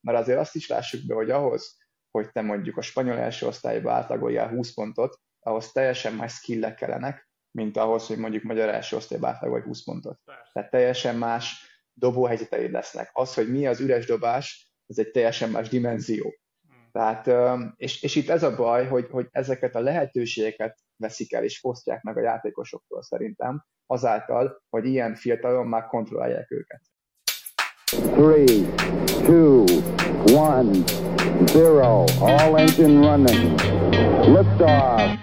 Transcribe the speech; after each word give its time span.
Mert 0.00 0.18
azért 0.18 0.38
azt 0.38 0.54
is 0.54 0.68
lássuk 0.68 1.06
be, 1.06 1.14
hogy 1.14 1.30
ahhoz, 1.30 1.78
hogy 2.10 2.30
te 2.32 2.40
mondjuk 2.40 2.76
a 2.76 2.82
spanyol 2.82 3.18
első 3.18 3.46
osztályba 3.46 3.92
átlagoljál 3.92 4.48
20 4.48 4.74
pontot, 4.74 5.20
ahhoz 5.40 5.72
teljesen 5.72 6.14
más 6.14 6.32
skillek 6.32 6.74
kellenek, 6.74 7.28
mint 7.50 7.76
ahhoz, 7.76 8.06
hogy 8.06 8.18
mondjuk 8.18 8.42
magyar 8.42 8.68
első 8.68 8.96
osztályba 8.96 9.28
átlagolj 9.28 9.62
20 9.62 9.84
pontot. 9.84 10.18
Persze. 10.24 10.50
Tehát 10.52 10.70
teljesen 10.70 11.16
más 11.16 11.70
dobóhelyzeteid 11.92 12.70
lesznek. 12.70 13.10
Az, 13.12 13.34
hogy 13.34 13.50
mi 13.50 13.66
az 13.66 13.80
üres 13.80 14.06
dobás, 14.06 14.74
ez 14.86 14.98
egy 14.98 15.10
teljesen 15.10 15.50
más 15.50 15.68
dimenzió. 15.68 16.34
Hmm. 16.68 16.88
Tehát, 16.92 17.30
és, 17.76 18.02
és 18.02 18.14
itt 18.14 18.28
ez 18.28 18.42
a 18.42 18.56
baj, 18.56 18.86
hogy, 18.86 19.08
hogy 19.10 19.28
ezeket 19.30 19.74
a 19.74 19.80
lehetőségeket 19.80 20.78
veszik 20.96 21.32
el 21.32 21.44
és 21.44 21.58
fosztják 21.58 22.02
meg 22.02 22.16
a 22.16 22.22
játékosoktól 22.22 23.02
szerintem, 23.02 23.64
azáltal, 23.86 24.62
hogy 24.68 24.84
ilyen 24.86 25.14
fiatalon 25.14 25.66
már 25.66 25.86
kontrollálják 25.86 26.50
őket. 26.50 26.80
3, 27.90 28.72
2, 29.26 29.64
1, 30.26 30.84
0, 31.54 32.04
all 32.20 32.56
engine 32.56 33.00
running. 33.00 33.60
Liftoff. 34.26 35.18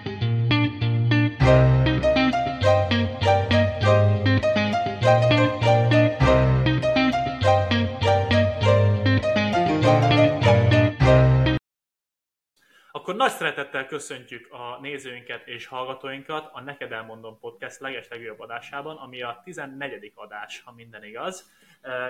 Akkor 12.92 13.14
nagy 13.14 13.30
szeretettel 13.30 13.86
köszöntjük 13.86 14.52
a 14.52 14.78
nézőinket 14.80 15.46
és 15.46 15.66
hallgatóinkat 15.66 16.50
a 16.52 16.60
Neked 16.60 16.92
Elmondom 16.92 17.38
Podcast 17.38 17.80
legeslegjobb 17.80 18.40
adásában, 18.40 18.96
ami 18.96 19.22
a 19.22 19.40
14. 19.44 20.12
adás, 20.14 20.62
ha 20.64 20.72
minden 20.72 21.04
igaz. 21.04 21.50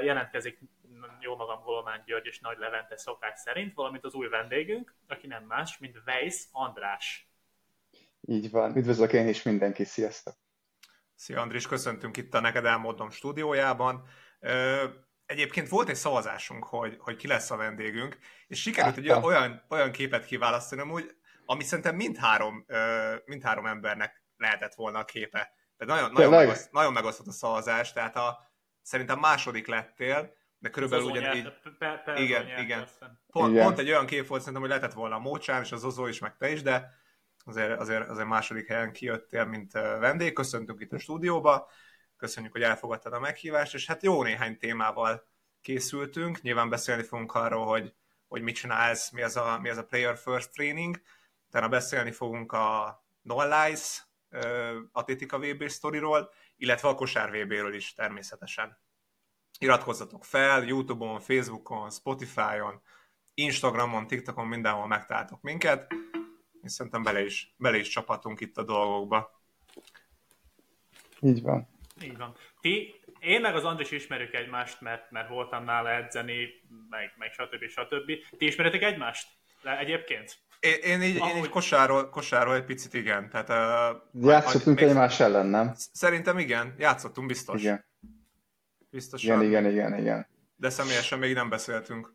Jelentkezik 0.02 0.58
jó 1.20 1.36
magam 1.36 1.62
Golomán 1.62 2.02
György 2.06 2.26
és 2.26 2.40
Nagy 2.40 2.58
Levente 2.58 2.96
szokás 2.96 3.38
szerint, 3.38 3.74
valamint 3.74 4.04
az 4.04 4.14
új 4.14 4.28
vendégünk, 4.28 4.94
aki 5.08 5.26
nem 5.26 5.44
más, 5.44 5.78
mint 5.78 6.02
Weiss 6.06 6.44
András. 6.52 7.30
Így 8.20 8.50
van, 8.50 8.76
üdvözlök 8.76 9.12
én 9.12 9.28
is 9.28 9.42
mindenki, 9.42 9.84
sziasztok! 9.84 10.34
Szia 11.14 11.40
Andris, 11.40 11.66
köszöntünk 11.66 12.16
itt 12.16 12.34
a 12.34 12.40
Neked 12.40 12.64
Elmondom 12.64 13.10
stúdiójában. 13.10 14.08
Egyébként 15.26 15.68
volt 15.68 15.88
egy 15.88 15.94
szavazásunk, 15.94 16.64
hogy, 16.64 16.96
hogy 16.98 17.16
ki 17.16 17.26
lesz 17.26 17.50
a 17.50 17.56
vendégünk, 17.56 18.18
és 18.46 18.60
sikerült 18.60 18.96
egy 18.96 19.10
olyan, 19.10 19.64
olyan 19.68 19.92
képet 19.92 20.24
kiválasztani, 20.24 20.80
amúgy, 20.80 21.16
ami 21.46 21.62
szerintem 21.62 21.94
mindhárom, 21.94 22.66
mindhárom 23.24 23.66
embernek 23.66 24.22
lehetett 24.36 24.74
volna 24.74 24.98
a 24.98 25.04
képe. 25.04 25.54
Tehát 25.76 25.94
nagyon, 25.94 26.12
nagyon, 26.12 26.30
megoszt, 26.30 26.72
nagyon 26.72 26.92
megosztott 26.92 27.26
a 27.26 27.32
szavazás, 27.32 27.92
tehát 27.92 28.16
a, 28.16 28.47
szerintem 28.88 29.18
második 29.18 29.66
lettél, 29.66 30.34
de 30.58 30.70
körülbelül 30.70 31.04
ugyanígy... 31.04 31.52
Pe, 31.78 32.02
pe, 32.04 32.20
igen, 32.20 32.58
igen. 32.58 32.88
Pont, 33.26 33.52
igen. 33.52 33.64
pont 33.64 33.78
egy 33.78 33.88
olyan 33.88 34.06
kép 34.06 34.26
volt 34.26 34.40
szerintem, 34.40 34.62
hogy 34.62 34.70
lehetett 34.70 34.96
volna 34.96 35.14
a 35.14 35.18
Mócsán 35.18 35.62
és 35.62 35.72
a 35.72 35.76
Zozó 35.76 36.06
is, 36.06 36.18
meg 36.18 36.36
te 36.36 36.50
is, 36.50 36.62
de 36.62 36.94
azért, 37.44 37.80
azért, 37.80 38.08
azért 38.08 38.28
második 38.28 38.66
helyen 38.66 38.92
kijöttél, 38.92 39.44
mint 39.44 39.72
vendég. 39.72 40.32
Köszöntünk 40.32 40.80
itt 40.80 40.92
a 40.92 40.98
stúdióba. 40.98 41.70
Köszönjük, 42.16 42.52
hogy 42.52 42.62
elfogadtad 42.62 43.12
a 43.12 43.20
meghívást, 43.20 43.74
és 43.74 43.86
hát 43.86 44.02
jó 44.02 44.22
néhány 44.22 44.58
témával 44.58 45.26
készültünk. 45.60 46.42
Nyilván 46.42 46.68
beszélni 46.68 47.02
fogunk 47.02 47.34
arról, 47.34 47.66
hogy, 47.66 47.94
hogy 48.28 48.42
mit 48.42 48.54
csinálsz, 48.54 49.10
mi 49.10 49.22
az, 49.22 49.36
a, 49.36 49.58
mi 49.62 49.68
az 49.68 49.76
a 49.76 49.84
Player 49.84 50.16
First 50.16 50.52
Training. 50.52 51.00
Utána 51.48 51.68
beszélni 51.68 52.12
fogunk 52.12 52.52
a 52.52 52.98
No 53.22 53.42
Lies 53.42 54.06
atlétika 54.92 55.38
VB 55.38 55.68
sztoriról, 55.68 56.30
illetve 56.58 56.88
a 56.88 56.94
kosár 56.94 57.30
VB-ről 57.30 57.74
is 57.74 57.92
természetesen. 57.92 58.78
Iratkozzatok 59.58 60.24
fel 60.24 60.64
YouTube-on, 60.64 61.20
Facebookon, 61.20 61.90
Spotify-on, 61.90 62.82
Instagramon, 63.34 64.06
TikTokon, 64.06 64.46
mindenhol 64.46 64.86
megtaláltok 64.86 65.42
minket, 65.42 65.86
és 66.62 66.72
szerintem 66.72 67.02
bele 67.02 67.24
is, 67.24 67.54
bele 67.56 67.76
is 67.76 67.88
csapatunk 67.88 68.40
itt 68.40 68.56
a 68.56 68.64
dolgokba. 68.64 69.40
Így 71.20 71.42
van. 71.42 71.68
Így 72.02 72.16
van. 72.16 72.34
Ti, 72.60 73.00
én 73.20 73.40
meg 73.40 73.54
az 73.54 73.64
Andris 73.64 73.90
ismerjük 73.90 74.34
egymást, 74.34 74.80
mert, 74.80 75.10
mert 75.10 75.28
voltam 75.28 75.64
nála 75.64 75.90
edzeni, 75.90 76.48
meg, 76.88 77.14
meg 77.16 77.32
stb. 77.32 77.68
stb. 77.68 78.36
Ti 78.38 78.46
ismeritek 78.46 78.82
egymást? 78.82 79.28
De 79.62 79.78
egyébként? 79.78 80.38
Én, 80.60 80.74
én 80.82 81.02
így, 81.02 81.16
Ahogy... 81.16 81.36
én 81.36 81.44
így 81.44 81.48
kosárról, 81.48 82.08
kosárról 82.08 82.54
egy 82.54 82.64
picit 82.64 82.94
igen. 82.94 83.30
Tehát, 83.30 83.48
uh, 84.14 84.26
Játszottunk 84.28 84.80
még... 84.80 84.88
egymás 84.88 85.20
ellen, 85.20 85.46
nem? 85.46 85.74
Szerintem 85.92 86.38
igen, 86.38 86.74
játszottunk 86.78 87.26
biztos. 87.26 87.60
Igen. 87.60 87.86
Biztosan. 88.90 89.42
Igen, 89.42 89.64
igen, 89.64 89.72
igen, 89.72 89.98
igen. 89.98 90.26
De 90.56 90.70
személyesen 90.70 91.18
még 91.18 91.34
nem 91.34 91.48
beszéltünk. 91.48 92.14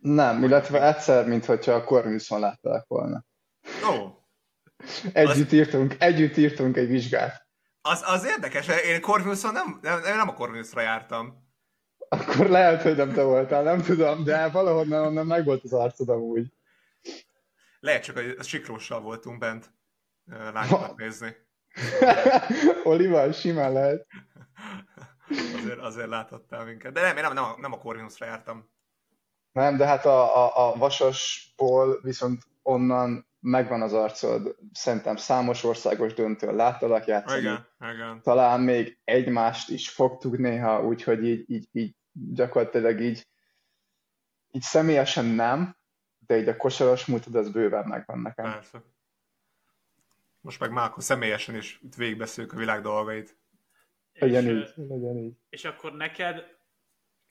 Nem, 0.00 0.42
illetve 0.42 0.86
egyszer, 0.86 1.26
mint 1.26 1.44
hogyha 1.44 1.72
a 1.72 1.84
Corvinuson 1.84 2.40
látták 2.40 2.84
volna. 2.86 3.24
Ó. 3.90 3.94
Oh. 3.94 4.12
Együtt, 5.12 5.46
az... 5.46 5.52
írtunk, 5.52 5.94
együtt 5.98 6.36
írtunk 6.36 6.76
egy 6.76 6.88
vizsgát. 6.88 7.46
Az, 7.80 8.02
az 8.06 8.24
érdekes, 8.24 8.68
én 8.68 9.00
Corvinuson 9.00 9.52
nem, 9.52 9.78
nem, 9.82 10.00
nem 10.02 10.28
a 10.28 10.34
Corvinusra 10.34 10.80
jártam. 10.80 11.44
Akkor 12.08 12.46
lehet, 12.46 12.82
hogy 12.82 12.96
nem 12.96 13.12
te 13.12 13.22
voltál, 13.22 13.62
nem 13.62 13.82
tudom, 13.82 14.24
de 14.24 14.48
valahonnan 14.48 15.06
onnan 15.06 15.26
meg 15.26 15.44
volt 15.44 15.64
az 15.64 15.72
arcod 15.72 16.08
amúgy. 16.08 16.52
Lehet 17.80 18.02
csak, 18.02 18.16
hogy 18.16 18.34
a 18.38 18.42
Sikróssal 18.42 19.00
voltunk 19.00 19.38
bent 19.38 19.70
lányokat 20.24 20.96
nézni. 20.96 21.36
Olival 22.84 23.32
simán 23.32 23.72
lehet. 23.72 24.06
azért, 25.54 25.78
azért 25.78 26.08
láthattál 26.08 26.64
minket. 26.64 26.92
De 26.92 27.00
nem, 27.00 27.16
én 27.16 27.22
nem, 27.22 27.32
nem, 27.32 27.44
a, 27.44 27.56
nem 27.60 27.72
a 27.72 27.78
Corvinusra 27.78 28.26
jártam. 28.26 28.70
Nem, 29.52 29.76
de 29.76 29.86
hát 29.86 30.04
a, 30.04 30.44
a, 30.44 30.68
a 30.68 30.76
Vasasból 30.76 32.00
viszont 32.02 32.42
onnan 32.62 33.26
megvan 33.40 33.82
az 33.82 33.92
arcod, 33.92 34.56
szerintem 34.72 35.16
számos 35.16 35.64
országos 35.64 36.14
döntőn 36.14 36.54
láttalak 36.54 37.06
játszani. 37.06 37.40
Igen, 37.40 37.66
igen. 37.94 38.20
Talán 38.22 38.60
még 38.60 38.98
egymást 39.04 39.68
is 39.68 39.90
fogtuk 39.90 40.38
néha, 40.38 40.82
úgyhogy 40.82 41.24
így, 41.24 41.50
így, 41.50 41.68
így 41.72 41.96
gyakorlatilag 42.12 43.00
így, 43.00 43.26
így 44.50 44.62
személyesen 44.62 45.24
nem, 45.24 45.75
de 46.26 46.38
így 46.38 46.48
a 46.48 46.56
kosaras 46.56 47.06
múltad 47.06 47.34
az 47.34 47.50
bőven 47.50 47.88
megvan 47.88 48.18
nekem. 48.18 48.44
Persze. 48.44 48.82
Most 50.40 50.60
meg 50.60 50.70
már 50.70 50.84
akkor 50.84 51.02
személyesen 51.02 51.54
is 51.54 51.80
itt 51.82 51.94
végigbeszéljük 51.94 52.52
a 52.52 52.56
világ 52.56 52.82
dolgait. 52.82 53.36
Legyen 54.12 54.48
így, 54.48 54.72
legyen 54.76 55.16
így. 55.16 55.36
És 55.48 55.64
akkor 55.64 55.92
neked, 55.92 56.56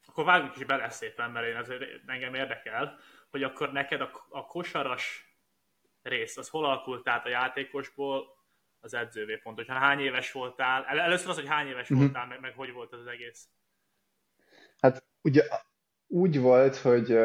akkor 0.06 0.26
vágjunk 0.26 0.56
is 0.56 0.66
bele 0.66 0.90
szépen, 0.90 1.32
mert 1.32 1.48
én 1.48 1.56
azért 1.56 1.84
engem 2.06 2.34
érdekel, 2.34 2.98
hogy 3.30 3.44
akkor 3.44 3.72
neked 3.72 4.02
a, 4.02 4.26
a 4.30 4.46
kosaras 4.46 5.36
rész, 6.02 6.38
az 6.38 6.50
hol 6.50 6.66
alakult 6.66 7.08
át 7.08 7.26
a 7.26 7.30
játékosból 7.30 8.26
az 8.80 8.94
edzővé 8.94 9.36
pont, 9.36 9.58
hogyha 9.58 9.74
hány 9.74 10.00
éves 10.00 10.32
voltál, 10.32 10.86
El, 10.86 11.00
először 11.00 11.30
az, 11.30 11.36
hogy 11.36 11.48
hány 11.48 11.68
éves 11.68 11.90
uh-huh. 11.90 12.06
voltál, 12.06 12.28
meg, 12.28 12.40
meg 12.40 12.54
hogy 12.56 12.72
volt 12.72 12.94
az 12.94 13.08
egész? 13.08 13.48
Hát 14.80 15.06
ugye 15.22 15.44
úgy 16.08 16.40
volt, 16.40 16.76
hogy 16.76 17.18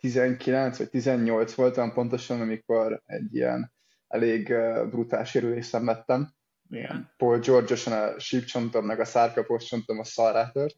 19 0.00 0.78
vagy 0.78 0.90
18 0.90 1.54
voltam 1.54 1.92
pontosan, 1.92 2.40
amikor 2.40 3.02
egy 3.06 3.34
ilyen 3.34 3.72
elég 4.06 4.54
brutál 4.90 5.24
sérülést 5.24 5.68
szenvedtem. 5.68 6.34
Igen. 6.68 7.14
Paul 7.16 7.38
George-osan 7.38 7.92
a 7.92 8.18
sípcsontom, 8.18 8.84
meg 8.84 9.00
a 9.00 9.04
szárkapos 9.04 9.64
csontom 9.64 9.98
a 9.98 10.04
szarrá 10.04 10.50
tört. 10.50 10.76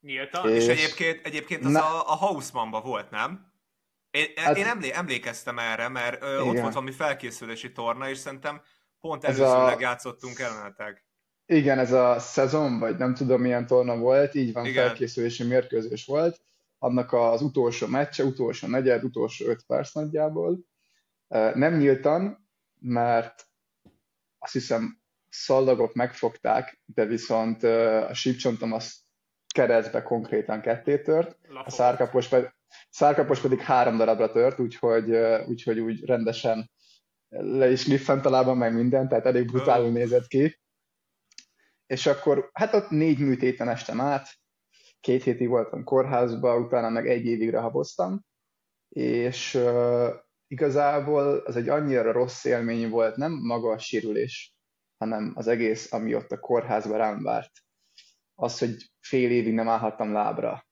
Nyíltan? 0.00 0.50
És, 0.50 0.66
és 0.66 0.68
egyébként, 0.68 1.26
egyébként 1.26 1.64
az 1.64 1.72
Na... 1.72 1.80
a, 1.80 2.12
a 2.12 2.14
Hausmannban 2.14 2.82
volt, 2.82 3.10
nem? 3.10 3.52
Én, 4.10 4.26
hát, 4.36 4.56
én 4.56 4.66
emlé, 4.66 4.90
emlékeztem 4.92 5.58
erre, 5.58 5.88
mert 5.88 6.22
ö, 6.22 6.38
ott 6.38 6.58
volt 6.58 6.72
valami 6.72 6.92
felkészülési 6.92 7.72
torna, 7.72 8.08
és 8.08 8.18
szerintem 8.18 8.62
pont 9.00 9.24
előzőleg 9.24 9.76
a... 9.76 9.80
játszottunk 9.80 10.38
ellenetek. 10.38 11.06
Igen, 11.46 11.78
ez 11.78 11.92
a 11.92 12.18
szezon, 12.18 12.78
vagy 12.78 12.96
nem 12.96 13.14
tudom 13.14 13.40
milyen 13.40 13.66
torna 13.66 13.96
volt, 13.96 14.34
így 14.34 14.52
van, 14.52 14.66
Igen. 14.66 14.86
felkészülési 14.86 15.44
mérkőzés 15.44 16.04
volt. 16.04 16.40
Annak 16.84 17.12
az 17.12 17.42
utolsó 17.42 17.86
meccse, 17.86 18.24
utolsó 18.24 18.66
negyed, 18.68 19.04
utolsó 19.04 19.46
öt 19.46 19.64
perc 19.66 19.92
nagyjából. 19.92 20.58
Nem 21.54 21.76
nyíltan, 21.76 22.48
mert 22.80 23.46
azt 24.38 24.52
hiszem 24.52 25.00
szallagok 25.28 25.94
megfogták, 25.94 26.80
de 26.84 27.04
viszont 27.04 27.62
a 27.62 28.14
sípcsontom 28.14 28.72
az 28.72 29.02
keresztbe 29.54 30.02
konkrétan 30.02 30.60
ketté 30.60 30.98
tört. 30.98 31.38
A 31.64 31.70
szárkapos, 31.70 32.28
pedig, 32.28 32.54
szárkapos 32.90 33.40
pedig 33.40 33.60
három 33.60 33.96
darabra 33.96 34.32
tört, 34.32 34.58
úgyhogy, 34.58 35.16
úgyhogy 35.46 35.78
úgy 35.78 36.04
rendesen 36.04 36.70
le 37.28 37.70
is 37.70 37.86
liffent 37.86 38.26
a 38.26 38.30
lábam, 38.30 38.58
meg 38.58 38.74
minden, 38.74 39.08
tehát 39.08 39.26
elég 39.26 39.46
brutálul 39.46 39.90
nézett 39.90 40.26
ki. 40.26 40.60
És 41.86 42.06
akkor, 42.06 42.50
hát 42.52 42.74
ott 42.74 42.90
négy 42.90 43.18
műtéten 43.18 43.68
estem 43.68 44.00
át, 44.00 44.42
két 45.04 45.22
hétig 45.22 45.48
voltam 45.48 45.84
kórházba, 45.84 46.58
utána 46.58 46.88
meg 46.88 47.08
egy 47.08 47.24
évig 47.24 47.50
rehaboztam, 47.50 48.24
és 48.88 49.54
uh, 49.54 50.08
igazából 50.46 51.36
az 51.36 51.56
egy 51.56 51.68
annyira 51.68 52.12
rossz 52.12 52.44
élmény 52.44 52.88
volt, 52.88 53.16
nem 53.16 53.32
maga 53.32 53.70
a 53.70 53.78
sérülés, 53.78 54.54
hanem 54.96 55.32
az 55.34 55.46
egész, 55.46 55.92
ami 55.92 56.14
ott 56.14 56.30
a 56.30 56.38
kórházban 56.38 56.96
rám 56.96 57.22
várt. 57.22 57.52
Az, 58.34 58.58
hogy 58.58 58.90
fél 59.00 59.30
évig 59.30 59.54
nem 59.54 59.68
állhattam 59.68 60.12
lábra, 60.12 60.66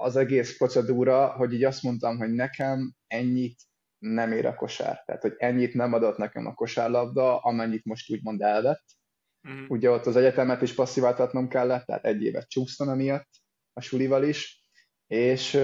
az 0.00 0.16
egész 0.16 0.56
procedúra, 0.56 1.32
hogy 1.32 1.52
így 1.52 1.64
azt 1.64 1.82
mondtam, 1.82 2.18
hogy 2.18 2.30
nekem 2.30 2.94
ennyit 3.06 3.60
nem 3.98 4.32
ér 4.32 4.46
a 4.46 4.54
kosár. 4.54 5.02
Tehát, 5.04 5.22
hogy 5.22 5.34
ennyit 5.36 5.74
nem 5.74 5.92
adott 5.92 6.16
nekem 6.16 6.46
a 6.46 6.54
kosárlabda, 6.54 7.38
amennyit 7.38 7.84
most 7.84 8.10
úgymond 8.10 8.42
elvett. 8.42 8.84
Uh-huh. 9.46 9.70
Ugye 9.70 9.90
ott 9.90 10.06
az 10.06 10.16
egyetemet 10.16 10.62
is 10.62 10.74
passziváltatnom 10.74 11.48
kellett, 11.48 11.84
tehát 11.86 12.04
egy 12.04 12.22
évet 12.22 12.48
csúsztam 12.48 12.88
emiatt 12.88 13.28
a 13.72 13.80
sulival 13.80 14.24
is, 14.24 14.60
és, 15.06 15.60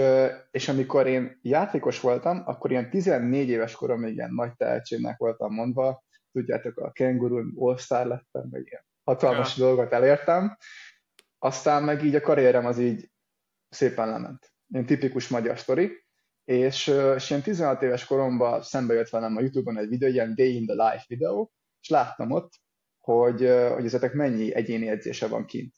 és 0.51 0.69
amikor 0.69 1.07
én 1.07 1.39
játékos 1.43 2.01
voltam, 2.01 2.43
akkor 2.47 2.71
ilyen 2.71 2.91
14 2.91 3.49
éves 3.49 3.75
korom 3.75 4.01
még 4.01 4.15
ilyen 4.15 4.35
nagy 4.35 4.57
tehetségnek 4.57 5.19
voltam 5.19 5.55
mondva, 5.55 6.05
tudjátok, 6.33 6.79
a 6.79 6.93
kenguru 6.93 7.67
all 7.67 7.77
lettem, 7.89 8.49
meg 8.51 8.67
ilyen 8.67 8.85
hatalmas 9.05 9.57
ja. 9.57 9.65
dolgot 9.65 9.93
elértem, 9.93 10.57
aztán 11.39 11.83
meg 11.83 12.05
így 12.05 12.15
a 12.15 12.21
karrierem 12.21 12.67
az 12.67 12.79
így 12.79 13.11
szépen 13.69 14.09
lement. 14.09 14.53
Ilyen 14.69 14.87
tipikus 14.87 15.29
magyar 15.29 15.59
sztori, 15.59 16.05
és, 16.45 16.87
és 17.17 17.31
ilyen 17.31 17.43
16 17.43 17.83
éves 17.83 18.05
koromban 18.05 18.63
szembe 18.63 18.95
jött 18.95 19.09
velem 19.09 19.37
a 19.37 19.41
Youtube-on 19.41 19.79
egy 19.79 19.89
videó, 19.89 20.09
ilyen 20.09 20.35
Day 20.35 20.55
in 20.55 20.67
the 20.67 20.75
Life 20.75 21.05
videó, 21.07 21.53
és 21.81 21.89
láttam 21.89 22.31
ott, 22.31 22.53
hogy, 23.03 23.49
hogy 23.73 23.85
ezek 23.85 24.13
mennyi 24.13 24.55
egyéni 24.55 24.89
edzése 24.89 25.27
van 25.27 25.45
kint. 25.45 25.75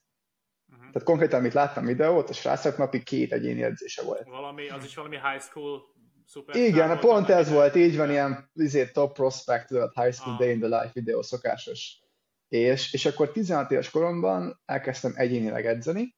Uh-huh. 0.69 0.87
Tehát 0.87 1.09
konkrétan, 1.09 1.39
amit 1.39 1.53
láttam 1.53 1.85
videót, 1.85 2.29
a 2.29 2.33
srácok 2.33 2.77
napi 2.77 3.03
két 3.03 3.33
egyéni 3.33 3.63
edzése 3.63 4.03
volt. 4.03 4.29
Valami, 4.29 4.69
az 4.69 4.85
is 4.85 4.95
valami 4.95 5.17
high 5.17 5.43
school 5.43 5.83
szuper. 6.27 6.57
Igen, 6.57 6.89
volt, 6.89 7.01
pont 7.01 7.29
ez 7.29 7.51
volt, 7.51 7.75
így 7.75 7.97
van, 7.97 8.11
ilyen 8.11 8.51
izé, 8.55 8.87
top 8.87 9.15
prospect, 9.15 9.69
high 9.69 10.13
school 10.13 10.33
ah. 10.33 10.39
day 10.39 10.51
in 10.51 10.61
the 10.61 10.69
life 10.69 10.91
videó 10.93 11.23
szokásos. 11.23 11.99
És, 12.49 12.93
és 12.93 13.07
akkor 13.07 13.31
16 13.31 13.71
éves 13.71 13.91
koromban 13.91 14.61
elkezdtem 14.65 15.13
egyénileg 15.17 15.67
edzeni, 15.67 16.17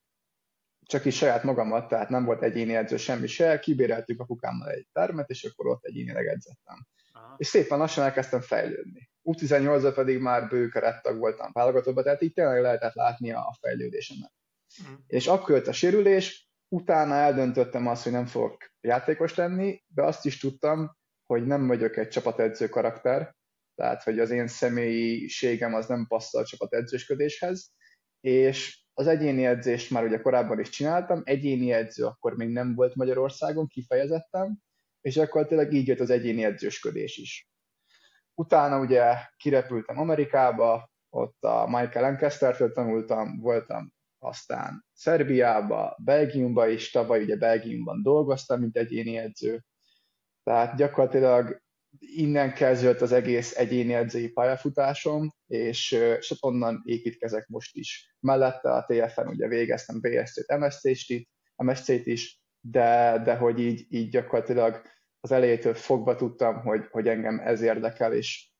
csak 0.87 1.05
is 1.05 1.17
saját 1.17 1.43
magamat, 1.43 1.89
tehát 1.89 2.09
nem 2.09 2.25
volt 2.25 2.43
egyéni 2.43 2.75
edző 2.75 2.97
semmi 2.97 3.27
se, 3.27 3.59
kibéreltük 3.59 4.21
apukámmal 4.21 4.69
egy 4.69 4.87
termet, 4.93 5.31
és 5.31 5.45
akkor 5.45 5.67
ott 5.67 5.85
egyénileg 5.85 6.27
edzettem. 6.27 6.87
Aha. 7.13 7.35
És 7.39 7.47
szépen 7.47 7.79
lassan 7.79 8.05
elkezdtem 8.05 8.41
fejlődni. 8.41 9.11
U18-ban 9.27 9.93
pedig 9.95 10.19
már 10.19 10.49
bő 10.49 10.69
kerettag 10.69 11.19
voltam 11.19 11.51
válogatottban, 11.53 12.05
tehát 12.05 12.23
így 12.23 12.33
tényleg 12.33 12.61
lehetett 12.61 12.95
látni 12.95 13.33
a 13.33 13.57
fejlődésemet. 13.61 14.33
Mm. 14.83 14.95
És 15.07 15.27
akkor 15.27 15.55
jött 15.57 15.67
a 15.67 15.73
sérülés, 15.73 16.51
utána 16.69 17.15
eldöntöttem 17.15 17.87
azt, 17.87 18.03
hogy 18.03 18.13
nem 18.13 18.27
fogok 18.27 18.57
játékos 18.81 19.35
lenni, 19.35 19.83
de 19.87 20.03
azt 20.03 20.25
is 20.25 20.39
tudtam, 20.39 20.97
hogy 21.27 21.47
nem 21.47 21.67
vagyok 21.67 21.97
egy 21.97 22.09
csapatedző 22.09 22.69
karakter, 22.69 23.35
tehát 23.75 24.03
hogy 24.03 24.19
az 24.19 24.31
én 24.31 24.47
személyiségem 24.47 25.75
az 25.75 25.87
nem 25.87 26.07
passzol 26.07 26.41
a 26.41 26.45
csapatedzősködéshez, 26.45 27.73
és 28.21 28.85
az 28.95 29.07
egyéni 29.07 29.47
edzést 29.47 29.91
már 29.91 30.05
ugye 30.05 30.21
korábban 30.21 30.61
is 30.61 30.69
csináltam, 30.69 31.23
egyéni 31.25 31.73
edző 31.73 32.05
akkor 32.05 32.37
még 32.37 32.49
nem 32.49 32.75
volt 32.75 32.95
Magyarországon, 32.95 33.67
kifejezettem, 33.67 34.59
és 35.01 35.17
akkor 35.17 35.47
tényleg 35.47 35.73
így 35.73 35.87
jött 35.87 36.01
az 36.01 36.11
egyéni 36.11 36.45
edzősködés 36.45 37.17
is. 37.17 37.49
Utána 38.39 38.79
ugye 38.79 39.15
kirepültem 39.37 39.99
Amerikába, 39.99 40.91
ott 41.11 41.45
a 41.45 41.67
Michael 41.67 42.01
Lancaster-től 42.11 42.73
tanultam, 42.73 43.41
voltam 43.41 43.95
aztán 44.19 44.85
Szerbiába, 44.93 45.97
Belgiumba 46.05 46.69
is, 46.69 46.91
tavaly 46.91 47.23
ugye 47.23 47.37
Belgiumban 47.37 48.03
dolgoztam, 48.03 48.61
mint 48.61 48.77
egyéni 48.77 49.17
edző. 49.17 49.65
Tehát 50.43 50.77
gyakorlatilag 50.77 51.63
innen 51.99 52.55
kezdődött 52.55 53.01
az 53.01 53.13
egész 53.13 53.57
egyéni 53.57 53.95
edzői 53.95 54.29
pályafutásom, 54.29 55.35
és, 55.47 55.93
és 55.93 56.35
onnan 56.41 56.83
építkezek 56.85 57.47
most 57.49 57.77
is. 57.77 58.17
Mellette 58.21 58.73
a 58.73 58.85
TFN 58.85 59.29
ugye 59.29 59.49
végeztem 59.49 60.01
BSC-t, 60.01 60.59
MSC-t, 60.59 61.29
MSC-t 61.57 62.07
is, 62.07 62.41
de, 62.61 63.21
de 63.25 63.37
hogy 63.37 63.61
így, 63.61 63.87
így 63.89 64.09
gyakorlatilag 64.09 64.83
az 65.27 65.33
elejétől 65.33 65.75
fogva 65.75 66.15
tudtam, 66.15 66.61
hogy, 66.61 66.87
hogy 66.91 67.09
engem 67.09 67.39
ez 67.39 67.61
érdekel, 67.61 68.13
és 68.13 68.51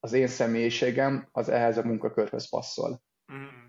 az 0.00 0.12
én 0.12 0.26
személyiségem 0.26 1.28
az 1.32 1.48
ehhez 1.48 1.78
a 1.78 1.82
munkakörhöz 1.82 2.48
passzol. 2.48 3.02
Mm. 3.32 3.64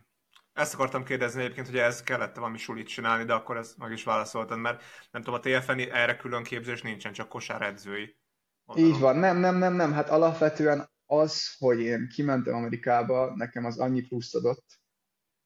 Ezt 0.54 0.74
akartam 0.74 1.04
kérdezni 1.04 1.42
egyébként, 1.42 1.68
hogy 1.68 1.78
ez 1.78 2.04
kellett 2.04 2.36
valami 2.36 2.58
sulit 2.58 2.88
csinálni, 2.88 3.24
de 3.24 3.34
akkor 3.34 3.58
ezt 3.58 3.78
meg 3.78 3.92
is 3.92 4.04
válaszoltad, 4.04 4.58
mert 4.58 4.84
nem 5.12 5.22
tudom, 5.22 5.40
a 5.40 5.60
TFN 5.60 5.80
erre 5.80 6.16
külön 6.16 6.44
képzés 6.44 6.82
nincsen, 6.82 7.14
csak 7.14 7.30
kosáredzői. 7.30 8.18
Mondom. 8.66 8.86
Így 8.86 9.00
van, 9.00 9.16
nem, 9.16 9.38
nem, 9.38 9.56
nem, 9.56 9.74
nem, 9.74 9.94
hát 9.94 10.10
alapvetően 10.10 10.90
az, 11.06 11.56
hogy 11.58 11.80
én 11.80 12.08
kimentem 12.08 12.54
Amerikába, 12.54 13.36
nekem 13.36 13.66
az 13.66 13.80
annyi 13.80 14.02
plusz 14.02 14.36
adott, 14.36 14.66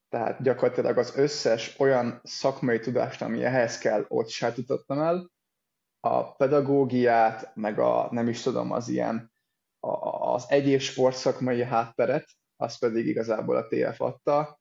tehát 0.08 0.42
gyakorlatilag 0.42 0.98
az 0.98 1.16
összes 1.16 1.78
olyan 1.78 2.20
szakmai 2.22 2.78
tudást, 2.78 3.22
ami 3.22 3.44
ehhez 3.44 3.78
kell, 3.78 4.04
ott 4.08 4.28
sajátítottam 4.28 4.98
el, 4.98 5.30
a 6.00 6.34
pedagógiát, 6.34 7.54
meg 7.54 7.78
a 7.78 8.08
nem 8.10 8.28
is 8.28 8.42
tudom, 8.42 8.72
az 8.72 8.88
ilyen 8.88 9.32
a, 9.80 10.32
az 10.32 10.44
egyéb 10.48 10.80
sportszakmai 10.80 11.62
hátteret, 11.62 12.28
azt 12.56 12.78
pedig 12.78 13.06
igazából 13.06 13.56
a 13.56 13.66
TF 13.66 14.00
adta, 14.00 14.60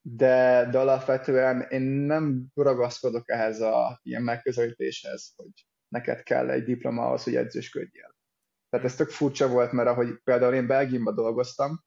de, 0.00 0.68
de 0.70 0.78
alapvetően 0.78 1.60
én 1.60 1.82
nem 1.82 2.46
ragaszkodok 2.54 3.30
ehhez 3.30 3.60
a 3.60 3.98
ilyen 4.02 4.22
megközelítéshez, 4.22 5.32
hogy 5.36 5.66
neked 5.88 6.22
kell 6.22 6.50
egy 6.50 6.64
diploma 6.64 7.06
ahhoz, 7.06 7.22
hogy 7.22 7.36
edzősködjél. 7.36 8.14
Tehát 8.68 8.86
ez 8.86 8.96
tök 8.96 9.10
furcsa 9.10 9.48
volt, 9.48 9.72
mert 9.72 9.88
ahogy 9.88 10.20
például 10.24 10.54
én 10.54 10.66
Belgiumban 10.66 11.14
dolgoztam, 11.14 11.84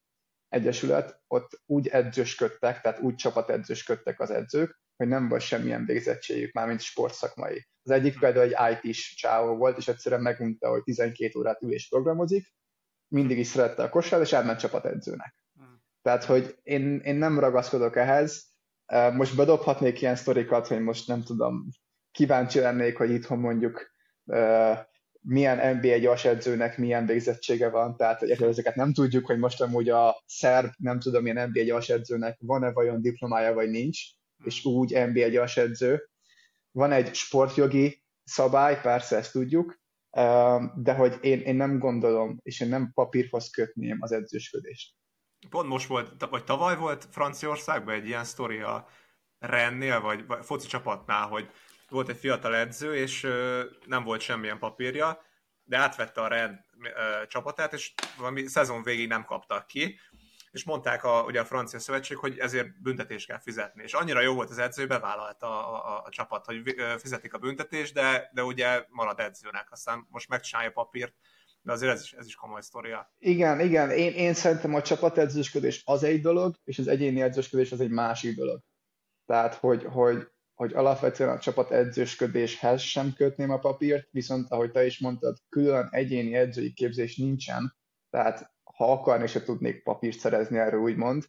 egyesület, 0.48 1.22
ott 1.28 1.62
úgy 1.66 1.88
edzősködtek, 1.88 2.82
tehát 2.82 3.00
úgy 3.00 3.16
csapatedzősködtek 3.16 4.20
az 4.20 4.30
edzők, 4.30 4.82
hogy 4.96 5.08
nem 5.08 5.30
volt 5.30 5.42
semmilyen 5.42 5.86
végzettségük, 5.86 6.54
már 6.54 6.68
mint 6.68 6.82
sportszakmai. 6.82 7.68
Az 7.84 7.92
egyik 7.92 8.20
például 8.20 8.54
egy 8.54 8.82
IT-s 8.84 9.16
csávó 9.16 9.56
volt, 9.56 9.78
és 9.78 9.88
egyszerűen 9.88 10.22
megunta, 10.22 10.70
hogy 10.70 10.84
12 10.84 11.40
órát 11.40 11.62
ül 11.62 11.74
és 11.74 11.88
programozik, 11.88 12.54
mindig 13.08 13.38
is 13.38 13.48
szerette 13.48 13.84
a 13.84 13.90
kosár, 13.90 14.22
és 14.22 14.34
elment 14.34 14.60
csapatedzőnek. 14.60 15.36
Tehát, 16.02 16.24
hogy 16.24 16.56
én, 16.64 17.00
én 17.00 17.16
nem 17.16 17.40
ragaszkodok 17.40 17.96
ehhez. 17.96 18.46
Most 19.14 19.36
bedobhatnék 19.36 20.02
ilyen 20.02 20.16
sztorikat, 20.16 20.68
hogy 20.68 20.80
most 20.80 21.08
nem 21.08 21.24
tudom, 21.24 21.68
kíváncsi 22.12 22.60
lennék, 22.60 22.98
hogy 22.98 23.10
itthon 23.10 23.40
mondjuk 23.40 23.92
milyen 25.22 25.78
NBA 25.78 25.98
gyors 25.98 26.26
edzőnek 26.26 26.78
milyen 26.78 27.06
végzettsége 27.06 27.70
van, 27.70 27.98
tehát 27.98 28.20
hogy 28.20 28.32
ezeket 28.32 28.76
nem 28.76 28.94
tudjuk, 28.94 29.26
hogy 29.26 29.38
most 29.38 29.62
amúgy 29.62 29.90
a 29.90 30.24
szerb, 30.26 30.72
nem 30.78 31.00
tudom, 31.00 31.24
milyen 31.24 31.50
NBA 31.50 31.62
gyors 31.62 31.90
edzőnek 31.90 32.38
van-e 32.42 32.72
vajon 32.72 33.02
diplomája, 33.02 33.54
vagy 33.54 33.70
nincs, 33.70 34.00
és 34.44 34.66
úgy 34.66 35.08
NBA 35.08 35.28
gyors 35.28 35.58
edző. 35.58 36.10
Van 36.72 36.92
egy 36.92 37.14
sportjogi 37.16 38.04
szabály, 38.24 38.82
persze 38.82 39.18
ezt 39.18 39.32
tudjuk, 39.32 39.80
de 40.76 40.94
hogy 40.96 41.18
én, 41.22 41.40
én 41.40 41.56
nem 41.56 41.80
gondolom, 41.80 42.40
és 42.42 42.60
én 42.60 42.70
nem 42.70 42.92
papírhoz 42.94 43.50
kötném 43.50 43.98
az 44.00 44.12
edzősködést. 44.12 44.94
Pont 45.50 45.68
most 45.68 45.88
volt, 45.88 46.26
vagy 46.30 46.44
tavaly 46.44 46.78
volt 46.78 47.08
Franciaországban 47.12 47.94
egy 47.94 48.08
ilyen 48.08 48.24
sztori 48.24 48.60
a 48.60 48.88
Rennél, 49.40 50.02
vagy, 50.02 50.26
vagy 50.26 50.46
foci 50.46 50.68
csapatnál, 50.68 51.28
hogy 51.28 51.50
volt 51.90 52.10
egy 52.10 52.18
fiatal 52.18 52.56
edző, 52.56 52.96
és 52.96 53.28
nem 53.86 54.04
volt 54.04 54.22
semmilyen 54.22 54.60
papírja, 54.60 55.22
de 55.64 55.78
átvette 55.78 56.22
a 56.22 56.28
Ren 56.28 56.66
csapatát, 57.28 57.74
és 57.74 57.94
valami 58.18 58.48
szezon 58.48 58.84
végig 58.84 59.08
nem 59.08 59.26
kaptak 59.26 59.68
ki, 59.68 60.00
és 60.56 60.64
mondták 60.64 61.04
a, 61.04 61.24
ugye 61.24 61.40
a 61.40 61.46
francia 61.46 61.80
szövetség, 61.80 62.18
hogy 62.18 62.38
ezért 62.38 62.82
büntetést 62.82 63.28
kell 63.28 63.40
fizetni. 63.40 63.84
És 63.84 63.94
annyira 63.94 64.22
jó 64.22 64.34
volt 64.34 64.50
az 64.50 64.58
edző, 64.58 64.82
hogy 64.82 64.90
bevállalta 64.92 65.68
a, 65.68 65.96
a, 65.96 66.02
a 66.06 66.10
csapat, 66.10 66.46
hogy 66.46 66.76
fizetik 66.98 67.34
a 67.34 67.38
büntetést, 67.38 67.94
de, 67.94 68.30
de 68.34 68.44
ugye 68.44 68.86
marad 68.90 69.20
edzőnek. 69.20 69.72
Aztán 69.72 70.08
most 70.10 70.30
megcsinálja 70.30 70.72
papírt, 70.72 71.14
de 71.62 71.72
azért 71.72 71.92
ez 71.92 72.02
is, 72.02 72.14
ez 72.14 72.26
is 72.26 72.36
komoly 72.36 72.62
sztoria. 72.62 73.14
Igen, 73.18 73.60
igen. 73.60 73.90
Én, 73.90 74.14
én 74.14 74.34
szerintem 74.34 74.74
a 74.74 74.82
csapatedzősködés 74.82 75.82
az 75.86 76.04
egy 76.04 76.22
dolog, 76.22 76.56
és 76.64 76.80
az 76.80 76.88
egyéni 76.88 77.22
edzősködés 77.22 77.72
az 77.72 77.82
egy 77.82 77.92
másik 77.92 78.36
dolog. 78.36 78.62
Tehát, 79.26 79.54
hogy, 79.54 79.84
hogy, 79.84 80.28
hogy 80.54 80.74
alapvetően 80.74 81.30
a 81.30 81.40
csapatedzősködéshez 81.40 82.82
sem 82.82 83.14
kötném 83.14 83.50
a 83.50 83.60
papírt, 83.60 84.08
viszont 84.12 84.52
ahogy 84.52 84.72
te 84.72 84.86
is 84.86 85.00
mondtad, 85.00 85.38
külön 85.50 85.88
egyéni 85.92 86.36
edzői 86.36 86.74
képzés 86.74 87.18
nincsen, 87.18 87.76
tehát 88.10 88.55
ha 88.76 88.92
akarni 88.92 89.28
se 89.28 89.44
tudnék 89.44 89.84
papírt 89.84 90.18
szerezni 90.18 90.58
erről 90.58 90.82
úgymond. 90.82 91.24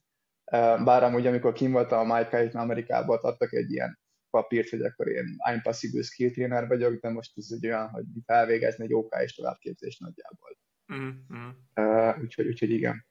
Bár 0.84 1.02
amúgy, 1.02 1.26
amikor 1.26 1.52
kim 1.52 1.72
voltam 1.72 2.10
a 2.10 2.16
Mike 2.16 2.50
Amerikában, 2.52 3.18
adtak 3.22 3.52
egy 3.52 3.70
ilyen 3.70 3.98
papírt, 4.30 4.68
hogy 4.68 4.82
akkor 4.82 5.08
én 5.08 5.36
I'm 5.48 5.60
possible 5.62 6.02
skill 6.02 6.30
trainer 6.30 6.66
vagyok, 6.66 7.00
de 7.00 7.08
most 7.08 7.36
ez 7.36 7.48
egy 7.50 7.66
olyan, 7.66 7.88
hogy 7.88 8.04
felvégezni 8.24 8.84
egy 8.84 8.94
OK 8.94 9.14
és 9.22 9.34
továbbképzést 9.34 10.00
nagyjából. 10.00 10.58
Mm-hmm. 10.92 11.48
Uh, 11.74 12.22
úgyhogy, 12.22 12.46
úgyhogy 12.46 12.70
igen. 12.70 13.06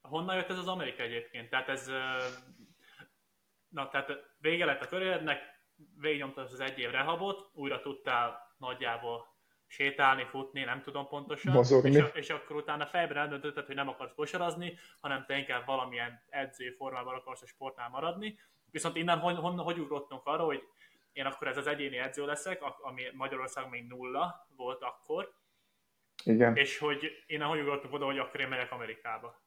Honnan 0.00 0.36
jött 0.36 0.50
ez 0.50 0.58
az 0.58 0.68
Amerika 0.68 1.02
egyébként? 1.02 1.50
Tehát 1.50 1.68
ez, 1.68 1.86
na 3.68 3.88
tehát 3.88 4.10
vége 4.38 4.64
lett 4.64 4.82
a 4.82 4.88
karrierednek, 4.88 5.38
végignyomtad 6.00 6.44
az 6.52 6.60
egy 6.60 6.78
év 6.78 6.90
rehabot, 6.90 7.50
újra 7.52 7.80
tudtál 7.80 8.54
nagyjából 8.56 9.37
sétálni, 9.70 10.24
futni, 10.24 10.64
nem 10.64 10.82
tudom 10.82 11.08
pontosan, 11.08 11.52
Mozogni. 11.52 11.90
és, 11.96 12.04
és 12.12 12.30
akkor 12.30 12.56
utána 12.56 12.86
fejben 12.86 13.16
eldöntötted, 13.16 13.66
hogy 13.66 13.74
nem 13.74 13.88
akarsz 13.88 14.14
kosarazni, 14.14 14.78
hanem 15.00 15.24
te 15.26 15.36
inkább 15.36 15.66
valamilyen 15.66 16.22
edzői 16.28 16.70
formában 16.70 17.14
akarsz 17.14 17.42
a 17.42 17.46
sportnál 17.46 17.88
maradni, 17.88 18.38
Viszont 18.70 18.96
innen 18.96 19.18
hogy, 19.18 19.36
hogy, 19.36 19.54
hogy 19.56 19.78
ugrottunk 19.78 20.26
arra, 20.26 20.44
hogy 20.44 20.62
én 21.12 21.24
akkor 21.24 21.46
ez 21.46 21.56
az 21.56 21.66
egyéni 21.66 21.96
edző 21.96 22.26
leszek, 22.26 22.62
ami 22.62 23.02
Magyarország 23.12 23.68
még 23.68 23.86
nulla 23.86 24.48
volt 24.56 24.82
akkor, 24.82 25.34
Igen. 26.24 26.56
és 26.56 26.78
hogy 26.78 27.24
én 27.26 27.42
ahogy 27.42 27.60
ugrottuk 27.60 27.92
oda, 27.92 28.04
hogy 28.04 28.18
akkor 28.18 28.40
én 28.40 28.48
megyek 28.48 28.72
Amerikába. 28.72 29.42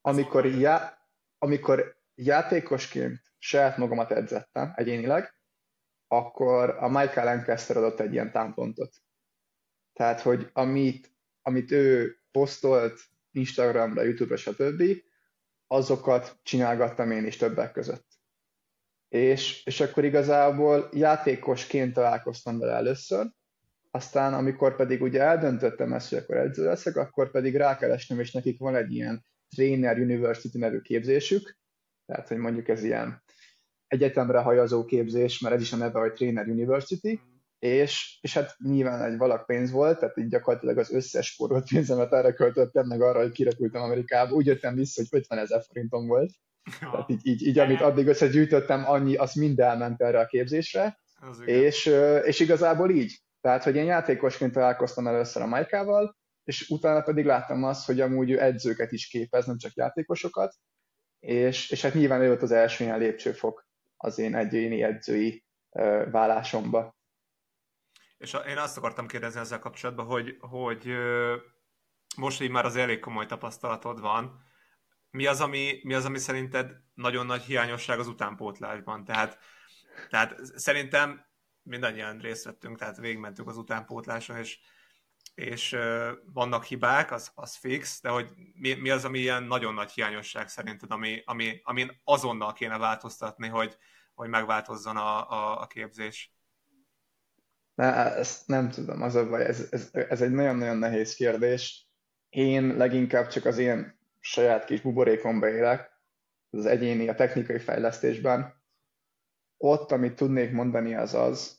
Amikor, 0.00 0.46
já, 0.46 0.98
amikor 1.38 1.96
játékosként 2.14 3.20
saját 3.38 3.76
magamat 3.76 4.10
edzettem 4.10 4.72
egyénileg, 4.76 5.34
akkor 6.08 6.70
a 6.70 6.88
Michael 6.88 7.24
Lancaster 7.24 7.76
adott 7.76 8.00
egy 8.00 8.12
ilyen 8.12 8.32
támpontot. 8.32 8.92
Tehát, 10.00 10.20
hogy 10.20 10.50
amit, 10.52 11.12
amit 11.42 11.70
ő 11.70 12.16
posztolt 12.30 13.00
Instagramra, 13.30 14.02
YouTube-ra, 14.02 14.36
stb., 14.36 14.82
azokat 15.66 16.38
csinálgattam 16.42 17.10
én 17.10 17.26
is 17.26 17.36
többek 17.36 17.72
között. 17.72 18.06
És, 19.08 19.64
és 19.64 19.80
akkor 19.80 20.04
igazából 20.04 20.88
játékosként 20.92 21.94
találkoztam 21.94 22.58
vele 22.58 22.72
először, 22.72 23.30
aztán 23.90 24.34
amikor 24.34 24.76
pedig 24.76 25.02
ugye 25.02 25.20
eldöntöttem 25.22 25.92
ezt, 25.92 26.08
hogy 26.08 26.18
akkor 26.18 26.36
edző 26.36 26.64
leszek, 26.64 26.96
akkor 26.96 27.30
pedig 27.30 27.56
rákerestem, 27.56 28.20
és 28.20 28.32
nekik 28.32 28.58
van 28.58 28.76
egy 28.76 28.92
ilyen 28.92 29.24
Trainer 29.54 29.98
University 29.98 30.58
nevű 30.58 30.80
képzésük, 30.80 31.58
tehát 32.06 32.28
hogy 32.28 32.38
mondjuk 32.38 32.68
ez 32.68 32.82
ilyen 32.82 33.22
egyetemre 33.86 34.38
hajazó 34.38 34.84
képzés, 34.84 35.38
mert 35.38 35.54
ez 35.54 35.60
is 35.60 35.72
a 35.72 35.76
neve, 35.76 35.98
hogy 35.98 36.12
Trainer 36.12 36.48
University, 36.48 37.20
és, 37.60 38.18
és 38.20 38.34
hát 38.34 38.56
nyilván 38.58 39.02
egy 39.02 39.16
valak 39.16 39.46
pénz 39.46 39.70
volt, 39.70 39.98
tehát 39.98 40.16
így 40.16 40.28
gyakorlatilag 40.28 40.78
az 40.78 40.92
összes 40.92 41.26
sporolt 41.26 41.68
pénzemet 41.68 42.12
erre 42.12 42.32
költöttem, 42.32 42.86
meg 42.86 43.02
arra, 43.02 43.20
hogy 43.20 43.32
kirepültem 43.32 43.82
Amerikába. 43.82 44.34
Úgy 44.34 44.46
jöttem 44.46 44.74
vissza, 44.74 45.02
hogy 45.10 45.20
50 45.20 45.38
ezer 45.38 45.62
forintom 45.66 46.06
volt. 46.06 46.30
Ja. 46.80 46.90
Tehát 46.90 47.10
így, 47.10 47.26
így, 47.26 47.46
így, 47.46 47.58
amit 47.58 47.80
addig 47.80 48.06
összegyűjtöttem, 48.06 48.88
annyi, 48.88 49.16
az 49.16 49.34
mind 49.34 49.60
elment 49.60 50.00
erre 50.00 50.20
a 50.20 50.26
képzésre. 50.26 50.98
És, 51.44 51.86
és 52.24 52.40
igazából 52.40 52.90
így. 52.90 53.20
Tehát, 53.40 53.62
hogy 53.62 53.76
én 53.76 53.84
játékosként 53.84 54.52
találkoztam 54.52 55.06
először 55.06 55.42
a 55.42 55.46
Majkával, 55.46 56.16
és 56.44 56.68
utána 56.68 57.00
pedig 57.00 57.24
láttam 57.24 57.64
azt, 57.64 57.86
hogy 57.86 58.00
amúgy 58.00 58.30
ő 58.30 58.42
edzőket 58.42 58.92
is 58.92 59.08
képez, 59.08 59.46
nem 59.46 59.58
csak 59.58 59.74
játékosokat, 59.74 60.54
és, 61.18 61.70
és 61.70 61.82
hát 61.82 61.94
nyilván 61.94 62.20
ő 62.20 62.26
volt 62.26 62.42
az 62.42 62.50
első 62.50 62.84
ilyen 62.84 62.98
lépcsőfok 62.98 63.68
az 63.96 64.18
én 64.18 64.34
egyéni 64.34 64.82
edzői 64.82 65.44
vállásomba. 66.10 66.98
És 68.20 68.36
én 68.46 68.58
azt 68.58 68.76
akartam 68.76 69.06
kérdezni 69.06 69.40
ezzel 69.40 69.58
kapcsolatban, 69.58 70.06
hogy, 70.06 70.36
hogy 70.40 70.92
most 72.16 72.40
így 72.40 72.50
már 72.50 72.64
az 72.64 72.76
elég 72.76 72.98
komoly 72.98 73.26
tapasztalatod 73.26 74.00
van, 74.00 74.44
mi 75.10 75.26
az, 75.26 75.40
ami, 75.40 75.80
mi 75.82 75.94
az, 75.94 76.04
ami 76.04 76.18
szerinted 76.18 76.72
nagyon 76.94 77.26
nagy 77.26 77.42
hiányosság 77.42 77.98
az 77.98 78.06
utánpótlásban? 78.06 79.04
Tehát, 79.04 79.38
tehát 80.08 80.40
szerintem 80.56 81.24
mindannyian 81.62 82.18
részt 82.18 82.44
vettünk, 82.44 82.78
tehát 82.78 82.96
végigmentünk 82.96 83.48
az 83.48 83.56
utánpótláson, 83.56 84.36
és, 84.36 84.58
és 85.34 85.76
vannak 86.24 86.64
hibák, 86.64 87.10
az, 87.10 87.32
az 87.34 87.56
fix, 87.56 88.00
de 88.00 88.08
hogy 88.08 88.30
mi, 88.54 88.74
mi 88.74 88.90
az, 88.90 89.04
ami 89.04 89.18
ilyen 89.18 89.42
nagyon 89.42 89.74
nagy 89.74 89.90
hiányosság 89.90 90.48
szerinted, 90.48 90.90
ami, 90.90 91.22
ami, 91.24 91.60
amin 91.62 92.00
azonnal 92.04 92.52
kéne 92.52 92.78
változtatni, 92.78 93.48
hogy, 93.48 93.76
hogy 94.14 94.28
megváltozzon 94.28 94.96
a, 94.96 95.30
a, 95.30 95.60
a 95.60 95.66
képzés? 95.66 96.34
Na, 97.74 97.94
ezt 97.94 98.46
nem 98.46 98.70
tudom, 98.70 99.02
az 99.02 99.14
a 99.14 99.28
baj, 99.28 99.44
ez, 99.44 99.66
ez, 99.70 99.88
ez 99.92 100.22
egy 100.22 100.32
nagyon-nagyon 100.32 100.76
nehéz 100.76 101.14
kérdés. 101.14 101.88
Én 102.28 102.76
leginkább 102.76 103.26
csak 103.26 103.44
az 103.44 103.58
én 103.58 103.98
saját 104.20 104.64
kis 104.64 104.80
buborékomba 104.80 105.48
élek, 105.48 105.90
az 106.50 106.66
egyéni, 106.66 107.08
a 107.08 107.14
technikai 107.14 107.58
fejlesztésben. 107.58 108.62
Ott, 109.56 109.92
amit 109.92 110.14
tudnék 110.14 110.52
mondani, 110.52 110.94
az 110.94 111.14
az, 111.14 111.58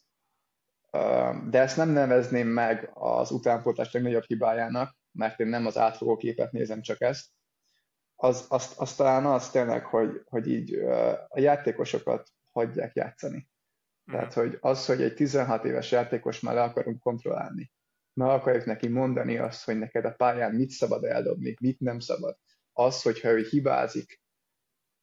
de 1.49 1.59
ezt 1.59 1.77
nem 1.77 1.89
nevezném 1.89 2.47
meg 2.47 2.89
az 2.93 3.31
utánpótlás 3.31 3.91
legnagyobb 3.91 4.23
hibájának, 4.23 4.95
mert 5.11 5.39
én 5.39 5.47
nem 5.47 5.65
az 5.65 5.77
átfogó 5.77 6.17
képet 6.17 6.51
nézem, 6.51 6.81
csak 6.81 7.01
ezt. 7.01 7.27
Az, 8.15 8.45
az, 8.49 8.73
az 8.77 8.95
talán 8.95 9.25
az 9.25 9.49
tényleg, 9.49 9.85
hogy, 9.85 10.21
hogy 10.25 10.47
így 10.47 10.73
a 11.27 11.39
játékosokat 11.39 12.29
hagyják 12.51 12.95
játszani. 12.95 13.49
Tehát, 14.05 14.33
hogy 14.33 14.57
az, 14.61 14.85
hogy 14.85 15.01
egy 15.01 15.13
16 15.13 15.65
éves 15.65 15.91
játékos 15.91 16.39
már 16.39 16.53
le 16.53 16.61
akarunk 16.63 16.99
kontrollálni, 16.99 17.71
meg 18.13 18.27
akarjuk 18.27 18.65
neki 18.65 18.87
mondani 18.87 19.37
azt, 19.37 19.63
hogy 19.63 19.77
neked 19.77 20.05
a 20.05 20.13
pályán 20.13 20.55
mit 20.55 20.69
szabad 20.69 21.03
eldobni, 21.03 21.55
mit 21.59 21.79
nem 21.79 21.99
szabad. 21.99 22.37
Az, 22.73 23.01
hogyha 23.01 23.29
ő 23.29 23.47
hibázik, 23.49 24.21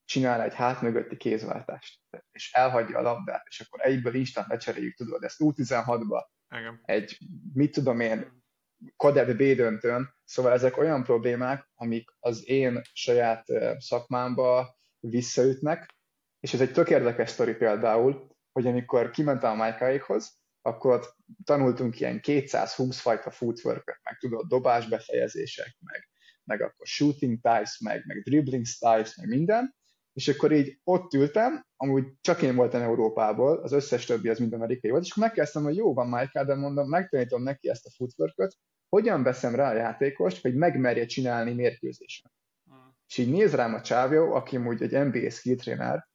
csinál 0.05 0.43
egy 0.43 0.55
hátmögötti 0.55 1.17
kézváltást, 1.17 2.01
és 2.31 2.53
elhagyja 2.53 2.99
a 2.99 3.03
labdát, 3.03 3.47
és 3.49 3.61
akkor 3.61 3.81
egyből 3.81 4.15
instant 4.15 4.49
lecseréljük, 4.49 4.97
tudod, 4.97 5.23
ezt 5.23 5.37
U16-ba 5.39 6.27
egy, 6.83 7.19
mit 7.53 7.73
tudom 7.73 8.01
én, 8.01 8.43
Kodev 8.97 9.37
B 9.37 9.43
döntőn, 9.43 10.15
szóval 10.25 10.53
ezek 10.53 10.77
olyan 10.77 11.03
problémák, 11.05 11.71
amik 11.75 12.11
az 12.19 12.49
én 12.49 12.81
saját 12.93 13.45
szakmámba 13.79 14.77
visszaütnek, 15.01 15.95
és 16.41 16.55
ez 16.55 16.61
egy 16.61 16.73
tök 16.73 16.91
érdekes 16.91 17.31
sztori 17.31 17.55
például, 17.55 18.37
hogy 18.59 18.67
amikor 18.67 19.11
kimentem 19.11 19.51
a 19.51 19.55
Májkáikhoz, 19.55 20.33
akkor 20.63 21.15
tanultunk 21.45 22.01
ilyen 22.01 22.21
220 22.21 22.99
fajta 22.99 23.31
footwork 23.31 24.01
meg 24.03 24.19
tudod, 24.19 24.47
dobás 24.47 24.89
befejezések, 24.89 25.77
meg, 25.81 26.09
meg 26.45 26.63
akkor 26.63 26.87
shooting 26.87 27.41
types, 27.41 27.79
meg, 27.79 28.03
meg 28.07 28.23
dribbling 28.23 28.65
styles, 28.65 29.17
meg 29.17 29.29
minden, 29.29 29.75
és 30.13 30.29
akkor 30.29 30.53
így 30.53 30.81
ott 30.85 31.13
ültem, 31.13 31.67
amúgy 31.77 32.05
csak 32.21 32.43
én 32.43 32.55
voltam 32.55 32.83
Európából, 32.83 33.59
az 33.59 33.73
összes 33.73 34.05
többi 34.05 34.29
az 34.29 34.39
mind 34.39 34.53
amerikai 34.53 34.91
volt, 34.91 35.05
és 35.05 35.11
akkor 35.11 35.23
megkezdtem, 35.23 35.63
hogy 35.63 35.77
jó 35.77 35.95
van 35.95 36.09
Mike, 36.09 36.45
de 36.45 36.55
mondom, 36.55 36.89
megtanítom 36.89 37.43
neki 37.43 37.69
ezt 37.69 37.87
a 37.87 37.91
footwork 37.97 38.57
hogyan 38.89 39.23
veszem 39.23 39.55
rá 39.55 39.71
a 39.71 39.77
játékost, 39.77 40.43
hogy 40.43 40.55
megmerje 40.55 41.07
csinálni 41.07 41.55
mérkőzésen. 41.55 42.33
Hmm. 42.65 42.95
És 43.09 43.19
így 43.19 43.31
néz 43.31 43.55
rám 43.55 43.75
a 43.75 43.81
csávó, 43.81 44.35
aki 44.35 44.57
amúgy 44.57 44.83
egy 44.83 45.05
NBA 45.07 45.31
skill 45.31 45.57
trainer, 45.57 46.08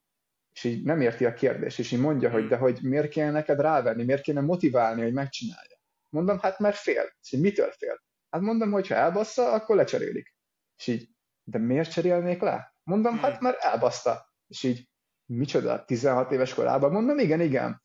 és 0.53 0.63
így 0.63 0.83
nem 0.83 1.01
érti 1.01 1.25
a 1.25 1.33
kérdést, 1.33 1.79
és 1.79 1.91
így 1.91 1.99
mondja, 1.99 2.29
hogy 2.29 2.47
de 2.47 2.57
hogy 2.57 2.79
miért 2.81 3.09
kéne 3.09 3.31
neked 3.31 3.59
rávenni, 3.59 4.03
miért 4.03 4.21
kéne 4.21 4.41
motiválni, 4.41 5.01
hogy 5.01 5.13
megcsinálja. 5.13 5.77
Mondom, 6.09 6.39
hát 6.39 6.59
mert 6.59 6.75
fél. 6.75 7.13
És 7.21 7.31
így 7.31 7.41
mitől 7.41 7.71
fél? 7.71 8.03
Hát 8.29 8.41
mondom, 8.41 8.71
hogy 8.71 8.87
ha 8.87 8.95
elbassza, 8.95 9.51
akkor 9.51 9.75
lecserélik. 9.75 10.35
És 10.77 10.87
így, 10.87 11.09
de 11.43 11.57
miért 11.57 11.91
cserélnék 11.91 12.41
le? 12.41 12.75
Mondom, 12.83 13.17
hát 13.17 13.41
mert 13.41 13.63
elbaszta. 13.63 14.33
És 14.47 14.63
így, 14.63 14.89
micsoda, 15.25 15.85
16 15.85 16.31
éves 16.31 16.53
korában? 16.53 16.91
Mondom, 16.91 17.19
igen, 17.19 17.41
igen. 17.41 17.81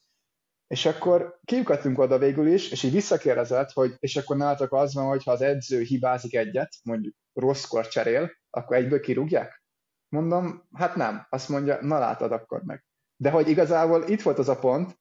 És 0.67 0.87
akkor 0.87 1.39
kiukadtunk 1.45 1.99
oda 1.99 2.19
végül 2.19 2.47
is, 2.47 2.71
és 2.71 2.83
így 2.83 2.93
visszakérdezett, 2.93 3.71
hogy 3.71 3.95
és 3.99 4.17
akkor 4.17 4.37
nálatok 4.37 4.73
az 4.73 4.95
van, 4.95 5.07
hogy 5.07 5.25
ha 5.25 5.31
az 5.31 5.41
edző 5.41 5.81
hibázik 5.81 6.35
egyet, 6.35 6.75
mondjuk 6.83 7.15
rosszkor 7.33 7.89
cserél, 7.89 8.33
akkor 8.51 8.77
egyből 8.77 9.01
kirúgják? 9.01 9.63
Mondom, 10.09 10.69
hát 10.73 10.95
nem. 10.95 11.27
Azt 11.31 11.49
mondja, 11.49 11.83
na 11.83 11.99
látod 11.99 12.33
akkor 12.33 12.63
meg. 12.63 12.85
De 13.17 13.31
hogy 13.31 13.49
igazából 13.49 14.09
itt 14.09 14.23
volt 14.23 14.39
az 14.39 14.49
a 14.49 14.59
pont, 14.59 15.01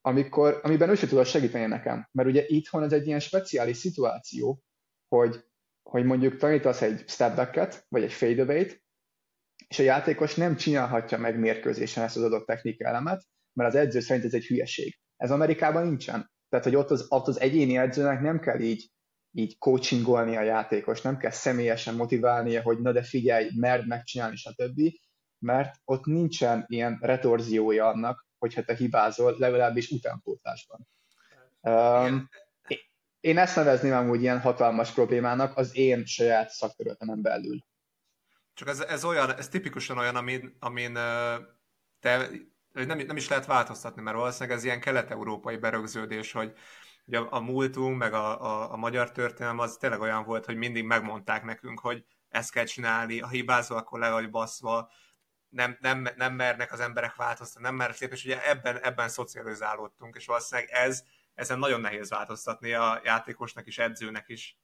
amikor, 0.00 0.60
amiben 0.62 0.88
ő 0.88 0.94
sem 0.94 1.08
tudott 1.08 1.26
segíteni 1.26 1.66
nekem. 1.66 2.08
Mert 2.12 2.28
ugye 2.28 2.44
itthon 2.46 2.82
ez 2.82 2.92
egy 2.92 3.06
ilyen 3.06 3.20
speciális 3.20 3.76
szituáció, 3.76 4.62
hogy, 5.08 5.44
hogy 5.82 6.04
mondjuk 6.04 6.36
tanítasz 6.36 6.82
egy 6.82 7.08
stepbacket, 7.08 7.86
vagy 7.88 8.02
egy 8.02 8.12
fadeaway 8.12 8.66
és 9.68 9.78
a 9.78 9.82
játékos 9.82 10.34
nem 10.34 10.56
csinálhatja 10.56 11.18
meg 11.18 11.38
mérkőzésen 11.38 12.04
ezt 12.04 12.16
az 12.16 12.22
adott 12.22 12.46
technika 12.46 12.88
elemet, 12.88 13.26
mert 13.52 13.74
az 13.74 13.80
edző 13.80 14.00
szerint 14.00 14.24
ez 14.24 14.34
egy 14.34 14.44
hülyeség. 14.44 14.98
Ez 15.16 15.30
Amerikában 15.30 15.86
nincsen. 15.86 16.30
Tehát, 16.48 16.64
hogy 16.64 16.74
ott 16.74 16.90
az, 16.90 17.06
ott 17.08 17.26
az 17.26 17.40
egyéni 17.40 17.76
edzőnek 17.76 18.20
nem 18.20 18.40
kell 18.40 18.60
így 18.60 18.90
így 19.34 19.58
coachingolni 19.58 20.36
a 20.36 20.42
játékos, 20.42 21.00
nem 21.00 21.16
kell 21.16 21.30
személyesen 21.30 21.94
motiválnia, 21.94 22.62
hogy 22.62 22.78
na 22.78 22.92
de 22.92 23.02
figyelj, 23.02 23.50
merd 23.54 23.86
megcsinálni, 23.86 24.36
stb., 24.36 24.80
mert 25.38 25.74
ott 25.84 26.04
nincsen 26.04 26.64
ilyen 26.68 26.98
retorziója 27.00 27.86
annak, 27.86 28.26
hogyha 28.38 28.62
te 28.62 28.74
hibázol, 28.74 29.34
legalábbis 29.38 29.90
utánpótlásban. 29.90 30.88
Um, 31.60 32.28
én 33.20 33.38
ezt 33.38 33.56
nevezném 33.56 33.92
amúgy 33.92 34.20
ilyen 34.20 34.40
hatalmas 34.40 34.90
problémának 34.90 35.56
az 35.56 35.76
én 35.76 36.04
saját 36.04 36.50
szakterületemen 36.50 37.22
belül. 37.22 37.64
Csak 38.54 38.68
ez, 38.68 38.80
ez 38.80 39.04
olyan, 39.04 39.36
ez 39.36 39.48
tipikusan 39.48 39.98
olyan, 39.98 40.16
amin, 40.16 40.56
amin 40.58 40.92
te 42.00 42.28
nem, 42.72 42.98
nem 42.98 43.16
is 43.16 43.28
lehet 43.28 43.46
változtatni, 43.46 44.02
mert 44.02 44.16
valószínűleg 44.16 44.56
ez 44.56 44.64
ilyen 44.64 44.80
kelet-európai 44.80 45.56
berögződés, 45.56 46.32
hogy 46.32 46.52
ugye 47.04 47.18
a, 47.18 47.26
a 47.30 47.40
múltunk, 47.40 47.98
meg 47.98 48.12
a, 48.12 48.42
a, 48.42 48.72
a 48.72 48.76
magyar 48.76 49.12
történelem 49.12 49.58
az 49.58 49.76
tényleg 49.76 50.00
olyan 50.00 50.24
volt, 50.24 50.44
hogy 50.44 50.56
mindig 50.56 50.84
megmondták 50.84 51.44
nekünk, 51.44 51.80
hogy 51.80 52.04
ezt 52.28 52.52
kell 52.52 52.64
csinálni, 52.64 53.18
ha 53.18 53.28
hibázol, 53.28 53.76
akkor 53.76 53.98
le 53.98 54.10
vagy 54.10 54.30
baszva, 54.30 54.90
nem, 55.48 55.76
nem, 55.80 56.08
nem 56.16 56.34
mernek 56.34 56.72
az 56.72 56.80
emberek 56.80 57.16
változtatni, 57.16 57.62
nem 57.62 57.74
mernek 57.74 57.98
lépni, 57.98 58.16
és 58.16 58.24
ugye 58.24 58.48
ebben, 58.48 58.80
ebben 58.82 59.08
szocializálódtunk, 59.08 60.16
és 60.16 60.26
valószínűleg 60.26 60.70
ez, 60.72 61.02
ezen 61.34 61.58
nagyon 61.58 61.80
nehéz 61.80 62.10
változtatni 62.10 62.72
a 62.72 63.00
játékosnak 63.04 63.66
is, 63.66 63.78
edzőnek 63.78 64.24
is. 64.28 64.58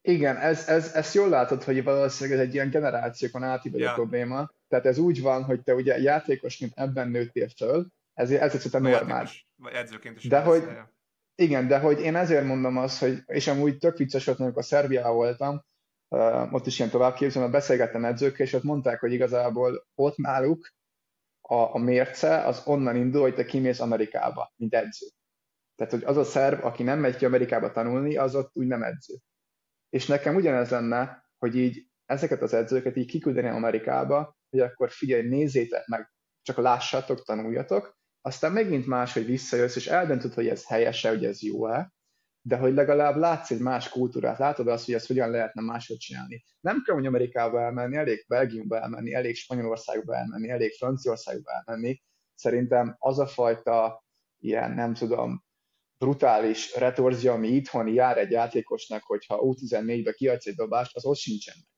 Igen, 0.00 0.36
ez, 0.36 0.68
ez, 0.68 0.92
ezt 0.92 1.14
jól 1.14 1.28
látod, 1.28 1.62
hogy 1.64 1.84
valószínűleg 1.84 2.38
ez 2.38 2.46
egy 2.46 2.54
ilyen 2.54 2.70
generációkon 2.70 3.42
átívelő 3.42 3.82
ja. 3.82 3.92
probléma. 3.92 4.50
Tehát 4.68 4.86
ez 4.86 4.98
úgy 4.98 5.22
van, 5.22 5.44
hogy 5.44 5.62
te 5.62 5.74
ugye 5.74 5.98
játékosként 5.98 6.72
ebben 6.76 7.08
nőttél 7.08 7.48
föl, 7.48 7.86
Ez, 8.14 8.30
ez 8.30 8.54
egyszerűen 8.54 8.92
normális. 8.92 9.48
Edzőként 9.72 10.16
is. 10.16 10.28
De 10.28 10.40
hogy, 10.40 10.68
igen, 11.40 11.68
de 11.68 11.78
hogy 11.78 12.00
én 12.00 12.16
ezért 12.16 12.44
mondom 12.44 12.76
azt, 12.76 12.98
hogy, 12.98 13.22
és 13.26 13.46
amúgy 13.46 13.78
tök 13.78 13.96
vicces 13.96 14.24
volt, 14.24 14.40
amikor 14.40 14.62
a 14.62 14.64
Szerbiában 14.64 15.14
voltam, 15.14 15.64
ott 16.52 16.66
is 16.66 16.78
ilyen 16.78 16.90
továbbképzően, 16.90 17.50
beszélgettem 17.50 18.04
edzőkkel, 18.04 18.46
és 18.46 18.52
ott 18.52 18.62
mondták, 18.62 19.00
hogy 19.00 19.12
igazából 19.12 19.86
ott 19.94 20.16
náluk 20.16 20.72
a, 21.40 21.54
a 21.54 21.78
mérce 21.78 22.44
az 22.44 22.62
onnan 22.66 22.96
indul, 22.96 23.20
hogy 23.20 23.34
te 23.34 23.44
kimész 23.44 23.80
Amerikába, 23.80 24.52
mint 24.56 24.74
edző. 24.74 25.06
Tehát, 25.74 25.92
hogy 25.92 26.04
az 26.04 26.16
a 26.16 26.24
szerb, 26.24 26.64
aki 26.64 26.82
nem 26.82 26.98
megy 26.98 27.16
ki 27.16 27.24
Amerikába 27.24 27.72
tanulni, 27.72 28.16
az 28.16 28.34
ott 28.34 28.50
úgy 28.52 28.66
nem 28.66 28.82
edző. 28.82 29.14
És 29.88 30.06
nekem 30.06 30.34
ugyanez 30.34 30.70
lenne, 30.70 31.30
hogy 31.38 31.56
így 31.56 31.86
ezeket 32.04 32.42
az 32.42 32.54
edzőket 32.54 32.96
így 32.96 33.10
kiküldeni 33.10 33.48
Amerikába, 33.48 34.36
hogy 34.50 34.60
akkor 34.60 34.90
figyelj, 34.90 35.28
nézzétek 35.28 35.86
meg, 35.86 36.12
csak 36.42 36.56
lássatok, 36.56 37.24
tanuljatok, 37.24 37.97
aztán 38.20 38.52
megint 38.52 38.86
más, 38.86 39.12
hogy 39.12 39.26
visszajössz, 39.26 39.76
és 39.76 39.86
eldöntöd, 39.86 40.34
hogy 40.34 40.48
ez 40.48 40.66
helyese, 40.66 41.08
hogy 41.08 41.24
ez 41.24 41.42
jó-e, 41.42 41.92
de 42.42 42.56
hogy 42.56 42.74
legalább 42.74 43.16
látsz 43.16 43.50
egy 43.50 43.60
más 43.60 43.88
kultúrát, 43.88 44.38
látod 44.38 44.68
azt, 44.68 44.84
hogy 44.84 44.94
ezt 44.94 45.06
hogyan 45.06 45.30
lehetne 45.30 45.62
máshogy 45.62 45.96
csinálni. 45.96 46.44
Nem 46.60 46.82
kell, 46.82 46.94
hogy 46.94 47.06
Amerikába 47.06 47.60
elmenni, 47.60 47.96
elég 47.96 48.24
Belgiumba 48.28 48.80
elmenni, 48.80 49.14
elég 49.14 49.36
Spanyolországba 49.36 50.16
elmenni, 50.16 50.50
elég 50.50 50.72
Franciaországba 50.72 51.50
elmenni. 51.50 52.02
Szerintem 52.34 52.96
az 52.98 53.18
a 53.18 53.26
fajta 53.26 54.04
ilyen, 54.38 54.70
nem 54.70 54.94
tudom, 54.94 55.44
brutális 55.98 56.76
retorzió, 56.76 57.32
ami 57.32 57.48
itthon 57.48 57.88
jár 57.88 58.18
egy 58.18 58.30
játékosnak, 58.30 59.02
hogyha 59.02 59.40
U14-be 59.40 60.12
kiadsz 60.12 60.46
egy 60.46 60.54
dobást, 60.54 60.96
az 60.96 61.04
ott 61.04 61.16
sincsen 61.16 61.54
meg. 61.58 61.68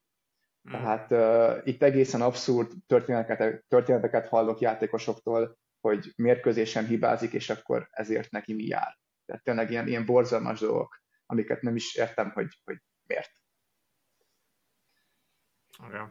Mm. 0.68 0.72
Tehát 0.72 1.10
uh, 1.10 1.66
itt 1.66 1.82
egészen 1.82 2.20
abszurd 2.20 2.72
történeteket, 2.86 3.64
történeteket 3.68 4.28
hallok 4.28 4.60
játékosoktól, 4.60 5.58
hogy 5.80 6.12
mérkőzésen 6.16 6.86
hibázik, 6.86 7.32
és 7.32 7.50
akkor 7.50 7.88
ezért 7.90 8.30
neki 8.30 8.54
mi 8.54 8.64
jár. 8.64 8.98
Tehát 9.24 9.44
tényleg 9.44 9.70
ilyen, 9.70 9.88
ilyen 9.88 10.06
borzalmas 10.06 10.60
dolgok, 10.60 11.02
amiket 11.26 11.62
nem 11.62 11.76
is 11.76 11.94
értem, 11.94 12.30
hogy, 12.30 12.48
hogy 12.64 12.76
miért. 13.06 13.32
Okay. 15.84 16.06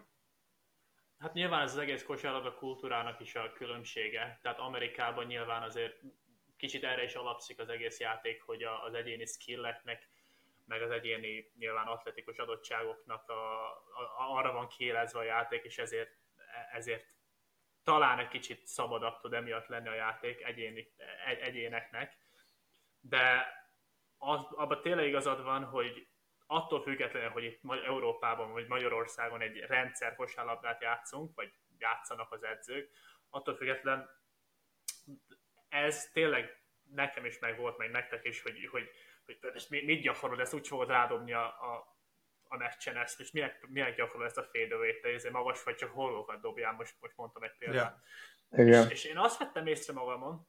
Hát 1.17 1.33
nyilván 1.33 1.61
ez 1.61 1.71
az 1.71 1.77
egész 1.77 2.03
kosárlabda 2.03 2.55
kultúrának 2.55 3.19
is 3.19 3.35
a 3.35 3.53
különbsége. 3.53 4.39
Tehát 4.41 4.59
Amerikában 4.59 5.25
nyilván 5.25 5.63
azért 5.63 6.01
kicsit 6.57 6.83
erre 6.83 7.03
is 7.03 7.13
alapszik 7.13 7.59
az 7.59 7.69
egész 7.69 7.99
játék, 7.99 8.41
hogy 8.41 8.63
az 8.63 8.93
egyéni 8.93 9.25
skilleknek, 9.25 10.09
meg 10.65 10.81
az 10.81 10.91
egyéni 10.91 11.51
nyilván 11.57 11.87
atletikus 11.87 12.37
adottságoknak 12.37 13.29
a, 13.29 13.65
a, 14.17 14.37
arra 14.37 14.51
van 14.51 14.67
kiélezve 14.67 15.19
a 15.19 15.23
játék, 15.23 15.63
és 15.63 15.77
ezért, 15.77 16.09
ezért 16.71 17.05
talán 17.89 18.19
egy 18.19 18.27
kicsit 18.27 18.67
szabadabb 18.67 19.19
tud 19.19 19.33
emiatt 19.33 19.67
lenni 19.67 19.87
a 19.87 19.93
játék 19.93 20.43
egyéni, 20.43 20.93
egy, 21.25 21.39
egyéneknek, 21.39 22.17
de 22.99 23.53
az, 24.17 24.39
abban 24.51 24.81
tényleg 24.81 25.07
igazad 25.07 25.43
van, 25.43 25.63
hogy 25.63 26.07
attól 26.47 26.81
függetlenül, 26.81 27.29
hogy 27.29 27.43
itt 27.43 27.61
Európában 27.85 28.51
vagy 28.51 28.67
Magyarországon 28.67 29.41
egy 29.41 29.57
rendszer 29.57 30.15
kosárlabdát 30.15 30.81
játszunk, 30.81 31.35
vagy 31.35 31.53
játszanak 31.77 32.31
az 32.31 32.43
edzők, 32.43 32.89
attól 33.29 33.55
függetlenül 33.55 34.09
ez 35.69 36.09
tényleg 36.11 36.63
nekem 36.83 37.25
is 37.25 37.39
meg 37.39 37.57
volt, 37.57 37.77
meg 37.77 37.91
nektek 37.91 38.25
is, 38.25 38.41
hogy, 38.41 38.67
hogy, 38.71 38.89
hogy 39.25 39.37
hogy 39.41 39.83
mit 39.85 40.01
gyakorod, 40.01 40.39
ezt 40.39 40.53
úgy 40.53 40.67
fogod 40.67 40.87
rádobni 40.87 41.33
a, 41.33 41.45
a, 41.45 41.97
a 42.51 42.57
meccsen 42.57 42.97
ezt, 42.97 43.19
és 43.19 43.31
minek, 43.31 43.67
minek 43.67 43.95
gyakorol 43.95 44.25
ezt 44.25 44.37
a 44.37 44.43
fade 44.43 44.75
te 45.01 45.09
ezért 45.09 45.33
magas 45.33 45.63
vagy, 45.63 45.75
csak 45.75 45.91
hollokat 45.91 46.41
dobjál, 46.41 46.73
most, 46.73 46.95
most 46.99 47.15
mondtam 47.15 47.43
egy 47.43 47.57
példát. 47.57 47.99
Yeah. 48.49 48.85
És, 48.85 48.91
és, 48.91 49.03
én 49.03 49.17
azt 49.17 49.37
vettem 49.37 49.67
észre 49.67 49.93
magamon, 49.93 50.47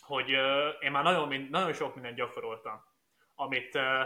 hogy 0.00 0.34
uh, 0.34 0.74
én 0.80 0.90
már 0.90 1.02
nagyon, 1.02 1.46
nagyon 1.50 1.72
sok 1.72 1.94
mindent 1.94 2.16
gyakoroltam, 2.16 2.84
amit 3.34 3.74
uh, 3.74 4.04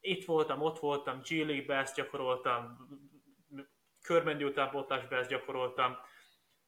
itt 0.00 0.24
voltam, 0.24 0.62
ott 0.62 0.78
voltam, 0.78 1.20
G 1.20 1.30
League-be 1.30 1.76
ezt 1.76 1.96
gyakoroltam, 1.96 2.88
körbendi 4.02 4.44
utánpótlásba 4.44 5.16
ezt 5.16 5.30
gyakoroltam, 5.30 5.96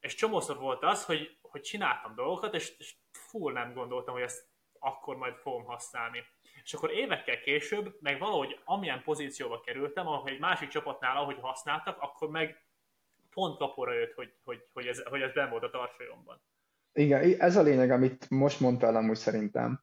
és 0.00 0.14
csomószor 0.14 0.56
volt 0.58 0.82
az, 0.82 1.04
hogy, 1.04 1.38
hogy 1.40 1.60
csináltam 1.60 2.14
dolgokat, 2.14 2.54
és, 2.54 2.78
és 2.78 2.94
full 3.12 3.52
nem 3.52 3.72
gondoltam, 3.72 4.14
hogy 4.14 4.22
ezt 4.22 4.48
akkor 4.78 5.16
majd 5.16 5.36
fogom 5.36 5.64
használni. 5.64 6.24
És 6.64 6.74
akkor 6.74 6.90
évekkel 6.90 7.40
később, 7.40 7.96
meg 8.00 8.18
valahogy 8.18 8.58
amilyen 8.64 9.02
pozícióba 9.02 9.60
kerültem, 9.60 10.06
ahol 10.06 10.28
egy 10.28 10.38
másik 10.38 10.68
csapatnál, 10.68 11.16
ahogy 11.16 11.36
használtak, 11.40 11.98
akkor 12.00 12.28
meg 12.28 12.64
pont 13.30 13.58
kapora 13.58 13.92
jött, 13.92 14.12
hogy, 14.12 14.34
hogy, 14.44 14.64
hogy, 14.72 14.86
ez, 14.86 15.02
hogy 15.02 15.20
ez 15.20 15.32
ben 15.32 15.50
volt 15.50 15.62
a 15.62 15.70
tartsajomban. 15.70 16.42
Igen, 16.92 17.40
ez 17.40 17.56
a 17.56 17.62
lényeg, 17.62 17.90
amit 17.90 18.30
most 18.30 18.60
mondtál 18.60 18.96
amúgy 18.96 19.16
szerintem. 19.16 19.82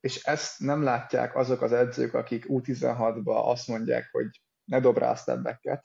És 0.00 0.22
ezt 0.22 0.60
nem 0.60 0.82
látják 0.82 1.36
azok 1.36 1.62
az 1.62 1.72
edzők, 1.72 2.14
akik 2.14 2.44
U16-ba 2.48 3.44
azt 3.44 3.68
mondják, 3.68 4.08
hogy 4.12 4.26
ne 4.64 4.80
dobrál 4.80 5.14
stebbeket, 5.14 5.84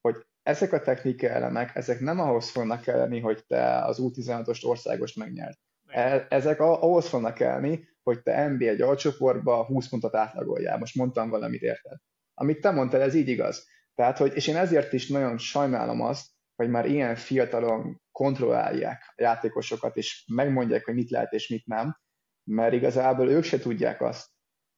hogy 0.00 0.26
ezek 0.42 0.72
a 0.72 0.80
technikai 0.80 1.28
elemek, 1.28 1.74
ezek 1.74 2.00
nem 2.00 2.20
ahhoz 2.20 2.50
fognak 2.50 2.80
kelleni, 2.80 3.20
hogy 3.20 3.46
te 3.46 3.84
az 3.84 3.98
U16-os 4.00 4.64
országos 4.64 5.14
megnyert. 5.14 5.58
E, 5.86 6.26
ezek 6.28 6.60
ahhoz 6.60 7.08
fognak 7.08 7.40
elni, 7.40 7.88
hogy 8.04 8.22
te 8.22 8.48
NBA 8.48 8.64
egy 8.64 8.80
alcsoportba 8.80 9.64
20 9.64 9.88
pontot 9.88 10.14
átlagoljál. 10.14 10.78
Most 10.78 10.94
mondtam 10.94 11.30
valamit, 11.30 11.62
érted? 11.62 11.98
Amit 12.34 12.60
te 12.60 12.70
mondtál, 12.70 13.00
ez 13.00 13.14
így 13.14 13.28
igaz. 13.28 13.66
Tehát, 13.94 14.18
hogy, 14.18 14.34
és 14.34 14.46
én 14.46 14.56
ezért 14.56 14.92
is 14.92 15.08
nagyon 15.08 15.38
sajnálom 15.38 16.00
azt, 16.00 16.26
hogy 16.56 16.68
már 16.68 16.86
ilyen 16.86 17.16
fiatalon 17.16 18.00
kontrollálják 18.12 19.12
a 19.16 19.22
játékosokat, 19.22 19.96
és 19.96 20.24
megmondják, 20.34 20.84
hogy 20.84 20.94
mit 20.94 21.10
lehet 21.10 21.32
és 21.32 21.48
mit 21.48 21.66
nem, 21.66 21.98
mert 22.44 22.72
igazából 22.72 23.30
ők 23.30 23.44
se 23.44 23.58
tudják 23.58 24.00
azt, 24.00 24.28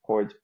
hogy 0.01 0.41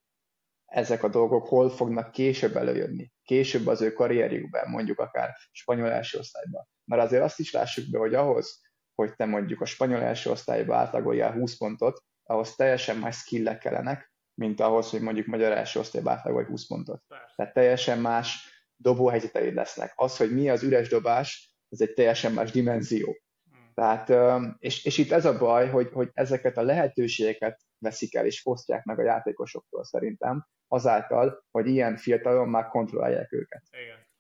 ezek 0.64 1.02
a 1.02 1.08
dolgok 1.08 1.46
hol 1.46 1.70
fognak 1.70 2.10
később 2.10 2.56
előjönni, 2.56 3.12
később 3.22 3.66
az 3.66 3.80
ő 3.80 3.92
karrierjükben, 3.92 4.70
mondjuk 4.70 4.98
akár 4.98 5.34
spanyol 5.52 5.90
első 5.90 6.18
osztályban. 6.18 6.68
Mert 6.84 7.02
azért 7.02 7.22
azt 7.22 7.38
is 7.38 7.52
lássuk 7.52 7.90
be, 7.90 7.98
hogy 7.98 8.14
ahhoz, 8.14 8.60
hogy 8.94 9.14
te 9.14 9.24
mondjuk 9.24 9.60
a 9.60 9.64
spanyol 9.64 10.02
első 10.02 10.30
osztályba 10.30 10.76
átlagoljál 10.76 11.32
20 11.32 11.56
pontot, 11.56 12.02
ahhoz 12.32 12.54
teljesen 12.54 12.96
más 12.96 13.16
skillek 13.16 13.58
kellenek, 13.58 14.12
mint 14.34 14.60
ahhoz, 14.60 14.90
hogy 14.90 15.00
mondjuk 15.00 15.26
magyar 15.26 15.52
első 15.52 15.78
osztályba 15.80 16.10
átlagolj 16.10 16.44
20 16.44 16.66
pontot. 16.66 17.02
Persze. 17.08 17.32
Tehát 17.36 17.52
teljesen 17.52 17.98
más 17.98 18.50
dobóhelyzeteid 18.76 19.54
lesznek. 19.54 19.92
Az, 19.96 20.16
hogy 20.16 20.32
mi 20.32 20.48
az 20.50 20.62
üres 20.62 20.88
dobás, 20.88 21.56
ez 21.68 21.80
egy 21.80 21.92
teljesen 21.92 22.32
más 22.32 22.50
dimenzió. 22.50 23.16
Hmm. 23.50 23.72
Tehát, 23.74 24.12
és, 24.58 24.84
és 24.84 24.98
itt 24.98 25.12
ez 25.12 25.24
a 25.24 25.38
baj, 25.38 25.68
hogy, 25.68 25.90
hogy 25.92 26.10
ezeket 26.12 26.56
a 26.56 26.62
lehetőségeket 26.62 27.60
veszik 27.78 28.14
el 28.14 28.26
és 28.26 28.40
fosztják 28.40 28.84
meg 28.84 28.98
a 28.98 29.04
játékosoktól 29.04 29.84
szerintem, 29.84 30.46
azáltal, 30.68 31.44
hogy 31.50 31.66
ilyen 31.66 31.96
fiatalon 31.96 32.48
már 32.48 32.68
kontrollálják 32.68 33.32
őket. 33.32 33.62
Igen. 33.70 34.10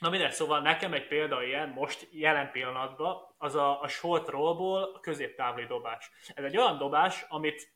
Na 0.00 0.10
minden, 0.10 0.30
szóval 0.30 0.60
nekem 0.60 0.92
egy 0.92 1.06
példa 1.06 1.42
ilyen, 1.42 1.68
most 1.68 2.08
jelen 2.10 2.50
pillanatban, 2.50 3.34
az 3.38 3.54
a, 3.54 3.80
a 3.80 3.88
short 3.88 4.28
rollból 4.28 4.82
a 4.82 5.00
középtávoli 5.00 5.66
dobás. 5.66 6.10
Ez 6.34 6.44
egy 6.44 6.56
olyan 6.56 6.78
dobás, 6.78 7.24
amit 7.28 7.72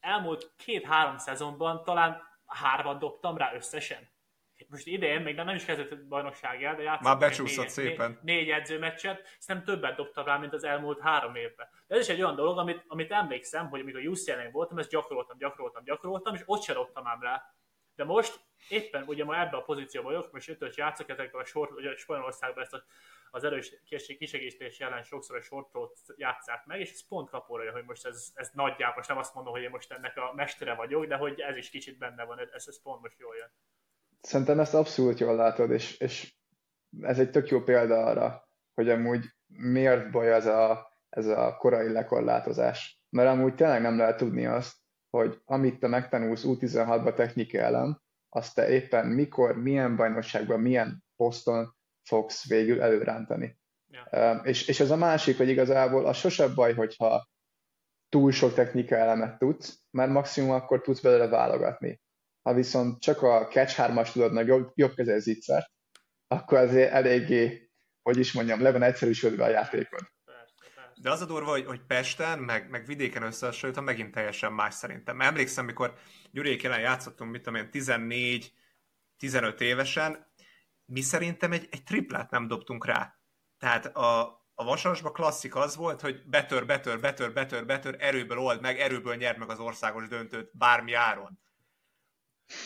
elmúlt 0.00 0.52
két-három 0.56 1.18
szezonban 1.18 1.84
talán 1.84 2.22
hármat 2.46 2.98
dobtam 2.98 3.36
rá 3.36 3.54
összesen. 3.54 4.12
Most 4.68 4.86
idén 4.86 5.20
még 5.20 5.34
nem, 5.34 5.46
nem 5.46 5.54
is 5.54 5.64
kezdett 5.64 6.06
bajnokságját, 6.06 6.76
de 6.76 6.82
játszottam 6.82 7.18
Már 7.18 7.28
becsúszott 7.28 7.64
négy, 7.64 7.72
szépen. 7.72 8.18
Négy, 8.22 8.36
négy 8.36 8.50
edzőmeccset, 8.50 9.38
nem 9.46 9.64
többet 9.64 9.96
dobtam 9.96 10.24
rá, 10.24 10.36
mint 10.36 10.52
az 10.52 10.64
elmúlt 10.64 11.00
három 11.00 11.34
évben. 11.34 11.68
De 11.86 11.94
ez 11.94 12.00
is 12.00 12.08
egy 12.08 12.22
olyan 12.22 12.34
dolog, 12.34 12.58
amit, 12.58 12.84
amit 12.86 13.10
emlékszem, 13.10 13.68
hogy 13.68 13.80
amikor 13.80 14.00
UCLA-n 14.00 14.50
voltam, 14.50 14.78
ezt 14.78 14.90
gyakoroltam, 14.90 15.38
gyakoroltam, 15.38 15.84
gyakoroltam, 15.84 16.34
és 16.34 16.42
ott 16.46 16.62
se 16.62 16.72
dobtam 16.72 17.06
ám 17.06 17.20
rá. 17.20 17.42
De 17.96 18.04
most 18.04 18.40
éppen 18.68 19.02
ugye 19.06 19.24
ma 19.24 19.40
ebben 19.40 19.60
a 19.60 19.62
pozícióban 19.62 20.12
vagyok, 20.12 20.32
most 20.32 20.48
ötös 20.48 20.76
játszok 20.76 21.08
ezekben 21.08 21.40
a 21.40 21.44
sor, 21.44 21.72
ugye 21.72 21.96
Spanyolországban 21.96 22.62
ezt 22.62 22.72
a, 22.72 22.84
az 23.30 23.44
erős 23.44 23.72
kisegítés 24.18 24.78
jelen 24.78 25.02
sokszor 25.02 25.36
a 25.36 25.40
sortot 25.40 25.98
játszák 26.16 26.66
meg, 26.66 26.80
és 26.80 26.92
ez 26.92 27.06
pont 27.08 27.30
kapóra, 27.30 27.72
hogy 27.72 27.84
most 27.84 28.06
ez, 28.06 28.30
ez 28.34 28.50
nagyjából, 28.52 28.96
most 28.96 29.08
nem 29.08 29.18
azt 29.18 29.34
mondom, 29.34 29.52
hogy 29.52 29.62
én 29.62 29.70
most 29.70 29.92
ennek 29.92 30.16
a 30.16 30.32
mestere 30.34 30.74
vagyok, 30.74 31.06
de 31.06 31.16
hogy 31.16 31.40
ez 31.40 31.56
is 31.56 31.70
kicsit 31.70 31.98
benne 31.98 32.24
van, 32.24 32.38
ez, 32.38 32.66
ez 32.66 32.82
pont 32.82 33.02
most 33.02 33.18
jól 33.18 33.36
jön. 33.36 33.52
Szerintem 34.20 34.60
ezt 34.60 34.74
abszolút 34.74 35.18
jól 35.18 35.34
látod, 35.34 35.70
és, 35.70 35.98
és 35.98 36.34
ez 37.00 37.18
egy 37.18 37.30
tök 37.30 37.48
jó 37.48 37.62
példa 37.62 38.04
arra, 38.04 38.48
hogy 38.74 38.90
amúgy 38.90 39.24
miért 39.46 40.10
baj 40.10 40.32
ez 40.32 40.46
a, 40.46 40.92
ez 41.08 41.26
a 41.26 41.56
korai 41.56 41.92
lekorlátozás. 41.92 43.00
Mert 43.10 43.28
amúgy 43.28 43.54
tényleg 43.54 43.80
nem 43.80 43.98
lehet 43.98 44.16
tudni 44.16 44.46
azt, 44.46 44.76
hogy 45.16 45.40
amit 45.44 45.78
te 45.78 45.86
megtanulsz 45.86 46.44
U16-ba 46.46 47.14
technikai 47.14 47.60
elem, 47.60 48.00
azt 48.28 48.54
te 48.54 48.68
éppen 48.68 49.06
mikor, 49.06 49.62
milyen 49.62 49.96
bajnokságban, 49.96 50.60
milyen 50.60 51.04
poszton 51.16 51.76
fogsz 52.02 52.48
végül 52.48 52.82
előrántani. 52.82 53.58
Ja. 53.86 54.40
És, 54.44 54.68
és 54.68 54.80
ez 54.80 54.90
a 54.90 54.96
másik, 54.96 55.36
hogy 55.36 55.48
igazából 55.48 56.06
az 56.06 56.16
sosem 56.16 56.54
baj, 56.54 56.74
hogyha 56.74 57.28
túl 58.08 58.32
sok 58.32 58.54
technika 58.54 58.96
elemet 58.96 59.38
tudsz, 59.38 59.78
mert 59.90 60.10
maximum 60.10 60.50
akkor 60.50 60.80
tudsz 60.80 61.00
belőle 61.00 61.28
válogatni. 61.28 62.00
Ha 62.42 62.54
viszont 62.54 63.00
csak 63.00 63.22
a 63.22 63.46
catch 63.46 63.80
3-as 63.80 64.12
tudod 64.12 64.32
meg 64.32 64.46
jobb, 64.46 64.70
jobb 64.74 64.94
kezel 64.94 65.18
zicsert, 65.18 65.70
akkor 66.26 66.58
azért 66.58 66.92
eléggé, 66.92 67.70
hogy 68.02 68.18
is 68.18 68.32
mondjam, 68.32 68.62
le 68.62 68.72
van 68.72 68.82
egyszerűsödve 68.82 69.44
a 69.44 69.48
játékod. 69.48 70.00
De 70.96 71.10
az 71.10 71.20
a 71.20 71.26
durva, 71.26 71.50
hogy, 71.50 71.66
hogy 71.66 71.80
Pesten, 71.80 72.38
meg, 72.38 72.70
meg 72.70 72.86
vidéken 72.86 73.22
összehasonlítva 73.22 73.82
megint 73.82 74.12
teljesen 74.12 74.52
más 74.52 74.74
szerintem. 74.74 75.20
Emlékszem, 75.20 75.64
mikor 75.64 75.94
Gyurék 76.30 76.64
ellen 76.64 76.80
játszottunk, 76.80 77.30
mit 77.30 77.42
tudom 77.42 77.60
én, 77.60 77.68
14-15 79.20 79.60
évesen, 79.60 80.26
mi 80.84 81.00
szerintem 81.00 81.52
egy, 81.52 81.68
egy 81.70 81.82
triplát 81.82 82.30
nem 82.30 82.48
dobtunk 82.48 82.86
rá. 82.86 83.18
Tehát 83.58 83.86
a, 83.96 84.22
a 84.54 84.64
vasasban 84.64 85.12
klasszik 85.12 85.54
az 85.56 85.76
volt, 85.76 86.00
hogy 86.00 86.22
betör, 86.26 86.66
betör, 86.66 87.00
betör, 87.00 87.32
betör, 87.32 87.66
betör, 87.66 87.96
erőből 87.98 88.38
old 88.38 88.60
meg, 88.60 88.80
erőből 88.80 89.14
nyer 89.14 89.38
meg 89.38 89.50
az 89.50 89.58
országos 89.58 90.08
döntőt 90.08 90.50
bármi 90.52 90.92
áron. 90.92 91.42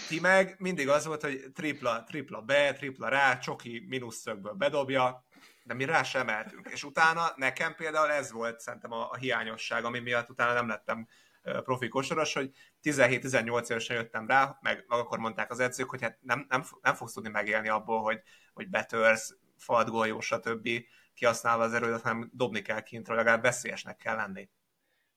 Ti 0.09 0.21
meg 0.21 0.57
mindig 0.59 0.88
az 0.88 1.07
volt, 1.07 1.23
hogy 1.23 1.45
tripla, 1.55 2.05
tripla 2.05 2.41
be, 2.41 2.73
tripla 2.73 3.09
rá, 3.09 3.38
csoki 3.38 3.85
mínuszökből 3.88 4.53
bedobja, 4.53 5.27
de 5.68 5.74
mi 5.74 5.85
rá 5.85 6.02
sem 6.02 6.28
emeltünk. 6.28 6.68
És 6.72 6.85
utána 6.85 7.33
nekem 7.37 7.74
például 7.74 8.11
ez 8.11 8.33
volt 8.33 8.61
szerintem 8.61 8.92
a, 8.92 9.11
a 9.11 9.16
hiányosság, 9.16 9.85
ami 9.85 9.98
miatt 9.98 10.31
utána 10.31 10.52
nem 10.52 10.68
lettem 10.68 11.09
profi 11.42 11.88
kosaras, 11.88 12.35
hogy 12.35 12.50
17-18 12.83 13.70
évesen 13.70 13.96
jöttem 13.96 14.26
rá, 14.26 14.59
meg, 14.61 14.85
meg 14.88 14.98
akkor 14.98 15.18
mondták 15.18 15.50
az 15.50 15.61
edzők, 15.61 15.90
hogy 15.90 16.02
hát 16.02 16.18
nem, 16.20 16.46
nem, 16.48 16.64
nem 16.83 16.94
fogsz 16.94 17.12
tudni 17.12 17.28
megélni 17.28 17.68
abból, 17.68 18.02
hogy, 18.02 18.20
hogy 18.52 18.68
betörsz, 18.68 19.37
falat 19.57 19.90
golyó, 19.90 20.20
stb. 20.20 20.68
kihasználva 21.14 21.62
az 21.62 21.74
erődet, 21.74 22.02
hanem 22.02 22.31
dobni 22.33 22.62
kell 22.62 22.81
kintről, 22.81 23.16
legalább 23.16 23.42
veszélyesnek 23.42 23.96
kell 23.96 24.16
lenni. 24.16 24.50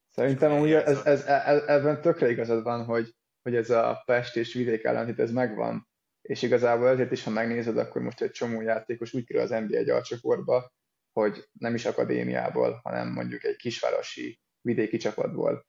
Szerintem 0.09 0.51
amúgy 0.51 0.71
ez, 0.71 1.01
ez, 1.05 1.23
ez, 1.23 1.63
ebben 1.67 2.01
tökre 2.01 2.29
igazad 2.29 2.63
van, 2.63 2.85
hogy, 2.85 3.15
hogy 3.41 3.55
ez 3.55 3.69
a 3.69 4.01
Pest 4.05 4.35
és 4.35 4.53
vidék 4.53 4.83
ellentét 4.83 5.19
ez 5.19 5.31
megvan, 5.31 5.89
és 6.31 6.41
igazából 6.41 6.87
ezért 6.87 7.11
is, 7.11 7.23
ha 7.23 7.29
megnézed, 7.29 7.77
akkor 7.77 8.01
most 8.01 8.21
egy 8.21 8.31
csomó 8.31 8.61
játékos 8.61 9.13
úgy 9.13 9.25
kerül 9.25 9.41
az 9.41 9.49
NBA 9.49 9.77
egy 9.77 9.89
alcsoportba, 9.89 10.71
hogy 11.11 11.49
nem 11.51 11.73
is 11.73 11.85
akadémiából, 11.85 12.79
hanem 12.83 13.11
mondjuk 13.11 13.43
egy 13.43 13.55
kisvárosi 13.55 14.39
vidéki 14.61 14.97
csapatból. 14.97 15.65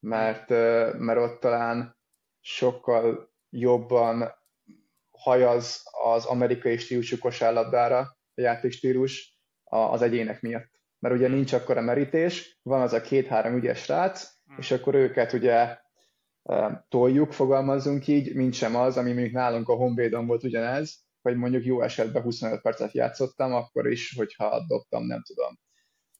Mert, 0.00 0.48
mert 0.98 1.18
ott 1.18 1.40
talán 1.40 1.96
sokkal 2.40 3.32
jobban 3.50 4.34
hajaz 5.10 5.82
az 6.04 6.24
amerikai 6.24 6.76
stílusú 6.76 7.18
kosárlabdára 7.18 7.98
a 8.34 8.40
játékstílus 8.40 9.38
az 9.64 10.02
egyének 10.02 10.40
miatt. 10.40 10.70
Mert 10.98 11.14
ugye 11.14 11.28
nincs 11.28 11.52
akkor 11.52 11.76
a 11.76 11.80
merítés, 11.80 12.58
van 12.62 12.80
az 12.80 12.92
a 12.92 13.00
két-három 13.00 13.56
ügyes 13.56 13.82
srác, 13.82 14.28
és 14.56 14.70
akkor 14.70 14.94
őket 14.94 15.32
ugye 15.32 15.78
toljuk, 16.88 17.32
fogalmazzunk 17.32 18.06
így, 18.06 18.34
mint 18.34 18.54
sem 18.54 18.76
az, 18.76 18.96
ami 18.96 19.12
mondjuk 19.12 19.34
nálunk 19.34 19.68
a 19.68 19.74
Honvédon 19.74 20.26
volt 20.26 20.44
ugyanez, 20.44 21.06
hogy 21.22 21.36
mondjuk 21.36 21.64
jó 21.64 21.82
esetben 21.82 22.22
25 22.22 22.60
percet 22.60 22.92
játszottam, 22.92 23.52
akkor 23.52 23.90
is, 23.90 24.14
hogyha 24.16 24.64
dobtam, 24.66 25.06
nem 25.06 25.22
tudom, 25.22 25.58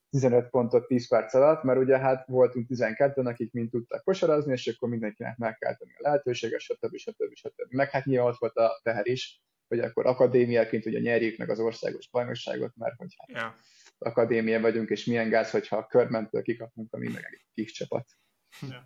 15 0.09 0.49
pontot 0.49 0.87
10 0.87 1.07
perc 1.07 1.33
alatt, 1.33 1.63
mert 1.63 1.79
ugye 1.79 1.97
hát 1.97 2.27
voltunk 2.27 2.67
12-en, 2.69 3.25
akik 3.25 3.51
mind 3.51 3.69
tudtak 3.69 4.03
kosarazni, 4.03 4.51
és 4.51 4.67
akkor 4.67 4.89
mindenkinek 4.89 5.37
meg 5.37 5.57
kell 5.57 5.75
tenni 5.75 5.91
a 5.97 6.01
lehetőséget, 6.01 6.59
stb. 6.59 6.97
stb. 6.97 7.33
stb. 7.33 7.73
Meg 7.73 7.89
hát 7.89 8.05
nyilván 8.05 8.27
ott 8.27 8.37
volt 8.37 8.55
a 8.55 8.79
teher 8.83 9.07
is, 9.07 9.41
hogy 9.67 9.79
akkor 9.79 10.05
akadémiaként 10.05 10.85
ugye 10.85 10.99
nyerjük 10.99 11.37
meg 11.37 11.49
az 11.49 11.59
országos 11.59 12.09
bajnokságot, 12.09 12.75
mert 12.75 12.95
hogy 12.95 13.15
hát 13.17 13.29
yeah. 13.29 13.53
akadémia 13.97 14.61
vagyunk, 14.61 14.89
és 14.89 15.05
milyen 15.05 15.29
gáz, 15.29 15.51
hogyha 15.51 15.77
a 15.77 15.85
körmentől 15.85 16.41
kikapunk, 16.41 16.91
meg 16.91 17.27
egy 17.31 17.45
kis 17.53 17.71
csapat. 17.71 18.07
Yeah. 18.61 18.83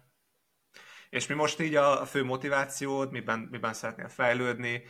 És 1.14 1.28
mi 1.28 1.34
most 1.36 1.60
így 1.60 1.76
a 1.76 2.06
fő 2.06 2.24
motivációd, 2.24 3.12
miben, 3.12 3.48
miben 3.52 3.74
szeretnél 3.74 4.08
fejlődni, 4.08 4.84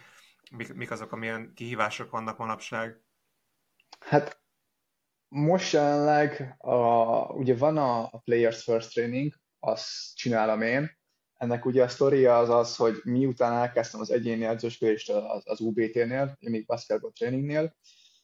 mik, 0.52 0.74
mik 0.74 0.92
azok, 0.92 1.12
amilyen 1.12 1.52
kihívások 1.56 2.10
vannak 2.12 2.38
manapság? 2.38 3.02
Hát 4.00 4.42
most 5.28 5.74
jelenleg 5.74 6.56
a, 6.58 6.76
ugye 7.34 7.56
van 7.56 7.78
a, 7.78 8.04
a 8.04 8.22
Players 8.24 8.64
First 8.64 8.94
Training, 8.94 9.34
azt 9.60 10.16
csinálom 10.16 10.62
én. 10.62 10.92
Ennek 11.34 11.66
ugye 11.66 11.84
a 11.84 11.88
sztoria 11.88 12.38
az 12.38 12.50
az, 12.50 12.76
hogy 12.76 13.02
miután 13.04 13.54
elkezdtem 13.54 14.00
az 14.00 14.12
egyéni 14.12 14.46
edzősködést 14.46 15.10
az, 15.10 15.42
az 15.46 15.60
UBT-nél, 15.60 16.38
még 16.40 16.66
Basketball 16.66 17.12
Trainingnél, 17.12 17.76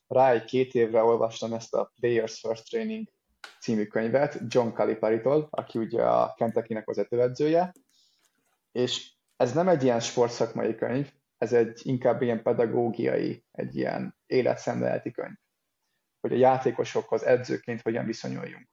rá 0.08 0.32
egy 0.32 0.44
két 0.44 0.74
évre 0.74 1.02
olvastam 1.02 1.54
ezt 1.54 1.74
a 1.74 1.92
Players 2.00 2.40
First 2.40 2.70
Training 2.70 3.08
című 3.60 3.86
könyvet 3.86 4.40
John 4.48 4.70
Calipari-tól, 4.70 5.48
aki 5.52 5.80
ugye 5.80 6.04
a 6.04 6.34
Kentucky-nek 6.38 6.86
vezetőedzője, 6.86 7.72
és 8.72 9.14
ez 9.36 9.54
nem 9.54 9.68
egy 9.68 9.84
ilyen 9.84 10.00
sportszakmai 10.00 10.76
könyv, 10.76 11.12
ez 11.38 11.54
egy 11.54 11.82
inkább 11.84 12.22
ilyen 12.22 12.44
pedagógiai, 12.44 13.46
egy 13.52 13.76
ilyen 13.76 14.18
életszemléleti 14.26 15.12
könyv, 15.12 15.36
hogy 16.20 16.34
a 16.34 16.38
játékosokhoz 16.38 17.24
edzőként 17.24 17.82
hogyan 17.82 18.06
viszonyuljunk. 18.06 18.68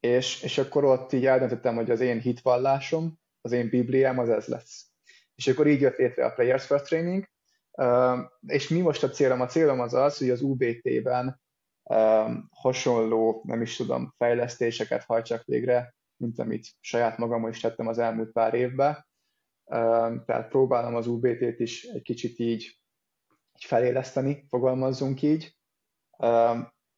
És, 0.00 0.42
és 0.42 0.58
akkor 0.58 0.84
ott 0.84 1.12
így 1.12 1.26
eldöntöttem, 1.26 1.74
hogy 1.74 1.90
az 1.90 2.00
én 2.00 2.20
hitvallásom, 2.20 3.18
az 3.40 3.52
én 3.52 3.68
bibliám 3.68 4.18
az 4.18 4.28
ez 4.28 4.46
lesz. 4.46 4.90
És 5.34 5.46
akkor 5.48 5.66
így 5.66 5.80
jött 5.80 5.96
létre 5.96 6.24
a 6.24 6.32
Players 6.32 6.66
First 6.66 6.84
Training, 6.84 7.28
és 8.46 8.68
mi 8.68 8.80
most 8.80 9.02
a 9.02 9.10
célom? 9.10 9.40
A 9.40 9.46
célom 9.46 9.80
az 9.80 9.94
az, 9.94 10.18
hogy 10.18 10.30
az 10.30 10.42
UBT-ben 10.42 11.40
hasonló, 12.50 13.42
nem 13.46 13.62
is 13.62 13.76
tudom, 13.76 14.14
fejlesztéseket 14.16 15.04
hajtsak 15.04 15.44
végre, 15.44 15.94
mint 16.16 16.38
amit 16.38 16.66
saját 16.80 17.18
magam 17.18 17.48
is 17.48 17.60
tettem 17.60 17.86
az 17.86 17.98
elmúlt 17.98 18.32
pár 18.32 18.54
évben, 18.54 19.08
tehát 20.26 20.48
próbálom 20.48 20.94
az 20.94 21.06
UBT-t 21.06 21.60
is 21.60 21.84
egy 21.84 22.02
kicsit 22.02 22.38
így, 22.38 22.62
így 23.54 23.64
feléleszteni, 23.64 24.44
fogalmazzunk 24.48 25.22
így, 25.22 25.56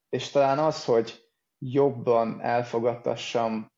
és 0.08 0.30
talán 0.30 0.58
az, 0.58 0.84
hogy 0.84 1.30
jobban 1.58 2.40
elfogadtassam 2.40 3.72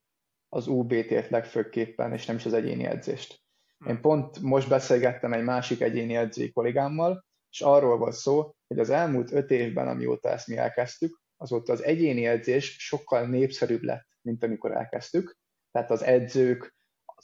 az 0.49 0.67
UBT-t 0.67 1.31
legfőképpen, 1.31 2.13
és 2.13 2.27
nem 2.27 2.37
is 2.37 2.47
az 2.47 2.53
egyéni 2.53 2.85
edzést. 2.85 3.43
Hm. 3.79 3.89
Én 3.89 4.01
pont 4.01 4.41
most 4.41 4.69
beszélgettem 4.69 5.33
egy 5.33 5.45
másik 5.45 5.81
egyéni 5.81 6.17
edzői 6.17 6.53
kollégámmal, 6.53 7.25
és 7.51 7.61
arról 7.61 7.99
volt 7.99 8.15
szó, 8.15 8.55
hogy 8.67 8.79
az 8.79 8.91
elmúlt 8.91 9.33
öt 9.33 9.51
évben, 9.51 9.89
amióta 9.89 10.29
ezt 10.29 10.47
mi 10.47 10.57
elkezdtük, 10.57 11.21
azóta 11.37 11.73
az 11.73 11.83
egyéni 11.83 12.27
edzés 12.27 12.77
sokkal 12.79 13.27
népszerűbb 13.27 13.83
lett, 13.83 14.07
mint 14.21 14.45
amikor 14.45 14.73
elkezdtük. 14.73 15.39
Tehát 15.71 15.91
az 15.91 16.03
edzők, 16.03 16.75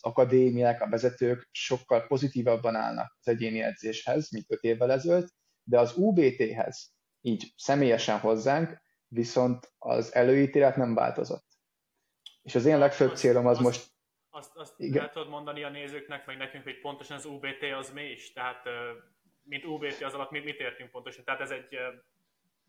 az 0.00 0.10
akadémiák, 0.10 0.82
a 0.82 0.88
vezetők 0.88 1.48
sokkal 1.52 2.06
pozitívabban 2.06 2.74
állnak 2.74 3.16
az 3.20 3.28
egyéni 3.28 3.62
edzéshez, 3.62 4.30
mint 4.30 4.44
öt 4.48 4.62
évvel 4.62 4.92
ezelőtt, 4.92 5.34
de 5.62 5.78
az 5.78 5.96
UBT-hez, 5.96 6.92
így 7.20 7.52
személyesen 7.56 8.18
hozzánk, 8.18 8.82
viszont 9.06 9.72
az 9.78 10.14
előítélet 10.14 10.76
nem 10.76 10.94
változott. 10.94 11.46
És 12.42 12.54
az 12.54 12.64
én 12.64 12.78
legfőbb 12.78 13.16
célom 13.16 13.46
az 13.46 13.56
azt, 13.56 13.64
most... 13.64 13.88
Azt, 14.30 14.56
azt 14.56 14.74
Igen. 14.76 15.02
el 15.02 15.10
tudod 15.10 15.28
mondani 15.28 15.62
a 15.62 15.70
nézőknek, 15.70 16.26
meg 16.26 16.36
nekünk, 16.36 16.64
hogy 16.64 16.80
pontosan 16.80 17.16
az 17.16 17.24
UBT 17.24 17.62
az 17.78 17.90
mi 17.90 18.02
is? 18.02 18.32
Tehát, 18.32 18.62
mint 19.42 19.64
UBT 19.64 20.02
az 20.02 20.14
alatt 20.14 20.30
mit, 20.30 20.44
mit 20.44 20.60
értünk 20.60 20.90
pontosan? 20.90 21.24
Tehát 21.24 21.40
ez 21.40 21.50
egy 21.50 21.78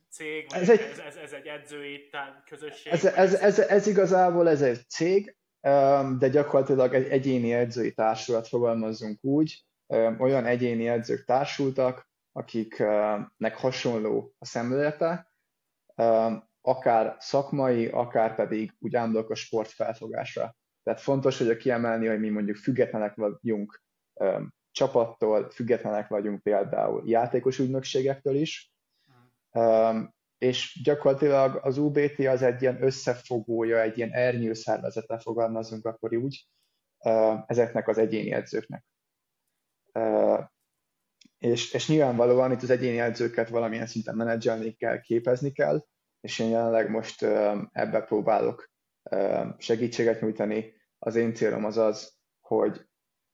cég, 0.10 0.50
vagy 0.50 0.62
ez, 0.62 0.70
egy, 0.70 0.80
ez, 0.80 1.00
ez, 1.00 1.16
ez 1.16 1.34
egy 1.34 1.48
edzői 1.48 2.10
közösség? 2.46 2.94
Ez, 2.94 3.06
ez, 3.06 3.34
ez, 3.34 3.60
ez 3.60 3.88
igazából 3.88 4.50
ez 4.50 4.62
egy 4.62 4.90
cég, 4.90 5.36
de 6.18 6.30
gyakorlatilag 6.32 6.94
egy 6.94 7.08
egyéni 7.08 7.54
edzői 7.54 7.94
társulat 7.94 8.48
fogalmazzunk 8.48 9.24
úgy, 9.24 9.66
olyan 10.18 10.46
egyéni 10.46 10.88
edzők 10.88 11.26
társultak, 11.26 12.10
akiknek 12.32 13.56
hasonló 13.56 14.34
a 14.40 14.46
szemlélete, 14.46 15.34
akár 16.62 17.16
szakmai, 17.20 17.88
akár 17.88 18.36
pedig 18.36 18.76
úgy 18.80 18.96
ámblok 18.96 19.30
a 19.30 19.36
sport 19.36 19.70
felfogásra. 19.70 20.56
Tehát 20.84 21.02
fontos, 21.02 21.38
hogy 21.38 21.50
a 21.50 21.58
kiemelni, 21.58 22.08
hogy 22.08 22.20
mi 22.20 22.30
mondjuk 22.30 22.58
függetlenek 22.58 23.16
vagyunk 23.16 23.84
csapattól, 24.72 25.50
függetlenek 25.50 26.08
vagyunk 26.08 26.42
például 26.42 27.04
játékos 27.06 27.60
ügynökségektől 27.60 28.36
is, 28.36 28.74
és 30.42 30.82
gyakorlatilag 30.84 31.60
az 31.64 31.78
UBT 31.78 32.20
az 32.20 32.42
egy 32.42 32.62
ilyen 32.62 32.84
összefogója, 32.84 33.82
egy 33.82 33.98
ilyen 33.98 34.12
ernyő 34.12 34.54
szervezete, 34.54 35.20
fogalmazunk 35.20 35.86
akkor 35.86 36.16
úgy, 36.16 36.48
ezeknek 37.46 37.88
az 37.88 37.98
egyéni 37.98 38.32
edzőknek. 38.32 38.86
És, 41.38 41.74
és 41.74 41.88
nyilvánvalóan 41.88 42.52
itt 42.52 42.62
az 42.62 42.70
egyéni 42.70 43.00
edzőket 43.00 43.50
valamilyen 43.50 43.86
szinten 43.86 44.16
menedzselni 44.16 44.74
kell, 44.74 45.02
képezni 45.02 45.52
kell, 45.52 45.86
és 46.22 46.40
én 46.40 46.50
jelenleg 46.50 46.90
most 46.90 47.22
ebbe 47.72 48.02
próbálok 48.02 48.70
segítséget 49.58 50.22
nyújtani. 50.22 50.74
Az 51.00 51.16
én 51.16 51.34
célom 51.34 51.66
az 51.66 51.78
az, 51.78 52.14
hogy 52.40 52.86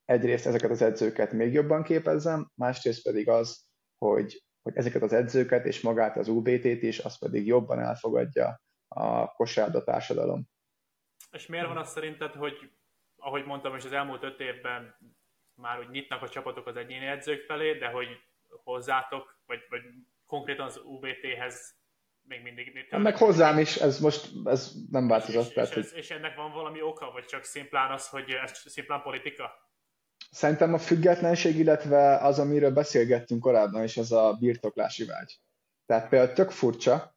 egyrészt 0.06 0.46
ezeket 0.46 0.70
az 0.70 0.82
edzőket 0.82 1.32
még 1.32 1.54
jobban 1.54 1.84
képezzem, 1.84 2.52
másrészt 2.56 3.04
pedig 3.04 3.30
az, 3.30 3.65
hogy 3.98 4.46
hogy 4.67 4.77
ezeket 4.77 5.01
az 5.01 5.13
edzőket 5.13 5.65
és 5.65 5.82
magát 5.82 6.17
az 6.17 6.27
UBT-t 6.27 6.82
is, 6.84 6.99
az 6.99 7.19
pedig 7.19 7.47
jobban 7.47 7.80
elfogadja 7.80 8.62
a 8.88 9.27
kosárda 9.27 9.84
társadalom. 9.84 10.49
És 11.32 11.47
miért 11.47 11.67
van 11.67 11.77
az 11.77 11.89
szerinted, 11.89 12.34
hogy 12.34 12.71
ahogy 13.15 13.45
mondtam 13.45 13.75
is 13.75 13.86
az 13.86 13.91
elmúlt 13.91 14.23
öt 14.23 14.39
évben 14.39 14.95
már 15.53 15.80
úgy 15.80 15.89
nyitnak 15.89 16.21
a 16.21 16.30
csapatok 16.30 16.67
az 16.67 16.75
egyéni 16.75 17.06
edzők 17.06 17.41
felé, 17.41 17.73
de 17.73 17.88
hogy 17.88 18.08
hozzátok, 18.63 19.39
vagy, 19.45 19.60
vagy 19.69 19.82
konkrétan 20.25 20.65
az 20.65 20.82
UBT-hez 20.86 21.75
még 22.21 22.41
mindig. 22.41 22.88
Hát 22.89 23.01
meg 23.01 23.17
hozzám 23.17 23.60
is, 23.60 23.75
ez 23.75 23.99
most 23.99 24.30
ez 24.45 24.73
nem 24.91 25.08
változott. 25.08 25.49
És, 25.49 25.56
és, 25.56 25.69
és, 25.69 25.75
ez, 25.75 25.93
és 25.93 26.12
ennek 26.12 26.36
van 26.36 26.51
valami 26.51 26.82
oka, 26.82 27.12
vagy 27.12 27.25
csak 27.25 27.43
szimplán 27.43 27.91
az, 27.91 28.10
hogy 28.10 28.32
ez 28.32 28.58
szimplán 28.65 29.01
politika? 29.01 29.66
Szerintem 30.32 30.74
a 30.74 30.78
függetlenség, 30.78 31.58
illetve 31.58 32.18
az, 32.18 32.40
amiről 32.40 32.72
beszélgettünk 32.72 33.42
korábban, 33.42 33.82
és 33.82 33.98
ez 33.98 34.12
a 34.12 34.38
birtoklási 34.40 35.06
vágy. 35.06 35.40
Tehát 35.86 36.10
például 36.10 36.34
tök 36.34 36.52
furcsa, 36.52 37.16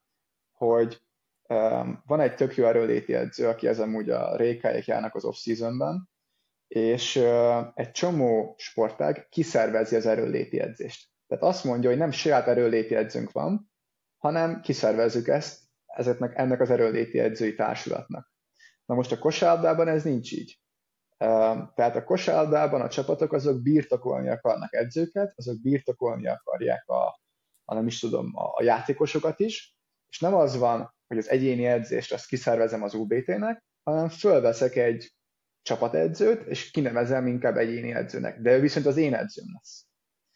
hogy 0.53 1.03
um, 1.49 2.03
van 2.07 2.21
egy 2.21 2.35
tök 2.35 2.57
jó 2.57 2.65
erőléti 2.65 3.15
edző, 3.15 3.49
aki 3.49 3.67
ez 3.67 3.81
amúgy 3.81 4.11
a 4.11 4.37
rékáik 4.37 4.87
járnak 4.87 5.15
az 5.15 5.25
off-seasonben, 5.25 6.09
és 6.69 7.17
uh, 7.17 7.67
egy 7.75 7.91
csomó 7.91 8.55
sportág 8.59 9.27
kiszervezi 9.29 9.97
az 9.97 10.07
erőléti 10.07 10.61
edzést. 10.61 11.09
Tehát 11.27 11.45
azt 11.45 11.65
mondja, 11.65 11.89
hogy 11.89 11.99
nem 11.99 12.11
saját 12.11 12.47
erőléti 12.47 12.95
edzőnk 12.95 13.33
van, 13.33 13.71
hanem 14.19 14.61
kiszervezzük 14.61 15.29
ezt 15.29 15.63
ezeknek, 15.87 16.39
ennek 16.39 16.61
az 16.61 16.71
erőléti 16.71 17.19
edzői 17.19 17.55
társulatnak. 17.55 18.33
Na 18.85 18.95
most 18.95 19.13
a 19.13 19.19
kosárlabdában 19.19 19.89
ez 19.89 20.05
nincs 20.05 20.33
így. 20.33 20.59
Tehát 21.75 21.97
a 21.97 22.05
kosárlabdában 22.05 22.81
a 22.81 22.89
csapatok 22.89 23.33
azok 23.33 23.63
birtokolni 23.63 24.29
akarnak 24.29 24.75
edzőket, 24.75 25.33
azok 25.37 25.61
birtokolni 25.61 26.29
akarják 26.29 26.89
a, 26.89 27.21
a 27.65 27.75
nem 27.75 27.87
is 27.87 27.99
tudom, 27.99 28.37
a, 28.37 28.53
a 28.55 28.63
játékosokat 28.63 29.41
is, 29.41 29.77
és 30.09 30.21
nem 30.21 30.35
az 30.35 30.57
van, 30.57 30.95
hogy 31.07 31.19
az 31.19 31.29
egyéni 31.29 31.67
edzést 31.67 32.13
azt 32.13 32.27
kiszervezem 32.27 32.83
az 32.83 32.95
UBT-nek, 32.95 33.65
hanem 33.83 34.09
fölveszek 34.09 34.77
egy 34.77 35.13
csapatedzőt, 35.63 36.47
és 36.47 36.71
kinevezem 36.71 37.27
inkább 37.27 37.57
egyéni 37.57 37.95
edzőnek. 37.95 38.41
De 38.41 38.57
ő 38.57 38.61
viszont 38.61 38.87
az 38.87 38.97
én 38.97 39.15
edzőm 39.15 39.47
lesz. 39.53 39.87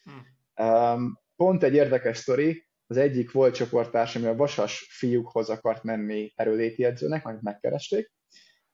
Hmm. 0.02 1.18
Pont 1.36 1.62
egy 1.62 1.74
érdekes 1.74 2.18
sztori, 2.18 2.66
az 2.86 2.96
egyik 2.96 3.32
volt 3.32 3.54
csoporttárs, 3.54 4.16
ami 4.16 4.26
a 4.26 4.36
vasas 4.36 4.88
fiúkhoz 4.90 5.48
akart 5.48 5.82
menni 5.82 6.32
erőléti 6.36 6.84
edzőnek, 6.84 7.24
majd 7.24 7.42
megkeresték, 7.42 8.12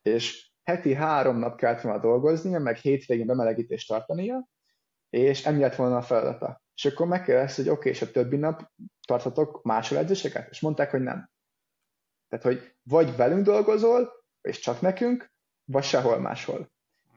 és 0.02 0.49
heti 0.64 0.94
három 0.94 1.36
nap 1.36 1.56
kellett 1.56 1.80
volna 1.80 1.98
dolgoznia, 1.98 2.58
meg 2.58 2.76
hétvégén 2.76 3.26
bemelegítést 3.26 3.88
tartania, 3.88 4.46
és 5.10 5.46
emiatt 5.46 5.74
volna 5.74 5.96
a 5.96 6.02
feladata. 6.02 6.62
És 6.74 6.84
akkor 6.84 7.06
megkérdezte, 7.06 7.62
hogy 7.62 7.70
oké, 7.70 7.78
okay, 7.78 7.92
és 7.92 8.02
a 8.02 8.10
többi 8.10 8.36
nap 8.36 8.70
tarthatok 9.06 9.62
máshol 9.62 9.98
edzéseket? 9.98 10.50
És 10.50 10.60
mondták, 10.60 10.90
hogy 10.90 11.00
nem. 11.00 11.30
Tehát, 12.28 12.44
hogy 12.44 12.74
vagy 12.82 13.16
velünk 13.16 13.44
dolgozol, 13.44 14.12
és 14.40 14.58
csak 14.58 14.80
nekünk, 14.80 15.32
vagy 15.64 15.84
sehol 15.84 16.18
máshol. 16.18 16.70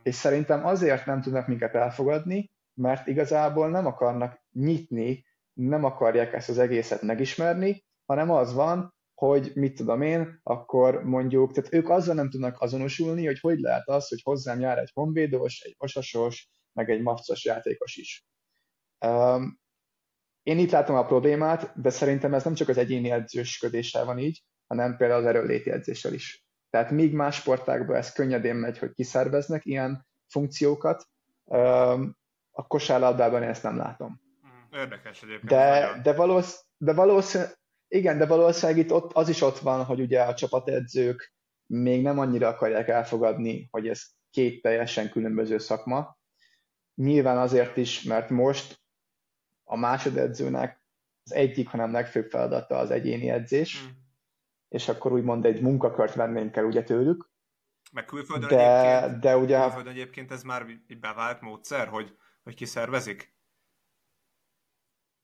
És 0.03 0.15
szerintem 0.15 0.65
azért 0.65 1.05
nem 1.05 1.21
tudnak 1.21 1.47
minket 1.47 1.75
elfogadni, 1.75 2.51
mert 2.73 3.07
igazából 3.07 3.69
nem 3.69 3.85
akarnak 3.85 4.41
nyitni, 4.51 5.25
nem 5.53 5.83
akarják 5.83 6.33
ezt 6.33 6.49
az 6.49 6.57
egészet 6.57 7.01
megismerni, 7.01 7.85
hanem 8.05 8.31
az 8.31 8.53
van, 8.53 8.92
hogy 9.27 9.51
mit 9.55 9.75
tudom 9.75 10.01
én, 10.01 10.39
akkor 10.43 11.03
mondjuk, 11.03 11.51
tehát 11.53 11.73
ők 11.73 11.89
azzal 11.89 12.15
nem 12.15 12.29
tudnak 12.29 12.61
azonosulni, 12.61 13.25
hogy 13.25 13.39
hogy 13.39 13.59
lehet 13.59 13.89
az, 13.89 14.07
hogy 14.07 14.21
hozzám 14.23 14.59
jár 14.59 14.77
egy 14.77 14.91
honvédós, 14.93 15.59
egy 15.59 15.75
vasasos, 15.77 16.49
meg 16.73 16.89
egy 16.89 17.01
mafcos 17.01 17.45
játékos 17.45 17.95
is. 17.95 18.25
Um, 19.05 19.59
én 20.43 20.59
itt 20.59 20.71
látom 20.71 20.95
a 20.95 21.05
problémát, 21.05 21.81
de 21.81 21.89
szerintem 21.89 22.33
ez 22.33 22.43
nem 22.43 22.53
csak 22.53 22.67
az 22.69 22.77
egyéni 22.77 23.11
edzősködéssel 23.11 24.05
van 24.05 24.19
így, 24.19 24.43
hanem 24.67 24.97
például 24.97 25.19
az 25.19 25.27
erőléti 25.27 25.71
edzéssel 25.71 26.13
is. 26.13 26.45
Tehát 26.69 26.91
míg 26.91 27.13
más 27.13 27.35
sportákban 27.35 27.95
ez 27.95 28.11
könnyedén 28.11 28.55
megy, 28.55 28.77
hogy 28.77 28.91
kiszerveznek 28.91 29.65
ilyen 29.65 30.07
funkciókat, 30.27 31.07
um, 31.43 32.17
a 32.51 32.67
kosárlabdában 32.67 33.43
én 33.43 33.49
ezt 33.49 33.63
nem 33.63 33.77
látom. 33.77 34.21
Hmm, 34.41 34.79
érdekes 34.79 35.23
egyébként. 35.23 35.49
De, 35.49 35.99
de, 36.03 36.13
valósz, 36.13 36.65
de 36.77 36.93
valószínűleg 36.93 37.61
igen, 37.93 38.17
de 38.17 38.25
valószínűleg 38.25 38.85
itt 38.85 38.91
ott, 38.91 39.13
az 39.13 39.29
is 39.29 39.41
ott 39.41 39.59
van, 39.59 39.83
hogy 39.83 39.99
ugye 39.99 40.21
a 40.21 40.33
csapatedzők 40.33 41.33
még 41.65 42.01
nem 42.01 42.19
annyira 42.19 42.47
akarják 42.47 42.87
elfogadni, 42.87 43.67
hogy 43.71 43.87
ez 43.87 44.01
két 44.29 44.61
teljesen 44.61 45.09
különböző 45.09 45.57
szakma. 45.57 46.17
Nyilván 46.95 47.37
azért 47.37 47.77
is, 47.77 48.03
mert 48.03 48.29
most 48.29 48.81
a 49.63 49.77
másodedzőnek 49.77 50.83
az 51.23 51.33
egyik, 51.33 51.67
hanem 51.67 51.91
legfőbb 51.91 52.29
feladata 52.29 52.77
az 52.77 52.91
egyéni 52.91 53.29
edzés, 53.29 53.83
mm. 53.83 53.87
és 54.69 54.87
akkor 54.87 55.11
úgymond 55.11 55.45
egy 55.45 55.61
munkakört 55.61 56.15
vennénk 56.15 56.55
el 56.55 56.65
ugye 56.65 56.83
tőlük. 56.83 57.31
Meg 57.91 58.05
külföldön, 58.05 58.49
de, 58.49 58.79
egyébként, 58.79 59.21
de 59.21 59.37
ugye, 59.37 59.61
külföldön 59.61 59.93
egyébként 59.93 60.31
ez 60.31 60.43
már 60.43 60.65
egy 60.87 60.99
bevált 60.99 61.41
módszer, 61.41 61.87
hogy, 61.87 62.17
hogy 62.43 62.55
kiszervezik? 62.55 63.32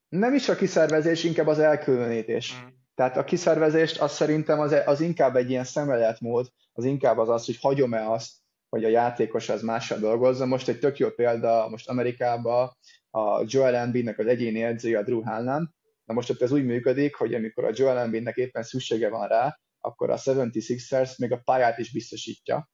Nem 0.10 0.34
is 0.34 0.50
a 0.50 0.56
kiszervezés, 0.56 1.24
inkább 1.24 1.48
az 1.48 1.60
elkülönítés. 1.60 2.54
Mm. 2.54 2.68
Tehát 2.96 3.18
a 3.18 3.24
kiszervezést 3.24 4.02
az 4.02 4.12
szerintem 4.12 4.60
az, 4.60 4.76
az 4.86 5.02
inkább 5.02 5.36
egy 5.36 5.50
ilyen 5.50 5.64
szemléletmód, 5.64 6.48
az 6.74 6.86
inkább 6.86 7.18
az 7.18 7.30
az, 7.30 7.46
hogy 7.46 7.58
hagyom-e 7.60 8.12
azt, 8.12 8.32
hogy 8.70 8.84
a 8.84 8.90
játékos 8.90 9.50
az 9.50 9.62
mással 9.62 10.00
dolgozza. 10.00 10.46
Most 10.46 10.68
egy 10.68 10.80
tök 10.80 10.98
jó 10.98 11.10
példa, 11.10 11.68
most 11.70 11.90
Amerikában 11.90 12.78
a 13.10 13.44
Joel 13.46 13.76
Embiidnek 13.76 14.20
az 14.20 14.26
egyéni 14.26 14.64
edzője 14.64 14.98
a 14.98 15.04
Drew 15.04 15.22
Hannan. 15.22 15.76
Na 16.06 16.14
most 16.14 16.30
ott 16.30 16.42
ez 16.42 16.52
úgy 16.52 16.66
működik, 16.66 17.16
hogy 17.16 17.34
amikor 17.34 17.64
a 17.64 17.72
Joel 17.74 18.00
Embiidnek 18.00 18.38
éppen 18.38 18.64
szüksége 18.64 19.10
van 19.10 19.28
rá, 19.28 19.60
akkor 19.80 20.10
a 20.10 20.18
76ers 20.18 21.18
még 21.18 21.32
a 21.32 21.42
pályát 21.44 21.78
is 21.78 21.92
biztosítja 21.92 22.70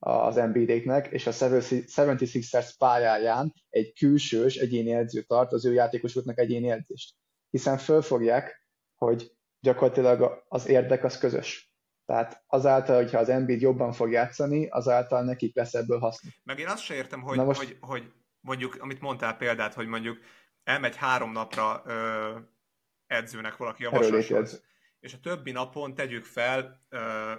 az 0.00 0.36
Embiidéknek, 0.36 1.06
és 1.06 1.26
a 1.26 1.32
76ers 1.32 2.70
pályáján 2.78 3.54
egy 3.68 3.92
külsős 3.92 4.56
egyéni 4.56 4.92
edző 4.92 5.22
tart 5.22 5.52
az 5.52 5.66
ő 5.66 5.72
játékosoknak 5.72 6.38
egyéni 6.38 6.70
edzést. 6.70 7.14
Hiszen 7.50 7.78
fölfogják, 7.78 8.66
hogy 8.94 9.32
gyakorlatilag 9.60 10.44
az 10.48 10.68
érdek 10.68 11.04
az 11.04 11.18
közös. 11.18 11.72
Tehát 12.06 12.44
azáltal, 12.46 12.96
hogyha 12.96 13.18
az 13.18 13.28
Embiid 13.28 13.60
jobban 13.60 13.92
fog 13.92 14.10
játszani, 14.10 14.68
azáltal 14.68 15.24
nekik 15.24 15.56
lesz 15.56 15.74
ebből 15.74 15.98
haszna. 15.98 16.30
Meg 16.44 16.58
én 16.58 16.66
azt 16.66 16.82
sem 16.82 16.96
értem, 16.96 17.22
hogy, 17.22 17.38
most... 17.38 17.58
hogy, 17.58 17.76
hogy 17.80 18.12
mondjuk, 18.40 18.76
amit 18.80 19.00
mondtál 19.00 19.36
példát, 19.36 19.74
hogy 19.74 19.86
mondjuk 19.86 20.18
elmegy 20.62 20.96
három 20.96 21.32
napra 21.32 21.82
ö, 21.86 22.38
edzőnek 23.06 23.56
valaki 23.56 23.84
a 23.84 23.90
vasashoz, 23.90 24.62
és 25.00 25.14
a 25.14 25.20
többi 25.20 25.50
napon 25.50 25.94
tegyük 25.94 26.24
fel, 26.24 26.80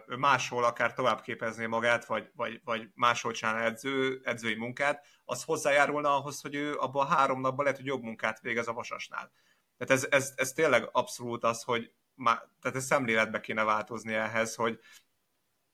ő 0.08 0.16
máshol 0.16 0.64
akár 0.64 0.94
tovább 0.94 1.22
képezné 1.22 1.66
magát, 1.66 2.06
vagy, 2.06 2.32
vagy, 2.36 2.62
vagy 2.64 2.90
máshol 2.94 3.32
csinál 3.32 3.64
edző, 3.64 4.22
edzői 4.24 4.56
munkát, 4.56 5.06
az 5.26 5.44
hozzájárulna 5.44 6.16
ahhoz, 6.16 6.42
hogy 6.42 6.56
ő 6.56 6.76
abban 6.76 7.06
a 7.06 7.10
három 7.10 7.42
napban 7.42 7.64
lehet, 7.64 7.80
hogy 7.80 7.88
jobb 7.88 8.02
munkát 8.04 8.40
végez 8.40 8.68
a 8.68 8.74
vasasnál. 8.74 9.32
Tehát 9.78 10.04
ez, 10.04 10.08
ez, 10.12 10.34
ez 10.36 10.54
tényleg 10.54 10.90
abszolút 10.92 11.44
az, 11.44 11.64
hogy 11.64 11.94
má, 12.14 12.44
tehát 12.62 12.78
ez 12.78 12.86
szemléletbe 12.86 13.40
kéne 13.40 13.64
változni 13.64 14.14
ehhez, 14.14 14.56
hogy, 14.56 14.80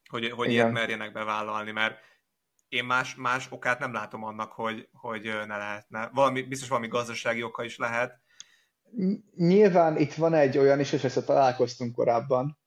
hogy, 0.10 0.30
hogy 0.30 0.52
ilyet 0.52 0.71
merjenek 0.71 1.12
bevállalni, 1.12 1.71
mert 1.71 2.00
én 2.67 2.86
más, 2.86 3.15
más 3.15 3.47
okát 3.50 3.80
nem 3.80 3.93
látom 3.93 4.23
annak, 4.23 4.52
hogy, 4.52 4.89
hogy 4.91 5.23
ne 5.23 5.58
lehetne. 5.58 6.10
Valami, 6.13 6.41
biztos 6.41 6.67
valami 6.67 6.88
gazdasági 6.88 7.43
oka 7.43 7.63
is 7.63 7.78
lehet, 7.78 8.19
Nyilván 9.36 9.97
itt 9.97 10.13
van 10.13 10.34
egy 10.34 10.58
olyan 10.58 10.80
is, 10.80 10.91
és 10.91 11.04
ezt 11.04 11.26
találkoztunk 11.26 11.95
korábban, 11.95 12.58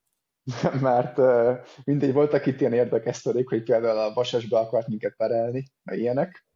mert 0.80 1.18
uh, 1.18 1.58
mindegy, 1.84 2.12
voltak 2.12 2.46
itt 2.46 2.60
ilyen 2.60 2.72
érdekes 2.72 3.16
sztorik, 3.16 3.48
hogy 3.48 3.62
például 3.62 3.98
a 3.98 4.12
Vasasba 4.12 4.60
akart 4.60 4.88
minket 4.88 5.14
perelni, 5.16 5.64
meg 5.82 5.98
ilyenek. 5.98 6.46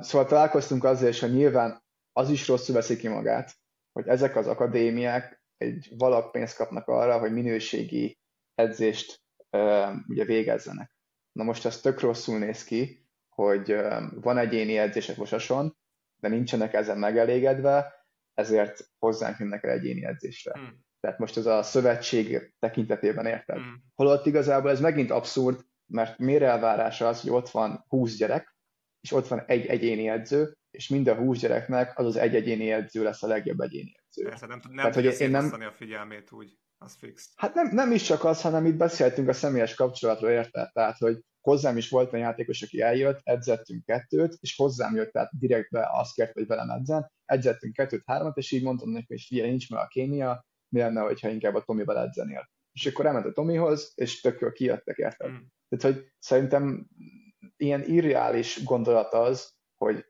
Szóval 0.00 0.26
találkoztunk 0.26 0.84
azzal, 0.84 1.08
és 1.08 1.20
hogy 1.20 1.34
nyilván 1.34 1.82
az 2.12 2.30
is 2.30 2.48
rosszul 2.48 2.74
veszi 2.74 2.96
ki 2.96 3.08
magát, 3.08 3.54
hogy 3.92 4.08
ezek 4.08 4.36
az 4.36 4.46
akadémiák 4.46 5.42
egy 5.56 5.92
valak 5.96 6.32
pénzt 6.32 6.56
kapnak 6.56 6.88
arra, 6.88 7.18
hogy 7.18 7.32
minőségi 7.32 8.18
edzést 8.54 9.20
um, 9.50 10.04
ugye 10.08 10.24
végezzenek. 10.24 10.96
Na 11.32 11.44
most 11.44 11.64
ez 11.66 11.80
tök 11.80 12.00
rosszul 12.00 12.38
néz 12.38 12.64
ki, 12.64 13.06
hogy 13.28 13.72
um, 13.72 14.20
van 14.20 14.38
egyéni 14.38 14.78
edzések 14.78 15.16
Vasason, 15.16 15.76
de 16.20 16.28
nincsenek 16.28 16.74
ezen 16.74 16.98
megelégedve, 16.98 18.03
ezért 18.34 18.90
hozzánk 18.98 19.38
jönnek 19.38 19.64
el 19.64 19.70
egyéni 19.70 20.04
edzésre. 20.04 20.52
Hmm. 20.52 20.84
Tehát 21.00 21.18
most 21.18 21.36
ez 21.36 21.46
a 21.46 21.62
szövetség 21.62 22.54
tekintetében 22.58 23.26
érted. 23.26 23.56
Hmm. 23.56 23.82
Holott 23.94 24.26
igazából 24.26 24.70
ez 24.70 24.80
megint 24.80 25.10
abszurd, 25.10 25.60
mert 25.86 26.18
miért 26.18 26.42
elvárása 26.42 27.08
az, 27.08 27.20
hogy 27.20 27.30
ott 27.30 27.48
van 27.48 27.84
20 27.88 28.16
gyerek, 28.16 28.56
és 29.00 29.12
ott 29.12 29.28
van 29.28 29.44
egy 29.46 29.66
egyéni 29.66 30.08
edző, 30.08 30.56
és 30.70 30.88
mind 30.88 31.08
a 31.08 31.14
20 31.14 31.38
gyereknek 31.38 31.98
az 31.98 32.06
az 32.06 32.16
egy 32.16 32.34
egyéni 32.34 32.70
edző 32.70 33.02
lesz 33.02 33.22
a 33.22 33.26
legjobb 33.26 33.60
egyéni 33.60 33.94
edző. 34.04 34.28
Persze, 34.28 34.46
nem, 34.46 34.60
nem 34.68 34.76
Tehát, 34.76 34.94
hogy 34.94 35.20
én 35.20 35.30
nem 35.30 35.52
a 35.60 35.72
figyelmét 35.72 36.32
úgy, 36.32 36.58
az 36.78 36.96
fix. 36.98 37.32
Hát 37.36 37.54
nem, 37.54 37.68
nem 37.72 37.92
is 37.92 38.02
csak 38.02 38.24
az, 38.24 38.40
hanem 38.40 38.66
itt 38.66 38.76
beszéltünk 38.76 39.28
a 39.28 39.32
személyes 39.32 39.74
kapcsolatról, 39.74 40.30
érted? 40.30 40.72
Tehát, 40.72 40.98
hogy 40.98 41.20
hozzám 41.44 41.76
is 41.76 41.88
volt 41.88 42.14
egy 42.14 42.20
játékos, 42.20 42.62
aki 42.62 42.80
eljött, 42.80 43.20
edzettünk 43.22 43.84
kettőt, 43.84 44.36
és 44.40 44.56
hozzám 44.56 44.94
jött, 44.94 45.12
tehát 45.12 45.38
direktbe 45.38 45.88
azt 45.92 46.14
kért, 46.14 46.32
hogy 46.32 46.46
velem 46.46 46.70
edzen, 46.70 47.12
edzettünk 47.24 47.74
kettőt, 47.74 48.02
hármat, 48.06 48.36
és 48.36 48.50
így 48.50 48.62
mondtam 48.62 48.90
neki, 48.90 49.06
hogy 49.08 49.20
figyelj, 49.20 49.48
nincs 49.48 49.70
meg 49.70 49.80
a 49.80 49.86
kémia, 49.86 50.46
mi 50.68 50.78
lenne, 50.78 51.00
hogyha 51.00 51.28
inkább 51.28 51.54
a 51.54 51.62
Tomival 51.62 51.98
edzenél. 51.98 52.50
És 52.72 52.86
akkor 52.86 53.06
elment 53.06 53.26
a 53.26 53.32
Tomihoz, 53.32 53.92
és 53.94 54.20
tök 54.20 54.40
jól 54.40 54.52
kijöttek, 54.52 54.96
érted? 54.96 55.30
Mm. 55.30 55.36
Tehát, 55.68 55.94
hogy 55.94 56.06
szerintem 56.18 56.88
ilyen 57.56 57.82
irreális 57.82 58.64
gondolat 58.64 59.12
az, 59.12 59.52
hogy 59.76 60.04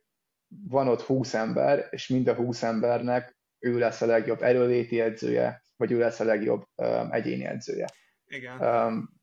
van 0.68 0.88
ott 0.88 1.00
20 1.00 1.34
ember, 1.34 1.88
és 1.90 2.08
mind 2.08 2.28
a 2.28 2.34
20 2.34 2.62
embernek 2.62 3.38
ő 3.58 3.78
lesz 3.78 4.00
a 4.00 4.06
legjobb 4.06 4.42
erőléti 4.42 5.00
edzője, 5.00 5.62
hogy 5.76 5.92
ő 5.92 5.98
lesz 5.98 6.20
a 6.20 6.24
legjobb 6.24 6.64
um, 6.74 7.12
egyéni 7.12 7.44
edzője. 7.44 7.88
Igen. 8.24 8.60
Um, 8.60 9.22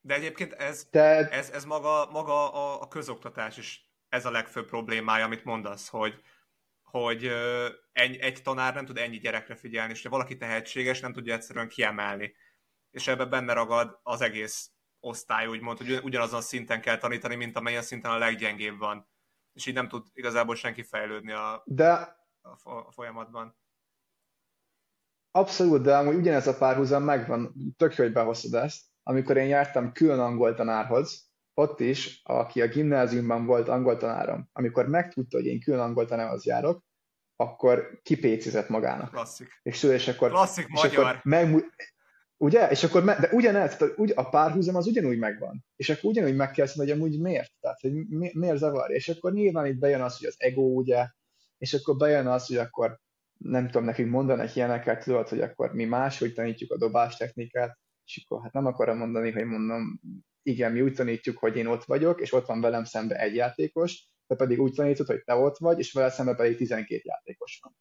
de 0.00 0.14
egyébként 0.14 0.52
ez, 0.52 0.88
de... 0.90 1.28
ez, 1.28 1.50
ez 1.50 1.64
maga, 1.64 2.10
maga 2.10 2.52
a, 2.52 2.82
a 2.82 2.88
közoktatás 2.88 3.56
is 3.56 3.90
ez 4.08 4.26
a 4.26 4.30
legfőbb 4.30 4.66
problémája, 4.66 5.24
amit 5.24 5.44
mondasz, 5.44 5.88
hogy, 5.88 6.22
hogy 6.82 7.30
egy, 7.92 8.16
egy 8.16 8.42
tanár 8.42 8.74
nem 8.74 8.86
tud 8.86 8.98
ennyi 8.98 9.18
gyerekre 9.18 9.54
figyelni, 9.54 9.92
és 9.92 10.02
ha 10.02 10.08
valaki 10.08 10.36
tehetséges, 10.36 11.00
nem 11.00 11.12
tudja 11.12 11.34
egyszerűen 11.34 11.68
kiemelni. 11.68 12.34
És 12.90 13.06
ebben 13.06 13.30
benne 13.30 13.52
ragad 13.52 14.00
az 14.02 14.20
egész 14.20 14.70
osztály, 15.00 15.46
úgymond, 15.46 15.78
hogy 15.78 16.00
ugyanazon 16.02 16.40
szinten 16.40 16.80
kell 16.80 16.98
tanítani, 16.98 17.34
mint 17.34 17.56
amelyen 17.56 17.82
szinten 17.82 18.10
a 18.10 18.18
leggyengébb 18.18 18.78
van. 18.78 19.08
És 19.52 19.66
így 19.66 19.74
nem 19.74 19.88
tud 19.88 20.06
igazából 20.12 20.54
senki 20.54 20.82
fejlődni 20.82 21.32
a, 21.32 21.62
de... 21.66 22.18
a 22.42 22.92
folyamatban. 22.92 23.58
Abszolút, 25.30 25.82
de 25.82 25.96
amúgy 25.96 26.14
ugyanez 26.14 26.46
a 26.46 26.56
párhuzam 26.56 27.02
megvan, 27.02 27.54
tök 27.76 27.94
jó, 27.94 28.04
hogy 28.04 28.12
behozod 28.12 28.54
ezt. 28.54 28.89
Amikor 29.10 29.36
én 29.36 29.46
jártam 29.46 29.92
külön 29.92 30.18
angol 30.18 30.54
tanárhoz, 30.54 31.30
ott 31.54 31.80
is, 31.80 32.20
aki 32.24 32.62
a 32.62 32.68
gimnáziumban 32.68 33.46
volt 33.46 33.68
angol 33.68 33.96
tanárom, 33.96 34.48
amikor 34.52 34.88
megtudta, 34.88 35.36
hogy 35.36 35.46
én 35.46 35.60
külön 35.60 35.80
angol 35.80 36.06
tanárhoz 36.06 36.44
járok, 36.44 36.84
akkor 37.36 38.00
kipécizett 38.02 38.68
magának. 38.68 39.10
Klasszik. 39.10 39.60
És, 39.62 39.82
és 39.82 40.08
akkor, 40.08 40.30
Klasszik 40.30 40.66
és 40.68 40.82
magyar. 40.82 41.04
Akkor 41.04 41.20
meg, 41.22 41.72
ugye? 42.36 42.68
És 42.70 42.84
akkor, 42.84 43.04
de 43.04 43.28
ugyanez, 43.32 43.76
tehát 43.76 43.98
ugy, 43.98 44.12
a 44.16 44.28
párhuzam 44.28 44.76
az 44.76 44.86
ugyanúgy 44.86 45.18
megvan. 45.18 45.64
És 45.76 45.90
akkor 45.90 46.10
ugyanúgy 46.10 46.36
meg 46.36 46.50
kell 46.50 46.66
hogy 46.74 46.90
amúgy 46.90 47.20
miért? 47.20 47.52
Tehát, 47.60 47.80
hogy 47.80 47.92
mi, 47.92 48.30
miért 48.34 48.58
zavar? 48.58 48.90
És 48.90 49.08
akkor 49.08 49.32
nyilván 49.32 49.66
itt 49.66 49.78
bejön 49.78 50.00
az, 50.00 50.18
hogy 50.18 50.26
az 50.26 50.34
ego, 50.38 50.62
ugye? 50.62 51.06
És 51.58 51.74
akkor 51.74 51.96
bejön 51.96 52.26
az, 52.26 52.46
hogy 52.46 52.56
akkor 52.56 52.98
nem 53.36 53.66
tudom, 53.66 53.84
nekünk 53.84 54.10
mondanak 54.10 54.56
ilyeneket, 54.56 55.04
tudod, 55.04 55.28
hogy 55.28 55.40
akkor 55.40 55.72
mi 55.72 55.84
máshogy 55.84 56.34
tanítjuk 56.34 56.72
a 56.72 56.78
dobás 56.78 57.16
akkor 58.16 58.42
hát 58.42 58.52
nem 58.52 58.66
akarom 58.66 58.96
mondani, 58.96 59.30
hogy 59.30 59.44
mondom, 59.44 60.00
igen, 60.42 60.72
mi 60.72 60.80
úgy 60.80 60.94
tanítjuk, 60.94 61.38
hogy 61.38 61.56
én 61.56 61.66
ott 61.66 61.84
vagyok, 61.84 62.20
és 62.20 62.32
ott 62.32 62.46
van 62.46 62.60
velem 62.60 62.84
szembe 62.84 63.16
egy 63.16 63.34
játékos, 63.34 64.08
te 64.26 64.34
pedig 64.36 64.60
úgy 64.60 64.72
tanítod, 64.72 65.06
hogy 65.06 65.22
te 65.24 65.34
ott 65.34 65.58
vagy, 65.58 65.78
és 65.78 65.92
vele 65.92 66.10
szembe 66.10 66.34
pedig 66.34 66.56
12 66.56 67.00
játékos 67.04 67.60
van. 67.62 67.76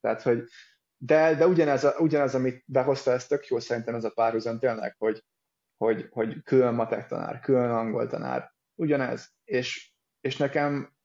Tehát, 0.00 0.22
hogy 0.22 0.44
de, 0.96 1.34
de 1.34 1.46
ugyanez, 1.46 1.84
a, 1.84 1.94
ugyanez, 1.98 2.34
amit 2.34 2.62
behozta, 2.66 3.10
ez 3.10 3.26
tök 3.26 3.46
jó 3.46 3.58
szerintem 3.58 3.94
ez 3.94 4.04
a 4.04 4.10
párhuzam 4.10 4.58
tényleg, 4.58 4.94
hogy, 4.98 5.24
hogy, 5.76 6.06
hogy 6.10 6.42
külön 6.42 6.74
matek 6.74 7.06
tanár, 7.06 7.40
külön 7.40 7.70
angol 7.70 8.06
tanár, 8.06 8.52
ugyanez. 8.74 9.32
És, 9.44 9.92
és 10.20 10.36
nekem 10.36 10.96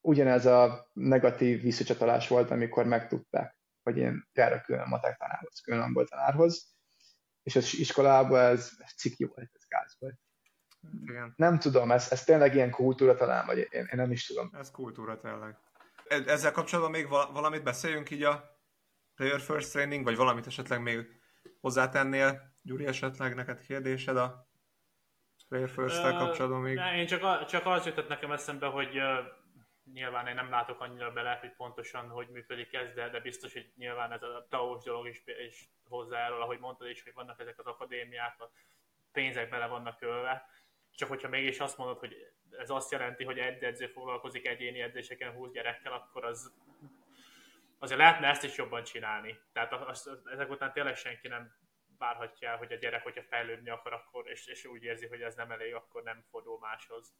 ugyanez 0.00 0.46
a 0.46 0.90
negatív 0.92 1.62
visszacsatolás 1.62 2.28
volt, 2.28 2.50
amikor 2.50 2.86
megtudták, 2.86 3.58
hogy 3.82 3.96
én 3.96 4.28
járok 4.32 4.62
külön 4.62 4.88
matek 4.88 5.16
tanárhoz, 5.16 5.60
külön 5.60 5.80
angol 5.80 6.06
tanárhoz, 6.08 6.77
és 7.48 7.56
az 7.56 7.74
iskolában 7.78 8.40
ez, 8.40 8.70
ez 8.78 8.92
ciki 8.92 9.24
volt, 9.24 9.50
ez 9.52 9.66
gáz 9.68 9.96
volt. 9.98 10.14
Igen. 11.02 11.32
Nem 11.36 11.58
tudom, 11.58 11.90
ez, 11.90 12.10
ez 12.10 12.24
tényleg 12.24 12.54
ilyen 12.54 12.70
kultúra 12.70 13.14
talán, 13.14 13.46
vagy 13.46 13.58
én, 13.58 13.66
én 13.70 13.88
nem 13.92 14.10
is 14.10 14.26
tudom. 14.26 14.50
Ez 14.58 14.70
kultúra 14.70 15.20
tényleg. 15.20 15.56
E, 16.08 16.22
ezzel 16.26 16.52
kapcsolatban 16.52 16.92
még 16.92 17.08
valamit 17.08 17.62
beszéljünk 17.62 18.10
így 18.10 18.22
a 18.22 18.44
Player 19.14 19.40
First 19.40 19.72
Training, 19.72 20.04
vagy 20.04 20.16
valamit 20.16 20.46
esetleg 20.46 20.82
még 20.82 21.06
hozzátennél? 21.60 22.52
Gyuri, 22.62 22.86
esetleg 22.86 23.34
neked 23.34 23.60
kérdésed 23.60 24.16
a 24.16 24.48
Player 25.48 25.70
First-tel 25.70 26.16
kapcsolatban 26.16 26.60
még? 26.60 26.76
Ne, 26.76 26.96
én 26.96 27.06
csak, 27.06 27.22
a, 27.22 27.46
csak 27.46 27.66
az 27.66 27.86
jutott 27.86 28.08
nekem 28.08 28.32
eszembe, 28.32 28.66
hogy 28.66 28.96
uh, 28.96 29.04
nyilván 29.92 30.26
én 30.26 30.34
nem 30.34 30.50
látok 30.50 30.80
annyira 30.80 31.12
bele, 31.12 31.38
hogy 31.40 31.52
pontosan 31.56 32.08
hogy 32.08 32.28
működik 32.28 32.74
ez, 32.74 32.94
de, 32.94 33.08
de 33.08 33.20
biztos, 33.20 33.52
hogy 33.52 33.72
nyilván 33.76 34.12
ez 34.12 34.22
a 34.22 34.46
taós 34.48 34.84
dolog 34.84 35.06
is, 35.06 35.22
is 35.46 35.68
hozzájárul, 35.88 36.42
ahogy 36.42 36.58
mondtad 36.58 36.88
is, 36.88 37.02
hogy 37.02 37.14
vannak 37.14 37.40
ezek 37.40 37.58
az 37.58 37.66
akadémiák, 37.66 38.40
a 38.40 38.50
pénzek 39.12 39.48
bele 39.48 39.66
vannak 39.66 40.02
ölve 40.02 40.46
csak 40.98 41.08
hogyha 41.08 41.28
mégis 41.28 41.60
azt 41.60 41.76
mondod, 41.76 41.98
hogy 41.98 42.32
ez 42.58 42.70
azt 42.70 42.90
jelenti, 42.90 43.24
hogy 43.24 43.38
egy 43.38 43.62
edző 43.62 43.86
foglalkozik 43.86 44.46
egyéni 44.46 44.80
edzéseken 44.80 45.32
20 45.32 45.50
gyerekkel, 45.52 45.92
akkor 45.92 46.24
az 46.24 46.52
azért 47.78 47.98
lehetne 47.98 48.28
ezt 48.28 48.44
is 48.44 48.56
jobban 48.56 48.82
csinálni. 48.82 49.38
Tehát 49.52 49.72
az, 49.72 50.06
az, 50.06 50.20
ezek 50.32 50.50
után 50.50 50.72
tényleg 50.72 50.96
senki 50.96 51.28
nem 51.28 51.52
várhatja 51.98 52.56
hogy 52.56 52.72
a 52.72 52.76
gyerek, 52.76 53.02
hogyha 53.02 53.22
fejlődni 53.22 53.70
akar, 53.70 53.92
akkor, 53.92 54.30
és, 54.30 54.46
és 54.46 54.64
úgy 54.64 54.82
érzi, 54.82 55.06
hogy 55.06 55.20
ez 55.20 55.34
nem 55.34 55.50
elég, 55.50 55.74
akkor 55.74 56.02
nem 56.02 56.24
fordul 56.30 56.58
máshoz. 56.58 57.14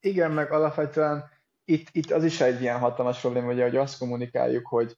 Igen, 0.00 0.30
meg 0.30 0.52
alapvetően 0.52 1.30
itt, 1.64 1.88
itt 1.92 2.10
az 2.10 2.24
is 2.24 2.40
egy 2.40 2.60
ilyen 2.60 2.78
hatalmas 2.78 3.20
probléma, 3.20 3.52
ugye, 3.52 3.62
hogy 3.62 3.76
azt 3.76 3.98
kommunikáljuk, 3.98 4.66
hogy, 4.66 4.96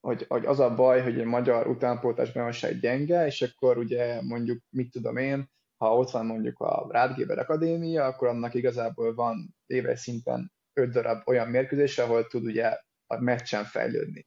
hogy, 0.00 0.24
hogy 0.28 0.46
az 0.46 0.60
a 0.60 0.74
baj, 0.74 1.02
hogy 1.02 1.18
egy 1.18 1.24
magyar 1.24 1.66
utánpótlás 1.66 2.32
bajnokság 2.32 2.80
gyenge, 2.80 3.26
és 3.26 3.42
akkor 3.42 3.78
ugye 3.78 4.22
mondjuk, 4.22 4.62
mit 4.70 4.90
tudom 4.90 5.16
én, 5.16 5.52
ha 5.76 5.96
ott 5.96 6.10
van 6.10 6.26
mondjuk 6.26 6.60
a 6.60 6.86
Rádgéber 6.90 7.38
Akadémia, 7.38 8.04
akkor 8.04 8.28
annak 8.28 8.54
igazából 8.54 9.14
van 9.14 9.56
éves 9.66 10.00
szinten 10.00 10.52
öt 10.72 10.92
darab 10.92 11.28
olyan 11.28 11.48
mérkőzés, 11.48 11.98
ahol 11.98 12.26
tud 12.26 12.44
ugye 12.44 12.78
a 13.06 13.20
meccsen 13.20 13.64
fejlődni. 13.64 14.26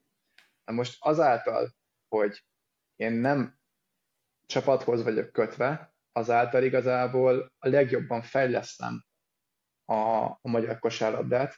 Na 0.63 0.73
most 0.73 0.95
azáltal, 0.99 1.71
hogy 2.07 2.43
én 2.95 3.11
nem 3.11 3.59
csapathoz 4.45 5.03
vagyok 5.03 5.31
kötve, 5.31 5.95
azáltal 6.11 6.63
igazából 6.63 7.51
a 7.57 7.67
legjobban 7.67 8.21
fejlesztem 8.21 9.06
a, 9.88 10.26
a 10.26 10.39
magyar 10.41 10.80
kosárlabdát, 10.80 11.56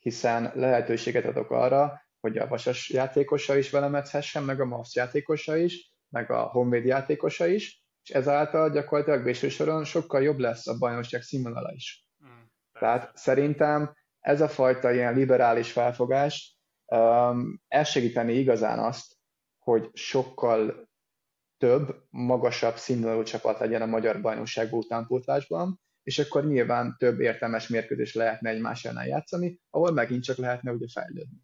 hiszen 0.00 0.52
lehetőséget 0.54 1.24
adok 1.24 1.50
arra, 1.50 2.02
hogy 2.20 2.38
a 2.38 2.48
Vasas 2.48 2.90
játékosa 2.90 3.56
is 3.56 3.70
velem 3.70 3.94
edzhessen, 3.94 4.42
meg 4.42 4.60
a 4.60 4.64
MAFS 4.64 4.94
játékosa 4.94 5.56
is, 5.56 5.92
meg 6.08 6.30
a 6.30 6.42
Honvéd 6.42 6.84
játékosa 6.84 7.46
is, 7.46 7.84
és 8.02 8.10
ezáltal 8.10 8.70
gyakorlatilag 8.70 9.22
végső 9.22 9.48
soron 9.48 9.84
sokkal 9.84 10.22
jobb 10.22 10.38
lesz 10.38 10.66
a 10.66 10.78
bajnokság 10.78 11.22
színvonala 11.22 11.72
is. 11.72 12.06
Mm, 12.24 12.42
Tehát 12.72 13.16
szerintem 13.16 13.94
ez 14.20 14.40
a 14.40 14.48
fajta 14.48 14.92
ilyen 14.92 15.14
liberális 15.14 15.72
felfogás 15.72 16.58
um, 16.86 17.60
elsegíteni 17.68 18.32
igazán 18.32 18.78
azt, 18.78 19.16
hogy 19.58 19.90
sokkal 19.92 20.88
több, 21.58 22.02
magasabb 22.10 22.76
színvonalú 22.76 23.22
csapat 23.22 23.58
legyen 23.58 23.82
a 23.82 23.86
magyar 23.86 24.20
bajnokság 24.20 24.72
utánpótlásban, 24.72 25.80
és 26.08 26.18
akkor 26.18 26.44
nyilván 26.46 26.96
több 26.98 27.20
értelmes 27.20 27.68
mérkőzés 27.68 28.14
lehetne 28.14 28.50
egymás 28.50 28.84
ellen 28.84 29.06
játszani, 29.06 29.60
ahol 29.70 29.92
megint 29.92 30.24
csak 30.24 30.36
lehetne 30.36 30.72
ugye 30.72 30.86
fejlődni. 30.92 31.42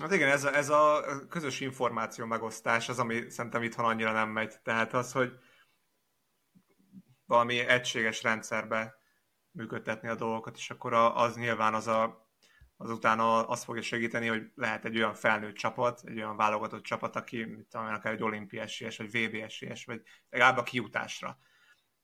Hát 0.00 0.12
igen, 0.12 0.28
ez 0.28 0.44
a, 0.44 0.54
ez 0.54 0.68
a 0.68 1.04
közös 1.28 1.60
információ 1.60 2.24
megosztás 2.24 2.88
az, 2.88 2.98
ami 2.98 3.30
szerintem 3.30 3.62
itthon 3.62 3.84
annyira 3.84 4.12
nem 4.12 4.28
megy. 4.28 4.54
Tehát 4.62 4.92
az, 4.92 5.12
hogy 5.12 5.32
valami 7.24 7.58
egységes 7.58 8.22
rendszerbe 8.22 8.94
működtetni 9.50 10.08
a 10.08 10.14
dolgokat, 10.14 10.56
és 10.56 10.70
akkor 10.70 10.92
az 10.94 11.36
nyilván 11.36 11.74
az 11.74 11.86
a, 11.86 12.28
az 12.76 12.90
utána 12.90 13.46
azt 13.46 13.64
fogja 13.64 13.82
segíteni, 13.82 14.26
hogy 14.26 14.50
lehet 14.54 14.84
egy 14.84 14.96
olyan 14.96 15.14
felnőtt 15.14 15.56
csapat, 15.56 16.00
egy 16.04 16.16
olyan 16.16 16.36
válogatott 16.36 16.82
csapat, 16.82 17.16
aki, 17.16 17.44
mit 17.44 17.66
tudom, 17.66 17.86
akár 17.86 18.12
egy 18.12 18.22
olimpiás 18.22 18.84
vagy 18.96 19.10
VB-es 19.10 19.84
vagy 19.84 20.02
legalább 20.30 20.56
a 20.56 20.62
kijutásra 20.62 21.38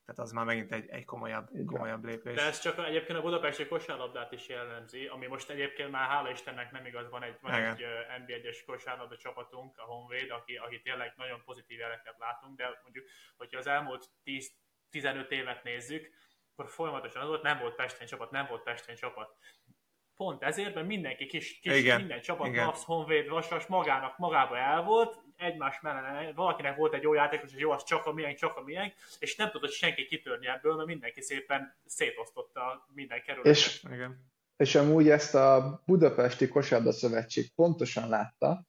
tehát 0.09 0.29
az 0.29 0.31
már 0.31 0.45
megint 0.45 0.71
egy, 0.71 0.89
egy 0.89 1.05
komolyabb, 1.05 1.49
komolyabb 1.65 2.05
lépés. 2.05 2.35
De 2.35 2.41
ez 2.41 2.59
csak 2.59 2.77
egyébként 2.77 3.17
a 3.17 3.21
budapesti 3.21 3.67
kosárlabdát 3.67 4.31
is 4.31 4.47
jellemzi, 4.47 5.07
ami 5.07 5.27
most 5.27 5.49
egyébként 5.49 5.91
már 5.91 6.09
hála 6.09 6.31
Istennek 6.31 6.71
nem 6.71 6.85
igaz, 6.85 7.09
van 7.09 7.23
egy, 7.23 7.37
van 7.41 7.53
egy 7.53 7.85
NB1-es 8.25 8.57
kosárlabda 8.65 9.17
csapatunk, 9.17 9.77
a 9.77 9.83
Honvéd, 9.83 10.29
aki, 10.29 10.55
aki 10.55 10.81
tényleg 10.81 11.13
nagyon 11.15 11.41
pozitív 11.45 11.79
jeleket 11.79 12.15
látunk, 12.17 12.57
de 12.57 12.79
mondjuk, 12.83 13.05
hogyha 13.37 13.59
az 13.59 13.67
elmúlt 13.67 14.09
10, 14.23 14.51
15 14.89 15.31
évet 15.31 15.63
nézzük, 15.63 16.09
akkor 16.51 16.71
folyamatosan 16.71 17.21
az 17.21 17.27
volt, 17.27 17.43
nem 17.43 17.59
volt 17.59 17.75
Pesten 17.75 18.07
csapat, 18.07 18.31
nem 18.31 18.45
volt 18.49 18.63
Pesten 18.63 18.95
csapat. 18.95 19.35
Pont 20.15 20.43
ezért, 20.43 20.75
mert 20.75 20.87
mindenki 20.87 21.25
kis, 21.25 21.59
kis 21.59 21.77
igen, 21.77 21.99
minden 21.99 22.21
csapat, 22.21 22.47
igen. 22.47 22.65
Napsz, 22.65 22.83
Honvéd, 22.83 23.27
Vasas 23.27 23.65
magának, 23.65 24.17
magába 24.17 24.57
el 24.57 24.83
volt, 24.83 25.21
egymás 25.39 25.79
mellett, 25.81 26.35
valakinek 26.35 26.75
volt 26.75 26.93
egy 26.93 27.01
jó 27.01 27.13
játékos, 27.13 27.51
hogy 27.51 27.59
jó, 27.59 27.71
az 27.71 27.83
csak 27.83 28.05
a 28.05 28.13
milyen, 28.13 28.35
csak 28.35 28.57
a 28.57 28.61
milyen, 28.61 28.93
és 29.19 29.35
nem 29.35 29.51
tudott 29.51 29.71
senki 29.71 30.05
kitörni 30.05 30.47
ebből, 30.47 30.75
mert 30.75 30.87
mindenki 30.87 31.21
szépen 31.21 31.75
szétosztotta 31.85 32.87
minden 32.93 33.21
kerületet. 33.21 33.55
És, 33.55 33.83
Igen. 33.83 34.31
és 34.55 34.75
amúgy 34.75 35.09
ezt 35.09 35.35
a 35.35 35.81
Budapesti 35.85 36.47
Kosárlabda 36.47 36.91
Szövetség 36.91 37.53
pontosan 37.55 38.09
látta, 38.09 38.65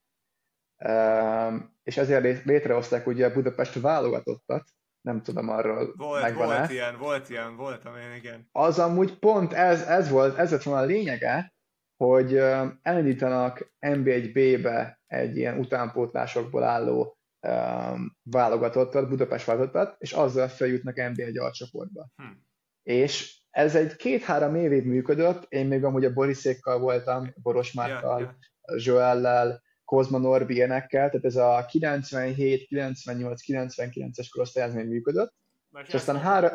ehm, 0.76 1.56
és 1.82 1.96
ezért 1.96 2.44
létrehozták 2.44 3.06
ugye 3.06 3.26
a 3.26 3.32
Budapest 3.32 3.80
válogatottat, 3.80 4.64
nem 5.00 5.22
tudom 5.22 5.48
arról 5.48 5.94
volt, 5.96 6.22
megvan 6.22 6.46
Volt 6.46 6.70
ilyen, 6.70 6.98
volt 6.98 7.28
ilyen, 7.28 7.56
volt 7.56 7.84
amilyen, 7.84 8.14
igen. 8.14 8.48
Az 8.52 8.78
amúgy 8.78 9.18
pont 9.18 9.52
ez, 9.52 9.82
ez 9.82 10.10
volt, 10.10 10.38
ez 10.38 10.50
lett 10.50 10.62
volna 10.62 10.80
a 10.80 10.84
lényege, 10.84 11.54
hogy 11.96 12.36
elindítanak 12.82 13.72
NB1B-be 13.80 14.99
egy 15.10 15.36
ilyen 15.36 15.58
utánpótlásokból 15.58 16.62
álló 16.62 17.18
um, 17.40 18.16
válogatottat, 18.22 19.08
Budapest 19.08 19.44
válogatottat, 19.44 19.94
és 19.98 20.12
azzal 20.12 20.48
feljutnak 20.48 20.94
NB1 20.98 21.40
alcsoportba. 21.40 22.08
Hm. 22.16 22.24
És 22.82 23.40
ez 23.50 23.74
egy 23.74 23.96
két-három 23.96 24.54
évig 24.54 24.86
működött, 24.86 25.46
én 25.48 25.66
még 25.66 25.84
amúgy 25.84 26.04
a 26.04 26.12
Boriszékkal 26.12 26.78
voltam, 26.78 27.34
Boros 27.42 27.72
Márkkal, 27.72 28.20
yeah, 28.20 28.32
yeah. 28.62 28.84
Joellel, 28.84 29.62
Kozma 29.84 30.18
Norbi 30.18 30.54
ilyenekkel, 30.54 31.10
tehát 31.10 31.24
ez 31.24 31.36
a 31.36 31.64
97, 31.68 32.66
98, 32.66 33.40
99-es 33.46 34.26
korosztály 34.30 34.64
ez 34.64 34.74
még 34.74 34.88
működött, 34.88 35.34
Mert 35.70 35.88
és 35.88 35.94
aztán 35.94 36.18
három, 36.18 36.50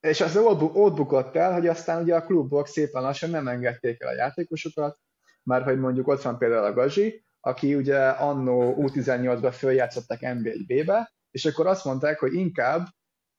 és 0.00 0.20
az 0.20 0.36
ott, 0.36 0.60
ott 0.60 0.94
bukott 0.94 1.36
el, 1.36 1.52
hogy 1.52 1.66
aztán 1.66 2.02
ugye 2.02 2.14
a 2.14 2.24
klubok 2.24 2.66
szépen 2.66 3.02
lassan 3.02 3.30
nem 3.30 3.48
engedték 3.48 4.02
el 4.02 4.08
a 4.08 4.14
játékosokat, 4.14 4.98
már 5.42 5.62
hogy 5.62 5.78
mondjuk 5.78 6.08
ott 6.08 6.22
van 6.22 6.38
például 6.38 6.64
a 6.64 6.72
Gazi, 6.72 7.24
aki 7.40 7.74
ugye 7.74 8.08
annó 8.08 8.74
U18-ba 8.78 9.52
följátszottak 9.52 10.18
NB1B-be, 10.20 11.12
és 11.30 11.44
akkor 11.44 11.66
azt 11.66 11.84
mondták, 11.84 12.18
hogy 12.18 12.34
inkább 12.34 12.86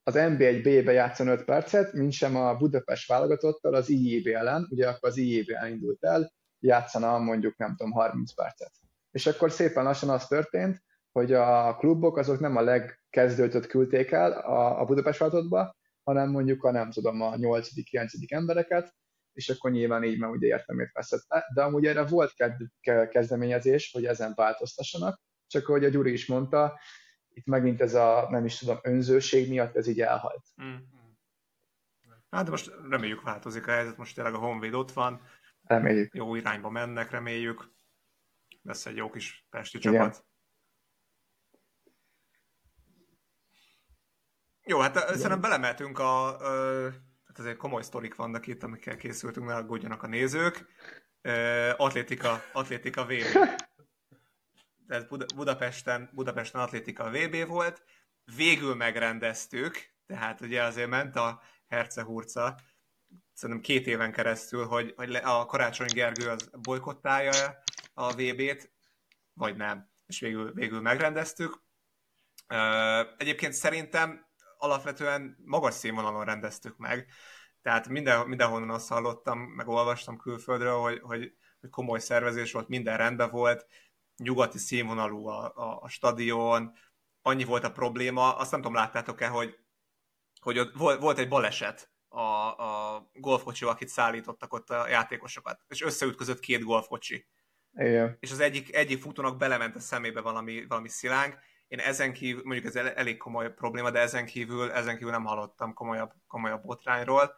az 0.04 0.14
NB1B-be 0.18 0.92
játszon 0.92 1.28
5 1.28 1.44
percet, 1.44 1.94
mint 1.94 2.12
sem 2.12 2.36
a 2.36 2.56
Budapest 2.56 3.08
válogatottal 3.08 3.74
az 3.74 3.90
IJB 3.90 4.28
ellen, 4.28 4.68
ugye 4.70 4.88
akkor 4.88 5.10
az 5.10 5.18
IJB 5.18 5.50
indult 5.70 6.04
el, 6.04 6.32
játszana 6.60 7.18
mondjuk 7.18 7.58
nem 7.58 7.76
tudom 7.76 7.92
30 7.92 8.34
percet. 8.34 8.72
És 9.12 9.28
akkor 9.28 9.52
szépen 9.52 9.84
lassan 9.84 10.10
az 10.10 10.28
történt, 10.28 10.84
hogy 11.12 11.34
a 11.34 11.76
klubok 11.76 12.18
azok 12.18 12.40
nem 12.40 12.56
a 12.56 12.62
legkezdődött 12.62 13.68
küldték 13.68 14.12
el 14.12 14.32
a, 14.32 14.80
a 14.80 14.86
Budapest 14.86 15.20
válogatottba, 15.20 15.76
hanem 16.04 16.30
mondjuk 16.30 16.64
a 16.64 16.72
nem 16.72 16.92
tudom, 16.92 17.22
a 17.22 17.36
8.-9. 17.36 18.32
embereket, 18.32 18.94
és 19.34 19.50
akkor 19.50 19.72
nyilván 19.72 20.04
így 20.04 20.20
már 20.20 20.30
ugye 20.30 20.48
értelmét 20.48 20.92
veszett. 20.92 21.26
De 21.54 21.64
amúgy 21.64 21.86
erre 21.86 22.06
volt 22.06 22.34
kezdeményezés, 23.10 23.92
hogy 23.92 24.06
ezen 24.06 24.34
változtassanak, 24.36 25.22
csak 25.48 25.68
ahogy 25.68 25.86
a 25.86 25.90
Gyuri 25.90 26.12
is 26.12 26.26
mondta, 26.26 26.80
itt 27.34 27.46
megint 27.46 27.82
ez 27.82 27.94
a, 27.94 28.28
nem 28.30 28.46
is 28.46 28.58
tudom, 28.58 28.80
önzőség 28.82 29.50
miatt 29.50 29.76
ez 29.76 29.88
így 29.88 30.02
elhalt. 30.02 30.46
Mm. 30.64 30.76
Hát 32.30 32.44
de 32.44 32.50
most 32.50 32.72
reméljük 32.90 33.22
változik 33.22 33.68
a 33.68 33.72
helyzet, 33.72 33.98
most 33.98 34.16
tényleg 34.16 34.34
a 34.34 34.38
Honvéd 34.38 34.74
ott 34.74 34.92
van. 34.92 35.22
Reméljük. 35.64 36.14
Jó 36.14 36.36
irányba 36.36 36.70
mennek, 36.70 37.10
reméljük. 37.10 37.72
Lesz 38.62 38.86
egy 38.86 38.96
jó 38.96 39.10
kis 39.10 39.48
pesti 39.50 39.78
Igen. 39.78 39.94
csapat. 39.94 40.26
Jó, 44.64 44.80
hát 44.80 44.96
Igen. 44.96 45.08
szerintem 45.08 45.42
belemeltünk 45.42 46.00
a... 46.00 46.28
a 46.86 46.92
hát 47.32 47.40
azért 47.40 47.58
komoly 47.58 47.82
sztorik 47.82 48.16
vannak 48.16 48.48
itt, 48.48 48.64
amikkel 48.64 48.98
készültünk, 48.98 49.48
ne 49.48 49.56
aggódjanak 49.56 50.04
a 50.04 50.08
nézők. 50.08 50.66
Atlétika, 51.78 52.44
atlétika 52.54 53.06
VB. 53.06 53.38
Ez 54.88 55.06
Budapesten, 55.36 56.10
Budapesten 56.14 56.62
atlétika 56.62 57.10
VB 57.10 57.48
volt. 57.48 57.84
Végül 58.36 58.76
megrendeztük, 58.76 59.94
tehát 60.06 60.42
ugye 60.42 60.64
azért 60.64 60.90
ment 60.90 61.16
a 61.16 61.42
hercehurca, 61.68 62.60
szerintem 63.34 63.66
két 63.66 63.88
éven 63.88 64.12
keresztül, 64.12 64.66
hogy, 64.66 64.94
hogy 64.96 65.16
a 65.16 65.46
Karácsony 65.46 65.90
Gergő 65.94 66.30
az 66.30 66.50
bolykottálja 66.62 67.64
a 67.94 68.12
VB-t, 68.14 68.72
vagy 69.34 69.56
nem. 69.56 69.90
És 70.06 70.20
végül, 70.20 70.54
végül 70.54 70.82
megrendeztük. 70.82 71.62
Egyébként 73.18 73.54
szerintem 73.54 74.30
alapvetően 74.62 75.38
magas 75.46 75.74
színvonalon 75.74 76.26
rendeztük 76.26 76.78
meg. 76.78 77.08
Tehát 77.62 77.88
minden, 77.88 78.28
mindenhonnan 78.28 78.70
azt 78.70 78.90
hallottam, 78.90 79.40
meg 79.40 79.68
olvastam 79.68 80.18
külföldről, 80.18 80.80
hogy, 80.80 81.00
hogy, 81.00 81.34
hogy 81.60 81.70
komoly 81.70 82.00
szervezés 82.00 82.52
volt, 82.52 82.68
minden 82.68 82.98
rendben 82.98 83.30
volt, 83.30 83.66
nyugati 84.18 84.58
színvonalú 84.58 85.28
a, 85.28 85.54
a, 85.56 85.80
a 85.82 85.88
stadion, 85.88 86.74
annyi 87.22 87.44
volt 87.44 87.64
a 87.64 87.72
probléma, 87.72 88.36
azt 88.36 88.52
nem 88.52 88.62
tudom, 88.62 88.76
láttátok-e, 88.76 89.28
hogy, 89.28 89.60
hogy 90.42 90.60
ott 90.60 90.74
volt 90.76 91.18
egy 91.18 91.28
baleset 91.28 91.92
a, 92.08 92.22
a 92.22 93.10
golfkocsi, 93.14 93.66
akit 93.66 93.88
szállítottak 93.88 94.54
ott 94.54 94.70
a 94.70 94.88
játékosokat, 94.88 95.60
és 95.68 95.82
összeütközött 95.82 96.40
két 96.40 96.64
golfkocsi. 96.64 97.28
Igen. 97.74 98.18
És 98.20 98.32
az 98.32 98.40
egyik, 98.40 98.76
egyik 98.76 99.02
futónak 99.02 99.38
belement 99.38 99.76
a 99.76 99.80
szemébe 99.80 100.22
valami, 100.22 100.66
valami 100.66 100.90
szilánk, 100.90 101.38
én 101.72 101.80
ezen 101.80 102.14
kívül, 102.14 102.42
mondjuk 102.46 102.76
ez 102.76 102.86
elég 102.86 103.18
komoly 103.18 103.54
probléma, 103.54 103.92
de 103.92 104.00
ezen 104.00 104.26
kívül, 104.26 104.72
ezen 104.72 104.98
kívül 104.98 105.12
nem 105.12 105.26
hallottam 105.26 105.74
komolyabb, 105.74 106.12
komolyabb 106.28 106.64
botrányról. 106.64 107.36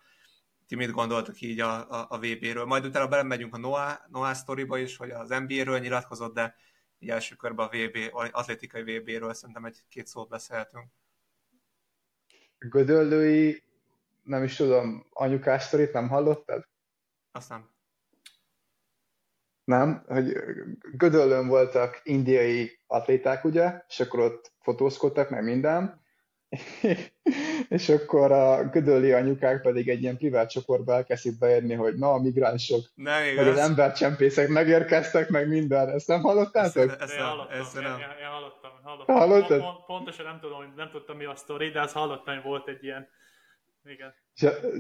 Ti 0.68 0.76
mit 0.76 0.92
gondoltok 0.92 1.42
így 1.42 1.60
a, 1.60 1.90
a, 1.90 2.06
a 2.10 2.18
VB-ről? 2.18 2.66
Majd 2.66 2.86
utána 2.86 3.08
belemegyünk 3.08 3.56
a 3.56 3.58
Noah, 3.58 3.98
Noah 4.10 4.34
sztoriba 4.34 4.78
is, 4.78 4.98
hogy 4.98 5.10
az 5.10 5.30
NBA-ről 5.30 5.80
nyilatkozott, 5.80 6.34
de 6.34 6.56
így 7.00 7.10
első 7.10 7.36
körben 7.36 7.68
a 7.68 7.70
VB, 7.70 7.98
atlétikai 8.32 8.82
VB-ről 8.82 9.34
szerintem 9.34 9.66
egy-két 9.66 10.08
szót 10.08 10.30
beszélhetünk. 10.30 10.88
Gödöllői, 12.58 13.64
nem 14.24 14.44
is 14.44 14.56
tudom, 14.56 15.08
anyukás 15.10 15.64
sztorit 15.64 15.94
nem 15.94 16.08
hallottad? 16.08 16.68
Azt 17.32 17.50
nem 17.50 17.73
nem, 19.64 20.04
hogy 20.08 20.38
Gödöllön 20.92 21.48
voltak 21.48 22.02
indiai 22.04 22.80
atléták, 22.88 23.44
ugye, 23.44 23.82
és 23.88 24.00
akkor 24.00 24.20
ott 24.20 24.52
fotózkodtak, 24.60 25.30
meg 25.30 25.44
minden, 25.44 26.02
és 27.70 27.90
akkor 27.90 28.32
a 28.32 28.70
gödölli 28.70 29.12
anyukák 29.12 29.62
pedig 29.62 29.90
egy 29.90 30.02
ilyen 30.02 30.18
privát 30.18 30.50
csoportba 30.50 30.94
elkezdték 30.94 31.38
beérni, 31.38 31.74
hogy 31.74 31.96
na, 31.96 32.12
a 32.12 32.22
migránsok, 32.22 32.82
nem 32.96 33.36
vagy 33.36 33.48
az 33.48 33.58
embercsempészek 33.58 34.48
megérkeztek, 34.48 35.30
meg 35.30 35.48
minden. 35.48 35.90
Ezt 35.90 36.08
nem 36.08 36.22
hallottátok? 36.22 36.90
Ezt, 36.90 37.02
ezt, 37.02 37.16
hallottam, 37.16 37.60
ezt 37.60 37.74
nem. 37.74 37.84
Én, 37.84 38.06
én 38.22 38.28
hallottam, 38.28 38.72
hallottam. 38.84 39.16
Hallottad? 39.16 39.60
Pont, 39.60 39.86
pontosan 39.86 40.26
nem 40.26 40.40
tudom, 40.40 40.74
nem 40.76 40.90
tudtam 40.90 41.18
mi 41.18 41.26
a 41.26 41.36
sztori, 41.36 41.70
de 41.70 41.82
azt 41.82 41.94
hallottam, 41.94 42.34
hogy 42.34 42.44
volt 42.44 42.68
egy 42.68 42.84
ilyen 42.84 43.08
igen. 43.84 44.14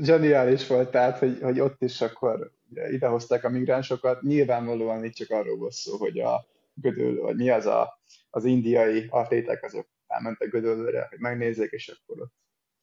Zseniális 0.01 0.67
volt, 0.67 0.91
tehát, 0.91 1.17
hogy, 1.17 1.39
hogy 1.41 1.59
ott 1.59 1.81
is 1.81 2.01
akkor 2.01 2.51
idehozták 2.73 3.43
a 3.43 3.49
migránsokat. 3.49 4.21
Nyilvánvalóan 4.21 5.03
itt 5.03 5.13
csak 5.13 5.29
arról 5.29 5.57
volt 5.57 5.71
szó, 5.71 5.97
hogy 5.97 6.19
a 6.19 6.45
gödöl, 6.73 7.21
vagy 7.21 7.35
mi 7.35 7.49
az 7.49 7.65
a, 7.65 7.99
az 8.29 8.45
indiai 8.45 9.07
atléták, 9.09 9.63
azok 9.63 9.87
elmentek 10.07 10.49
Gödöllőre, 10.49 11.07
hogy 11.09 11.19
megnézzék, 11.19 11.71
és 11.71 11.87
akkor 11.87 12.21
ott 12.21 12.33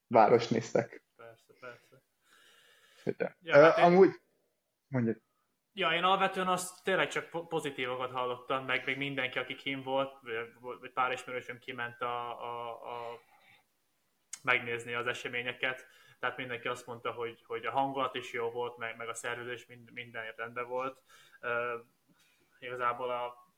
város 0.07 0.49
néztek. 0.49 1.03
Persze, 1.17 1.53
persze. 1.61 2.03
De. 3.17 3.37
Ja, 3.43 3.55
hát 3.55 3.79
én... 3.79 3.85
Amúgy, 3.85 4.11
mondjuk. 4.87 5.19
Ja, 5.73 5.93
én 5.93 6.03
alapvetően 6.03 6.49
azt 6.49 6.85
tényleg 6.85 7.09
csak 7.09 7.49
pozitívokat 7.49 8.11
hallottam, 8.11 8.65
meg 8.65 8.85
még 8.85 8.97
mindenki, 8.97 9.39
aki 9.39 9.55
kim 9.55 9.83
volt, 9.83 10.13
vagy 10.81 10.93
pár 10.93 11.13
ismerősöm 11.13 11.59
kiment 11.59 12.01
a, 12.01 12.43
a, 12.43 12.71
a 12.71 13.21
megnézni 14.43 14.95
az 14.95 15.07
eseményeket 15.07 15.87
tehát 16.21 16.37
mindenki 16.37 16.69
azt 16.69 16.87
mondta, 16.87 17.11
hogy, 17.13 17.43
hogy 17.47 17.67
a 17.67 17.71
hangulat 17.71 18.15
is 18.15 18.33
jó 18.33 18.51
volt, 18.51 18.77
meg, 18.77 18.97
meg 18.97 19.09
a 19.09 19.15
szervezés 19.15 19.67
mind, 19.67 19.93
minden 19.93 20.35
rendben 20.37 20.69
volt. 20.69 21.03
Uh, 21.41 21.85
igazából 22.59 23.11
a 23.11 23.49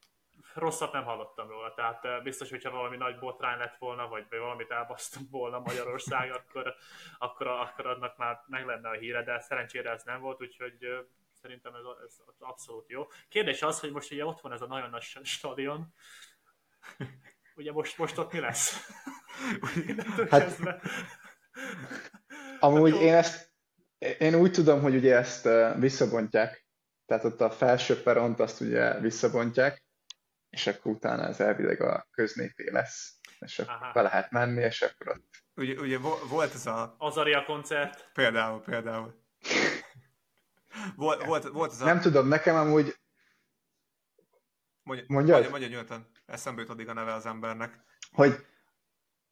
rosszat 0.54 0.92
nem 0.92 1.04
hallottam 1.04 1.48
róla, 1.48 1.74
tehát 1.74 2.22
biztos, 2.22 2.50
hogyha 2.50 2.70
valami 2.70 2.96
nagy 2.96 3.18
botrány 3.18 3.58
lett 3.58 3.76
volna, 3.76 4.08
vagy, 4.08 4.26
vagy 4.30 4.38
valamit 4.38 4.70
elbasztunk 4.70 5.30
volna 5.30 5.58
Magyarország, 5.58 6.32
akkor, 6.38 6.74
akkor, 7.18 7.46
akkor 7.46 7.86
annak 7.86 8.16
már 8.16 8.44
meg 8.46 8.66
lenne 8.66 8.88
a 8.88 8.92
híre, 8.92 9.22
de 9.22 9.40
szerencsére 9.40 9.90
ez 9.90 10.02
nem 10.02 10.20
volt, 10.20 10.40
úgyhogy 10.40 11.06
szerintem 11.32 11.74
ez, 11.74 11.82
ez 12.06 12.20
abszolút 12.38 12.88
jó. 12.88 13.06
Kérdés 13.28 13.62
az, 13.62 13.80
hogy 13.80 13.92
most 13.92 14.12
ugye 14.12 14.24
ott 14.24 14.40
van 14.40 14.52
ez 14.52 14.60
a 14.60 14.66
nagyon 14.66 14.90
nagy 14.90 15.02
stadion, 15.22 15.94
ugye 17.56 17.72
most, 17.72 17.98
most 17.98 18.18
ott 18.18 18.32
mi 18.32 18.40
lesz? 18.40 18.88
hát, 20.30 20.58
Amúgy 22.62 22.94
én 22.94 23.14
ezt, 23.14 23.52
én 24.18 24.34
úgy 24.34 24.52
tudom, 24.52 24.80
hogy 24.80 24.94
ugye 24.94 25.16
ezt 25.16 25.48
visszabontják, 25.78 26.66
tehát 27.06 27.24
ott 27.24 27.40
a 27.40 27.50
felső 27.50 28.02
peront 28.02 28.40
azt 28.40 28.60
ugye 28.60 29.00
visszabontják, 29.00 29.82
és 30.50 30.66
akkor 30.66 30.92
utána 30.92 31.26
ez 31.26 31.40
elvileg 31.40 31.80
a 31.80 32.08
köznépé 32.10 32.70
lesz, 32.70 33.18
és 33.38 33.58
akkor 33.58 33.74
Aha. 33.74 33.92
be 33.92 34.02
lehet 34.02 34.30
menni, 34.30 34.62
és 34.62 34.82
akkor 34.82 35.08
ott... 35.08 35.24
Ugye, 35.54 35.80
ugye 35.80 35.98
volt 36.28 36.54
ez 36.54 36.66
a... 36.66 36.94
Azaria 36.98 37.44
koncert. 37.44 38.10
Például, 38.12 38.62
például. 38.62 39.24
volt, 40.96 41.24
volt, 41.24 41.48
volt 41.48 41.72
ez 41.72 41.80
a... 41.80 41.84
Nem 41.84 42.00
tudom, 42.00 42.28
nekem 42.28 42.56
amúgy... 42.56 42.96
Mondja, 44.82 45.04
mondja, 45.08 45.34
mondja, 45.34 45.50
mondja 45.50 45.68
nyugodtan. 45.68 46.10
Eszembe 46.26 46.60
jut 46.60 46.70
addig 46.70 46.88
a 46.88 46.92
neve 46.92 47.12
az 47.12 47.26
embernek. 47.26 47.84
Hogy, 48.10 48.46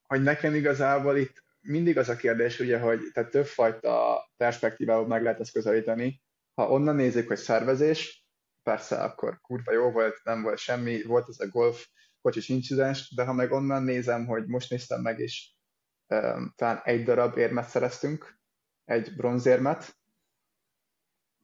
hogy 0.06 0.22
nekem 0.22 0.54
igazából 0.54 1.16
itt 1.16 1.48
mindig 1.61 1.98
az 1.98 2.08
a 2.08 2.16
kérdés, 2.16 2.61
ugye, 2.61 2.78
hogy 2.78 3.00
tehát 3.12 3.30
többfajta 3.30 4.24
perspektívából 4.36 5.06
meg 5.06 5.22
lehet 5.22 5.40
ezt 5.40 5.52
közelíteni. 5.52 6.22
Ha 6.54 6.70
onnan 6.70 6.96
nézik, 6.96 7.26
hogy 7.26 7.36
szervezés, 7.36 8.24
persze 8.62 9.02
akkor 9.02 9.40
kurva 9.40 9.72
jó 9.72 9.90
volt, 9.90 10.20
nem 10.24 10.42
volt 10.42 10.58
semmi, 10.58 11.02
volt 11.02 11.28
ez 11.28 11.40
a 11.40 11.48
golf 11.48 11.86
kocsis 12.20 12.48
incidens, 12.48 13.14
de 13.14 13.24
ha 13.24 13.32
meg 13.32 13.52
onnan 13.52 13.82
nézem, 13.82 14.26
hogy 14.26 14.46
most 14.46 14.70
néztem 14.70 15.00
meg, 15.00 15.18
és 15.18 15.52
um, 16.06 16.52
talán 16.56 16.80
egy 16.84 17.04
darab 17.04 17.36
érmet 17.36 17.68
szereztünk, 17.68 18.40
egy 18.84 19.16
bronzérmet, 19.16 19.98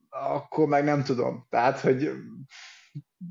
akkor 0.09 0.69
meg 0.69 0.85
nem 0.85 1.03
tudom. 1.03 1.47
Tehát, 1.49 1.81
hogy 1.81 2.11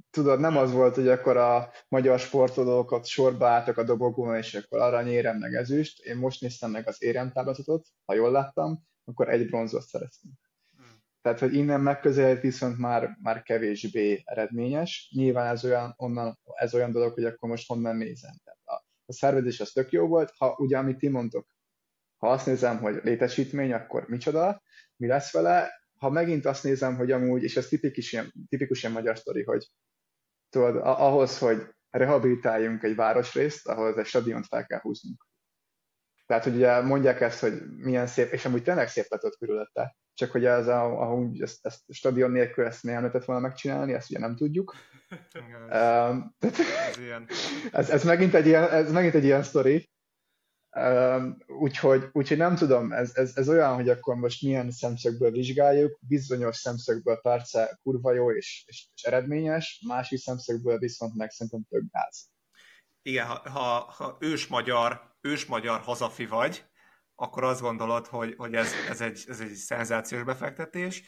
tudod, 0.09 0.39
nem 0.39 0.57
az 0.57 0.71
volt, 0.71 0.95
hogy 0.95 1.07
akkor 1.07 1.37
a 1.37 1.71
magyar 1.87 2.19
sportolókat 2.19 3.05
sorba 3.05 3.47
álltak 3.47 3.77
a 3.77 3.83
dobogón, 3.83 4.35
és 4.35 4.53
akkor 4.53 4.79
aranyérem 4.79 5.37
meg 5.37 5.53
ezüst. 5.53 6.03
Én 6.03 6.17
most 6.17 6.41
néztem 6.41 6.71
meg 6.71 6.87
az 6.87 7.03
éremtáblatot, 7.03 7.87
ha 8.05 8.13
jól 8.13 8.31
láttam, 8.31 8.83
akkor 9.03 9.29
egy 9.29 9.45
bronzot 9.45 9.87
szereztünk. 9.87 10.33
Tehát, 11.21 11.39
hogy 11.39 11.53
innen 11.53 11.81
megközelít 11.81 12.41
viszont 12.41 12.77
már, 12.77 13.17
már 13.21 13.41
kevésbé 13.41 14.21
eredményes. 14.25 15.11
Nyilván 15.15 15.47
ez 15.47 15.65
olyan, 15.65 15.93
onnan, 15.97 16.39
ez 16.55 16.73
olyan 16.73 16.91
dolog, 16.91 17.13
hogy 17.13 17.25
akkor 17.25 17.49
most 17.49 17.67
honnan 17.67 17.95
nézem. 17.95 18.33
Tehát 18.43 18.59
a, 18.63 18.73
a 19.05 19.13
szervezés 19.13 19.59
az 19.59 19.71
tök 19.71 19.91
jó 19.91 20.07
volt, 20.07 20.33
ha 20.37 20.55
ugye, 20.57 20.77
amit 20.77 20.97
ti 20.97 21.07
mondtok, 21.07 21.47
ha 22.17 22.31
azt 22.31 22.45
nézem, 22.45 22.77
hogy 22.79 22.99
létesítmény, 23.03 23.73
akkor 23.73 24.07
micsoda, 24.07 24.61
mi 24.95 25.07
lesz 25.07 25.33
vele, 25.33 25.71
ha 26.05 26.11
megint 26.11 26.45
azt 26.45 26.63
nézem, 26.63 26.95
hogy 26.95 27.11
amúgy, 27.11 27.43
és 27.43 27.57
ez 27.57 27.67
tipikus 27.67 28.13
ilyen, 28.13 28.33
tipikus 28.49 28.81
ilyen 28.81 28.93
magyar 28.93 29.17
sztori, 29.17 29.43
hogy 29.43 29.67
tudod, 30.49 30.75
ahhoz, 30.83 31.37
hogy 31.37 31.67
rehabilitáljunk 31.89 32.83
egy 32.83 32.95
városrészt, 32.95 33.67
ahhoz 33.67 33.97
egy 33.97 34.05
stadiont 34.05 34.45
fel 34.47 34.65
kell 34.65 34.79
húznunk. 34.79 35.27
Tehát, 36.25 36.43
hogy 36.43 36.55
ugye 36.55 36.81
mondják 36.81 37.21
ezt, 37.21 37.39
hogy 37.39 37.61
milyen 37.77 38.07
szép, 38.07 38.31
és 38.31 38.45
amúgy 38.45 38.63
tényleg 38.63 38.87
szép 38.87 39.05
lett 39.09 39.23
ott 39.23 39.37
körülötte. 39.37 39.95
Csak 40.13 40.31
hogy 40.31 40.45
ez 40.45 40.67
a, 40.67 40.83
ahogy 40.83 41.41
ezt, 41.41 41.65
ezt 41.65 41.79
stadion 41.89 42.31
nélkül 42.31 42.65
ezt 42.65 42.83
nem 42.83 42.95
lehetett 42.95 43.25
volna 43.25 43.41
megcsinálni, 43.41 43.93
ezt 43.93 44.09
ugye 44.09 44.19
nem 44.19 44.35
tudjuk. 44.35 44.75
um, 45.69 46.35
ez, 46.89 46.97
ilyen. 46.97 47.27
ez, 47.71 47.89
ez, 47.89 48.03
megint 48.03 48.33
egy 48.33 48.45
ilyen, 48.45 48.69
ez 48.69 48.91
megint 48.91 49.13
egy 49.13 49.23
ilyen 49.23 49.43
sztori. 49.43 49.89
Úgyhogy, 51.47 52.09
úgyhogy 52.11 52.37
nem 52.37 52.55
tudom, 52.55 52.91
ez, 52.91 53.15
ez, 53.15 53.31
ez 53.35 53.49
olyan, 53.49 53.75
hogy 53.75 53.89
akkor 53.89 54.15
most 54.15 54.41
milyen 54.41 54.71
szemszögből 54.71 55.31
vizsgáljuk, 55.31 55.99
bizonyos 56.07 56.57
szemszögből 56.57 57.19
perce 57.21 57.79
kurva 57.83 58.13
jó 58.13 58.31
és, 58.31 58.63
és, 58.67 58.87
és 58.95 59.03
eredményes, 59.03 59.83
másik 59.87 60.19
szemszögből 60.19 60.77
viszont 60.77 61.15
meg 61.15 61.29
szerintem 61.29 61.63
több 61.69 61.91
gáz. 61.91 62.29
Igen, 63.01 63.25
ha, 63.25 63.49
ha, 63.49 63.93
ha 63.97 64.17
ős 64.19 64.47
magyar 64.47 65.15
ősmagyar 65.21 65.79
hazafi 65.79 66.25
vagy, 66.25 66.65
akkor 67.15 67.43
azt 67.43 67.61
gondolod, 67.61 68.07
hogy, 68.07 68.33
hogy 68.37 68.53
ez, 68.53 68.71
ez, 68.89 69.01
egy, 69.01 69.23
ez 69.27 69.39
egy 69.39 69.53
szenzációs 69.53 70.23
befektetés. 70.23 71.03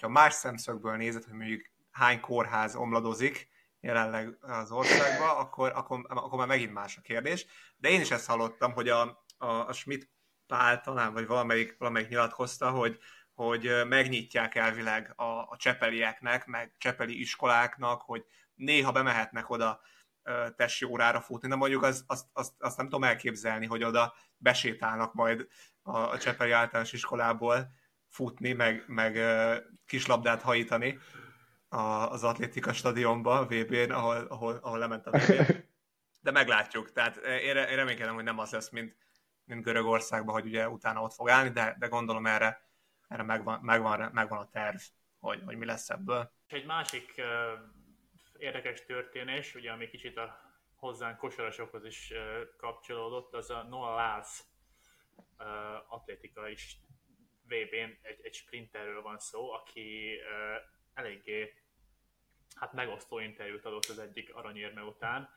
Ha 0.00 0.08
más 0.08 0.34
szemszögből 0.34 0.96
nézed, 0.96 1.24
hogy 1.24 1.34
mondjuk 1.34 1.70
hány 1.90 2.20
kórház 2.20 2.74
omladozik 2.74 3.48
jelenleg 3.82 4.36
az 4.40 4.70
országban, 4.70 5.28
akkor, 5.28 5.72
akkor, 5.74 6.04
akkor 6.08 6.38
már 6.38 6.46
megint 6.46 6.72
más 6.72 6.96
a 6.96 7.00
kérdés. 7.00 7.46
De 7.76 7.88
én 7.88 8.00
is 8.00 8.10
ezt 8.10 8.26
hallottam, 8.26 8.72
hogy 8.72 8.88
a, 8.88 9.24
a, 9.38 9.46
a 9.46 9.72
Schmidt 9.72 10.10
Pál 10.46 10.80
talán, 10.80 11.12
vagy 11.12 11.26
valamelyik, 11.26 11.76
valamelyik 11.78 12.08
nyilatkozta, 12.08 12.70
hogy, 12.70 12.98
hogy 13.34 13.70
megnyitják 13.88 14.54
elvileg 14.54 15.12
a, 15.16 15.24
a 15.24 15.56
csepelieknek, 15.56 16.46
meg 16.46 16.74
csepeli 16.78 17.20
iskoláknak, 17.20 18.02
hogy 18.02 18.24
néha 18.54 18.92
bemehetnek 18.92 19.50
oda 19.50 19.80
testi 20.56 20.84
órára 20.84 21.20
futni, 21.20 21.48
de 21.48 21.54
mondjuk 21.54 21.82
azt, 21.82 22.04
azt, 22.06 22.26
azt, 22.32 22.52
azt 22.58 22.76
nem 22.76 22.86
tudom 22.86 23.04
elképzelni, 23.04 23.66
hogy 23.66 23.84
oda 23.84 24.14
besétálnak 24.36 25.14
majd 25.14 25.48
a, 25.82 25.98
a 25.98 26.18
Csepeli 26.18 26.50
általános 26.50 26.92
iskolából 26.92 27.72
futni, 28.08 28.52
meg, 28.52 28.84
meg 28.86 29.18
kislabdát 29.86 30.42
hajítani 30.42 30.98
az 31.72 32.24
atlétika 32.24 32.72
stadionba, 32.72 33.46
VB-n, 33.46 33.90
ahol, 33.90 34.26
ahol, 34.28 34.58
ahol 34.62 34.78
lement 34.78 35.06
a 35.06 35.10
VB. 35.18 35.64
De 36.20 36.30
meglátjuk. 36.30 36.92
Tehát 36.92 37.16
én, 37.16 37.56
én 37.56 37.76
reménykedem, 37.76 38.14
hogy 38.14 38.24
nem 38.24 38.38
az 38.38 38.52
lesz, 38.52 38.70
mint, 38.70 38.96
mint 39.44 39.62
Görögországban, 39.62 40.34
hogy 40.34 40.46
ugye 40.46 40.68
utána 40.68 41.02
ott 41.02 41.12
fog 41.12 41.28
állni, 41.28 41.50
de, 41.50 41.76
de 41.78 41.86
gondolom 41.86 42.26
erre, 42.26 42.68
erre 43.08 43.22
megvan, 43.22 43.60
megvan, 43.62 44.10
megvan 44.12 44.38
a 44.38 44.48
terv, 44.50 44.76
hogy, 45.20 45.42
hogy 45.44 45.56
mi 45.56 45.64
lesz 45.64 45.90
ebből. 45.90 46.32
Egy 46.46 46.66
másik 46.66 47.22
érdekes 48.38 48.84
történés, 48.84 49.54
ugye 49.54 49.70
ami 49.70 49.88
kicsit 49.88 50.16
a 50.16 50.40
hozzánk 50.76 51.18
kosarasokhoz 51.18 51.84
is 51.84 52.12
kapcsolódott, 52.56 53.34
az 53.34 53.50
a 53.50 53.62
Noah 53.62 53.96
Lyles 53.96 54.42
atlétika 55.88 56.48
is 56.48 56.76
VB-n 57.44 57.98
egy, 58.02 58.20
egy 58.22 58.34
sprinterről 58.34 59.02
van 59.02 59.18
szó, 59.18 59.50
aki 59.52 60.18
eléggé 60.94 61.61
hát 62.54 62.72
megosztó 62.72 63.18
interjút 63.18 63.64
adott 63.64 63.84
az 63.84 63.98
egyik 63.98 64.34
aranyérme 64.34 64.82
után, 64.82 65.30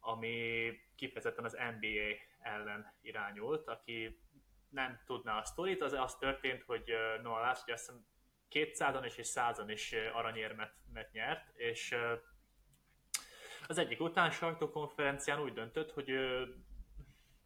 ami 0.00 0.72
kifejezetten 0.96 1.44
az 1.44 1.58
NBA 1.80 2.16
ellen 2.40 2.94
irányult, 3.00 3.68
aki 3.68 4.20
nem 4.68 5.00
tudná 5.06 5.38
a 5.38 5.44
sztorit, 5.44 5.82
az 5.82 5.92
az 5.92 6.16
történt, 6.16 6.62
hogy 6.62 6.94
Noah 7.22 7.40
Lyles, 7.40 7.62
ugye 7.62 7.72
azt 7.72 7.86
hiszem 7.86 8.06
200-an 8.50 9.04
és 9.04 9.30
100-an 9.34 9.64
is 9.66 9.92
aranyérmet 9.92 11.12
nyert, 11.12 11.56
és 11.56 11.96
az 13.66 13.78
egyik 13.78 14.00
után 14.00 14.30
sajtókonferencián 14.30 15.40
úgy 15.40 15.52
döntött, 15.52 15.90
hogy 15.90 16.10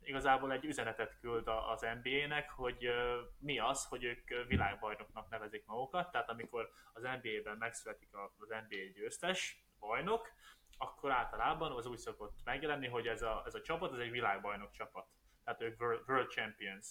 igazából 0.05 0.53
egy 0.53 0.65
üzenetet 0.65 1.19
küld 1.21 1.49
az 1.49 1.87
NBA-nek, 2.03 2.51
hogy 2.51 2.91
mi 3.39 3.59
az, 3.59 3.87
hogy 3.87 4.05
ők 4.05 4.47
világbajnoknak 4.47 5.29
nevezik 5.29 5.67
magukat, 5.67 6.11
tehát 6.11 6.31
amikor 6.31 6.71
az 6.93 7.03
NBA-ben 7.03 7.57
megszületik 7.57 8.09
az 8.39 8.49
NBA 8.49 8.93
győztes 8.95 9.65
bajnok, 9.79 10.33
akkor 10.79 11.11
általában 11.11 11.73
az 11.73 11.87
úgy 11.87 11.99
szokott 11.99 12.39
megjelenni, 12.45 12.89
hogy 12.89 13.07
ez 13.07 13.23
a, 13.23 13.43
ez 13.47 13.55
a 13.55 13.61
csapat, 13.61 13.93
ez 13.93 13.99
egy 13.99 14.11
világbajnok 14.11 14.71
csapat. 14.71 15.07
Tehát 15.45 15.61
ők 15.61 15.81
World 15.81 16.31
Champions. 16.31 16.87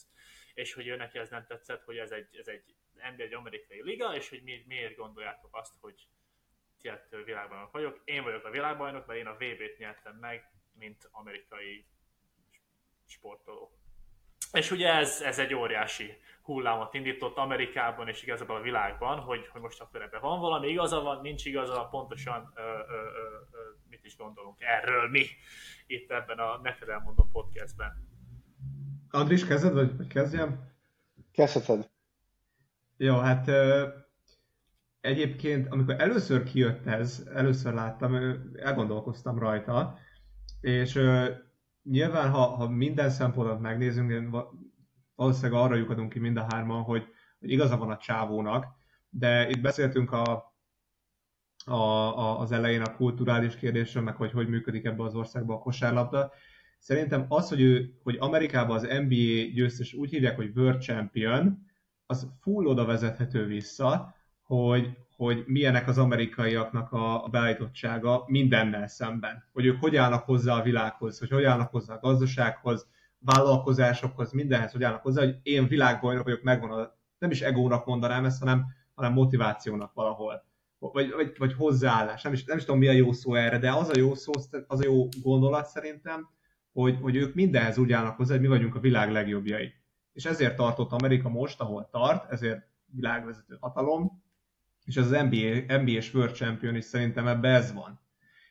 És 0.54 0.74
hogy 0.74 0.88
ő 0.88 0.96
neki 0.96 1.18
ez 1.18 1.30
nem 1.30 1.46
tetszett, 1.46 1.84
hogy 1.84 1.98
ez 1.98 2.12
egy, 2.12 2.36
ez 2.38 2.48
egy 2.48 2.76
NBA 2.94 3.24
egy 3.24 3.34
amerikai 3.34 3.84
liga, 3.84 4.16
és 4.16 4.30
hogy 4.30 4.44
mi, 4.44 4.64
miért 4.68 4.96
gondoljátok 4.96 5.56
azt, 5.56 5.74
hogy 5.80 6.08
ettől 6.82 7.24
világbajnok 7.24 7.72
vagyok. 7.72 8.02
Én 8.04 8.24
vagyok 8.24 8.46
a 8.46 8.50
világbajnok, 8.50 9.06
mert 9.06 9.20
én 9.20 9.28
a 9.28 9.34
VB-t 9.34 9.78
nyertem 9.78 10.16
meg, 10.16 10.52
mint 10.74 11.10
amerikai 11.12 11.86
sportoló. 13.14 13.72
És 14.52 14.72
ugye 14.72 14.94
ez, 14.94 15.22
ez 15.22 15.40
egy 15.40 15.54
óriási 15.54 16.18
hullámot 16.42 16.94
indított 16.94 17.38
Amerikában 17.38 18.08
és 18.08 18.24
igazából 18.24 18.56
a 18.56 18.62
világban, 18.62 19.20
hogy, 19.20 19.48
hogy 19.48 19.62
most 19.62 19.82
akkor 19.82 20.02
ebben 20.02 20.22
van 20.22 20.40
valami 20.40 20.68
igaza 20.68 21.02
van, 21.02 21.22
nincs 21.22 21.46
igaza, 21.46 21.88
pontosan 21.92 22.52
ö, 22.56 22.62
ö, 22.62 22.64
ö, 22.64 22.98
ö, 23.52 23.58
mit 23.90 24.06
is 24.06 24.18
gondolunk 24.18 24.62
erről 24.62 25.10
mi 25.10 25.26
itt 25.88 26.12
ebben 26.12 26.38
a 26.38 26.60
Neked 26.64 26.90
elmondom 26.90 27.32
podcastben. 27.32 28.08
Andris, 29.10 29.48
kezded, 29.48 29.74
vagy 29.74 30.08
kezdjem? 30.08 30.72
Kezdheted. 31.32 31.90
Jó, 32.98 33.18
hát 33.18 33.50
egyébként, 35.02 35.68
amikor 35.72 35.96
először 36.00 36.44
kijött 36.44 36.86
ez, 36.86 37.28
először 37.34 37.74
láttam, 37.74 38.16
elgondolkoztam 38.56 39.40
rajta, 39.40 39.98
és 40.62 41.00
nyilván, 41.84 42.30
ha, 42.30 42.46
ha 42.46 42.70
minden 42.70 43.10
szempontot 43.10 43.60
megnézünk, 43.60 44.36
valószínűleg 45.16 45.62
arra 45.62 45.76
lyukadunk 45.76 46.14
ki 46.14 46.20
mind 46.20 46.38
a 46.38 46.46
hárman, 46.50 46.82
hogy, 46.82 47.08
hogy 47.40 47.52
igaza 47.52 47.78
van 47.78 47.90
a 47.90 47.98
csávónak, 47.98 48.66
de 49.10 49.50
itt 49.50 49.62
beszéltünk 49.62 50.12
a, 50.12 50.54
a, 51.66 51.74
a, 51.74 52.40
az 52.40 52.52
elején 52.52 52.82
a 52.82 52.96
kulturális 52.96 53.56
kérdésről, 53.56 54.04
meg 54.04 54.16
hogy 54.16 54.32
hogy 54.32 54.48
működik 54.48 54.86
ebbe 54.86 55.04
az 55.04 55.16
országban 55.16 55.56
a 55.56 55.60
kosárlabda. 55.60 56.32
Szerintem 56.80 57.26
az, 57.28 57.50
hogy, 57.50 57.62
ő, 57.62 58.00
hogy 58.04 58.18
Amerikában 58.20 58.76
az 58.76 58.82
NBA 58.82 59.52
győztes 59.54 59.94
úgy 59.94 60.10
hívják, 60.10 60.36
hogy 60.36 60.52
World 60.56 60.82
Champion, 60.82 61.66
az 62.06 62.32
full 62.42 62.66
oda 62.66 62.86
vezethető 62.86 63.46
vissza, 63.46 64.16
hogy, 64.54 64.98
hogy 65.16 65.44
milyenek 65.48 65.88
az 65.88 65.98
amerikaiaknak 65.98 66.92
a 66.92 67.28
beállítottsága 67.32 68.24
mindennel 68.28 68.88
szemben. 68.88 69.44
Hogy 69.54 69.66
ők 69.66 69.80
hogy 69.80 69.96
állnak 69.96 70.24
hozzá 70.24 70.56
a 70.56 70.62
világhoz, 70.62 71.20
hogy 71.20 71.30
hogy 71.30 71.44
állnak 71.44 71.72
hozzá 71.72 71.94
a 71.96 72.00
gazdasághoz, 72.00 72.88
vállalkozásokhoz, 73.20 74.32
mindenhez, 74.32 74.72
hogy 74.72 74.84
állnak 74.84 75.02
hozzá, 75.02 75.24
hogy 75.24 75.40
én 75.44 75.68
világbajnok 75.68 76.24
vagyok, 76.24 76.42
megvan 76.42 76.72
a, 76.72 76.98
nem 77.18 77.32
is 77.32 77.42
egónak 77.42 77.86
mondanám 77.86 78.26
ezt, 78.26 78.40
hanem, 78.40 78.66
hanem 78.94 79.14
motivációnak 79.14 79.94
valahol. 79.94 80.44
Vagy, 80.80 81.12
vagy, 81.12 81.36
vagy 81.38 81.54
hozzáállás. 81.54 82.22
Nem 82.22 82.34
is, 82.34 82.44
nem 82.44 82.58
is 82.58 82.64
tudom, 82.64 82.80
mi 82.80 82.88
a 82.88 82.92
jó 82.92 83.12
szó 83.12 83.34
erre, 83.34 83.58
de 83.60 83.72
az 83.72 83.90
a 83.90 83.98
jó 83.98 84.14
szó, 84.14 84.32
az 84.68 84.80
a 84.80 84.84
jó 84.84 85.08
gondolat 85.22 85.66
szerintem, 85.66 86.30
hogy, 86.74 86.98
hogy 87.02 87.16
ők 87.16 87.34
mindenhez 87.34 87.78
úgy 87.78 87.92
állnak 87.92 88.16
hozzá, 88.16 88.32
hogy 88.32 88.42
mi 88.42 88.48
vagyunk 88.48 88.76
a 88.76 88.80
világ 88.80 89.12
legjobbjai. 89.12 89.74
És 90.14 90.26
ezért 90.26 90.56
tartott 90.56 90.92
Amerika 90.92 91.30
most, 91.30 91.60
ahol 91.60 91.90
tart, 91.92 92.32
ezért 92.32 92.68
világvezető 92.86 93.58
hatalom, 93.60 94.23
és 94.86 94.98
az 94.98 95.10
NBA, 95.10 95.78
NBA 95.82 95.92
és 95.92 96.14
World 96.14 96.36
Champion 96.36 96.76
is 96.76 96.86
szerintem 96.86 97.28
ebbe 97.28 97.50
ez 97.50 97.74
van. 97.74 98.02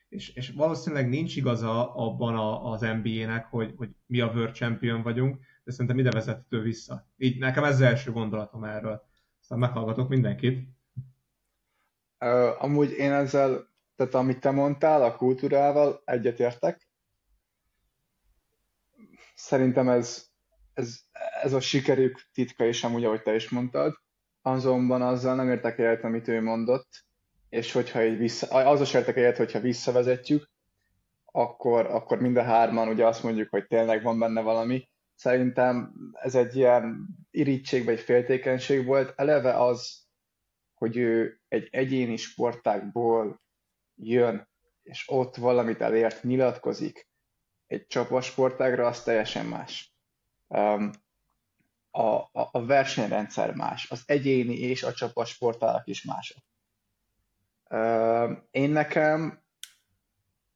És, 0.08 0.34
és 0.34 0.50
valószínűleg 0.50 1.08
nincs 1.08 1.36
igaza 1.36 1.94
abban 1.94 2.36
a, 2.36 2.70
az 2.70 2.80
NBA-nek, 2.80 3.46
hogy, 3.46 3.74
hogy 3.76 3.90
mi 4.06 4.20
a 4.20 4.26
World 4.26 4.54
Champion 4.54 5.02
vagyunk, 5.02 5.38
de 5.64 5.72
szerintem 5.72 5.98
ide 5.98 6.10
vezethető 6.10 6.60
vissza. 6.60 7.06
Így 7.16 7.38
nekem 7.38 7.64
ez 7.64 7.74
az 7.74 7.80
első 7.80 8.12
gondolatom 8.12 8.64
erről. 8.64 9.02
Aztán 9.40 9.58
meghallgatok 9.58 10.08
mindenkit. 10.08 10.68
Uh, 12.18 12.62
amúgy 12.62 12.90
én 12.90 13.12
ezzel, 13.12 13.68
tehát 13.96 14.14
amit 14.14 14.40
te 14.40 14.50
mondtál, 14.50 15.02
a 15.02 15.16
kultúrával 15.16 16.02
egyetértek. 16.04 16.88
Szerintem 19.34 19.88
ez, 19.88 20.26
ez, 20.74 21.00
ez 21.42 21.52
a 21.52 21.60
sikerük 21.60 22.20
titka 22.32 22.64
is 22.64 22.84
amúgy, 22.84 23.04
ahogy 23.04 23.22
te 23.22 23.34
is 23.34 23.48
mondtad 23.48 24.01
azonban 24.42 25.02
azzal 25.02 25.34
nem 25.34 25.48
értek 25.48 25.78
egyet, 25.78 26.04
amit 26.04 26.28
ő 26.28 26.42
mondott, 26.42 27.04
és 27.48 27.72
hogyha 27.72 28.04
így 28.04 28.18
vissza, 28.18 28.46
az 28.46 28.80
a 28.80 28.98
értek 28.98 29.16
egyet, 29.16 29.36
hogyha 29.36 29.60
visszavezetjük, 29.60 30.50
akkor, 31.24 31.86
akkor 31.86 32.20
mind 32.20 32.36
a 32.36 32.42
hárman 32.42 32.88
ugye 32.88 33.06
azt 33.06 33.22
mondjuk, 33.22 33.48
hogy 33.50 33.66
tényleg 33.66 34.02
van 34.02 34.18
benne 34.18 34.40
valami. 34.40 34.88
Szerintem 35.14 35.92
ez 36.12 36.34
egy 36.34 36.56
ilyen 36.56 37.06
irítség 37.30 37.84
vagy 37.84 38.00
féltékenység 38.00 38.86
volt. 38.86 39.12
Eleve 39.16 39.62
az, 39.64 40.02
hogy 40.74 40.96
ő 40.96 41.40
egy 41.48 41.68
egyéni 41.70 42.16
sportákból 42.16 43.40
jön, 43.96 44.48
és 44.82 45.04
ott 45.06 45.36
valamit 45.36 45.80
elért, 45.80 46.22
nyilatkozik 46.22 47.08
egy 47.66 47.86
csapatsportágra, 47.86 48.86
az 48.86 49.02
teljesen 49.02 49.46
más. 49.46 49.94
Um, 50.48 50.90
a, 51.94 52.06
a, 52.16 52.28
a 52.32 52.64
versenyrendszer 52.66 53.54
más, 53.54 53.90
az 53.90 54.02
egyéni 54.06 54.58
és 54.58 54.82
a 54.82 54.92
csapatsportárak 54.92 55.86
is 55.86 56.04
mások. 56.04 56.42
Én 58.50 58.70
nekem 58.70 59.42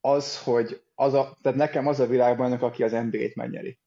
az, 0.00 0.42
hogy 0.42 0.82
az 0.94 1.14
a, 1.14 1.38
tehát 1.42 1.58
nekem 1.58 1.86
az 1.86 2.00
a 2.00 2.06
világbajnok, 2.06 2.62
aki 2.62 2.82
az 2.82 2.92
NBA-t 2.92 3.34
megnyeri. 3.34 3.78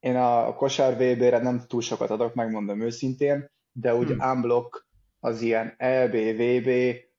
Én 0.00 0.16
a 0.16 0.54
kosár 0.54 0.92
VB-re 0.94 1.38
nem 1.38 1.64
túl 1.66 1.80
sokat 1.80 2.10
adok, 2.10 2.34
megmondom 2.34 2.80
őszintén, 2.80 3.50
de 3.72 3.94
úgy 3.94 4.08
hmm. 4.08 4.30
unblock 4.30 4.86
az 5.20 5.40
ilyen 5.40 5.74
EB, 5.76 6.16
VB, 6.16 6.70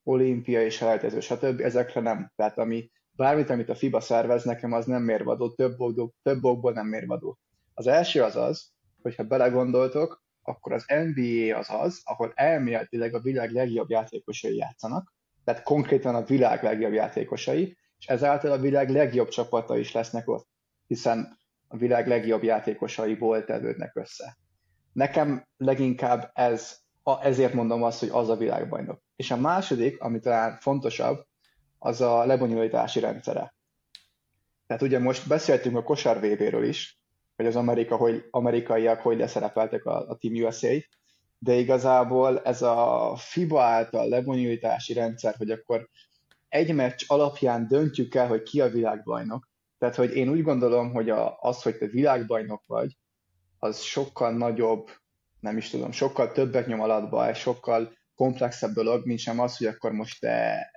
olimpia 0.04 0.62
és 0.62 0.82
elejtező, 0.82 1.20
stb. 1.20 1.62
ezekre 1.62 2.02
nem. 2.02 2.32
Tehát 2.36 2.58
ami, 2.58 2.92
bármit, 3.12 3.50
amit 3.50 3.70
a 3.70 3.76
FIBA 3.76 4.00
szervez, 4.00 4.44
nekem 4.44 4.74
az 4.74 4.86
nem 4.86 5.04
mérvadó, 5.04 5.50
több, 5.50 5.80
okból, 5.80 6.14
több 6.22 6.44
okból 6.44 6.74
nem 6.74 6.88
mérvadó. 6.88 7.38
Az 7.74 7.88
első 7.88 8.24
az 8.24 8.36
az, 8.36 8.72
hogyha 9.08 9.24
belegondoltok, 9.24 10.24
akkor 10.42 10.74
az 10.74 10.86
NBA 10.88 11.58
az 11.58 11.70
az, 11.70 12.02
ahol 12.04 12.32
elméletileg 12.36 13.14
a 13.14 13.22
világ 13.22 13.52
legjobb 13.52 13.90
játékosai 13.90 14.56
játszanak, 14.56 15.14
tehát 15.44 15.64
konkrétan 15.64 16.16
a 16.16 16.24
világ 16.24 16.64
legjobb 16.64 16.94
játékosai, 16.94 17.78
és 17.98 18.08
ezáltal 18.08 18.52
a 18.52 18.58
világ 18.58 18.90
legjobb 18.90 19.28
csapata 19.28 19.78
is 19.78 19.92
lesznek 19.92 20.30
ott, 20.30 20.48
hiszen 20.88 21.38
a 21.68 21.78
világ 21.78 22.08
legjobb 22.08 22.44
játékosaiból 22.44 23.46
tevődnek 23.46 23.96
össze. 23.96 24.38
Nekem 24.94 25.48
leginkább 25.58 26.32
ez, 26.34 26.78
ezért 27.22 27.54
mondom 27.54 27.84
azt, 27.84 28.00
hogy 28.00 28.10
az 28.12 28.30
a 28.30 28.36
világbajnok. 28.36 29.02
És 29.16 29.32
a 29.32 29.38
második, 29.38 30.02
ami 30.02 30.20
talán 30.20 30.58
fontosabb, 30.60 31.26
az 31.80 32.02
a 32.02 32.26
lebonyolítási 32.26 33.00
rendszere. 33.00 33.56
Tehát 34.68 34.84
ugye 34.84 35.00
most 35.00 35.28
beszéltünk 35.28 35.78
a 35.78 35.84
kosár 35.84 36.18
VB-ről 36.18 36.64
is, 36.64 37.00
hogy 37.38 37.46
az 37.46 37.56
Amerika, 37.56 37.96
hogy 37.96 38.28
amerikaiak 38.30 39.00
hogy 39.00 39.18
leszerepeltek 39.18 39.86
a, 39.86 40.10
a 40.10 40.16
Team 40.16 40.34
USA, 40.34 40.68
de 41.40 41.54
igazából 41.54 42.42
ez 42.42 42.62
a 42.62 43.14
FIBA 43.18 43.62
által 43.62 44.08
lebonyolítási 44.08 44.94
rendszer, 44.94 45.36
hogy 45.38 45.52
akkor 45.52 45.90
egy 46.50 46.74
meccs 46.74 47.04
alapján 47.08 47.68
döntjük 47.68 48.16
el, 48.16 48.28
hogy 48.28 48.42
ki 48.42 48.62
a 48.62 48.70
világbajnok. 48.70 49.50
Tehát, 49.78 49.96
hogy 49.96 50.16
én 50.16 50.30
úgy 50.30 50.42
gondolom, 50.42 50.94
hogy 50.94 51.10
a, 51.10 51.38
az, 51.40 51.62
hogy 51.62 51.78
te 51.78 51.86
világbajnok 51.86 52.64
vagy, 52.66 52.98
az 53.60 53.82
sokkal 53.82 54.38
nagyobb, 54.38 54.90
nem 55.40 55.58
is 55.58 55.70
tudom, 55.70 55.92
sokkal 55.92 56.32
többet 56.32 56.68
nyom 56.68 56.82
alatba, 56.82 57.30
és 57.30 57.38
sokkal 57.38 57.98
komplexebb 58.16 58.74
dolog, 58.74 59.06
mint 59.06 59.20
sem 59.20 59.40
az, 59.40 59.58
hogy 59.58 59.68
akkor 59.68 59.92
most 59.92 60.20
te 60.20 60.70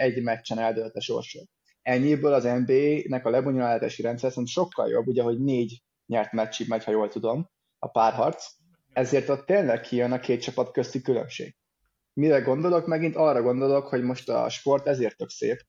egy 0.00 0.22
meccsen 0.22 0.58
eldölt 0.58 0.96
a 0.96 1.00
sorsod. 1.00 1.44
Ennyiből 1.82 2.32
az 2.32 2.44
NBA-nek 2.44 3.26
a 3.26 3.30
lebonyolítási 3.30 4.02
rendszer 4.02 4.30
szerint 4.30 4.48
sokkal 4.48 4.88
jobb, 4.88 5.06
ugye, 5.06 5.22
hogy 5.22 5.40
négy 5.40 5.82
nyert 6.08 6.32
meccsig 6.32 6.68
megy, 6.68 6.84
ha 6.84 6.90
jól 6.90 7.08
tudom, 7.08 7.50
a 7.78 7.88
párharc, 7.88 8.46
ezért 8.92 9.28
ott 9.28 9.46
tényleg 9.46 9.80
kijön 9.80 10.12
a 10.12 10.20
két 10.20 10.42
csapat 10.42 10.70
közti 10.70 11.00
különbség. 11.00 11.56
Mire 12.12 12.40
gondolok? 12.40 12.86
Megint 12.86 13.16
arra 13.16 13.42
gondolok, 13.42 13.86
hogy 13.86 14.02
most 14.02 14.28
a 14.28 14.48
sport 14.48 14.86
ezért 14.86 15.16
tök 15.16 15.28
szép, 15.28 15.60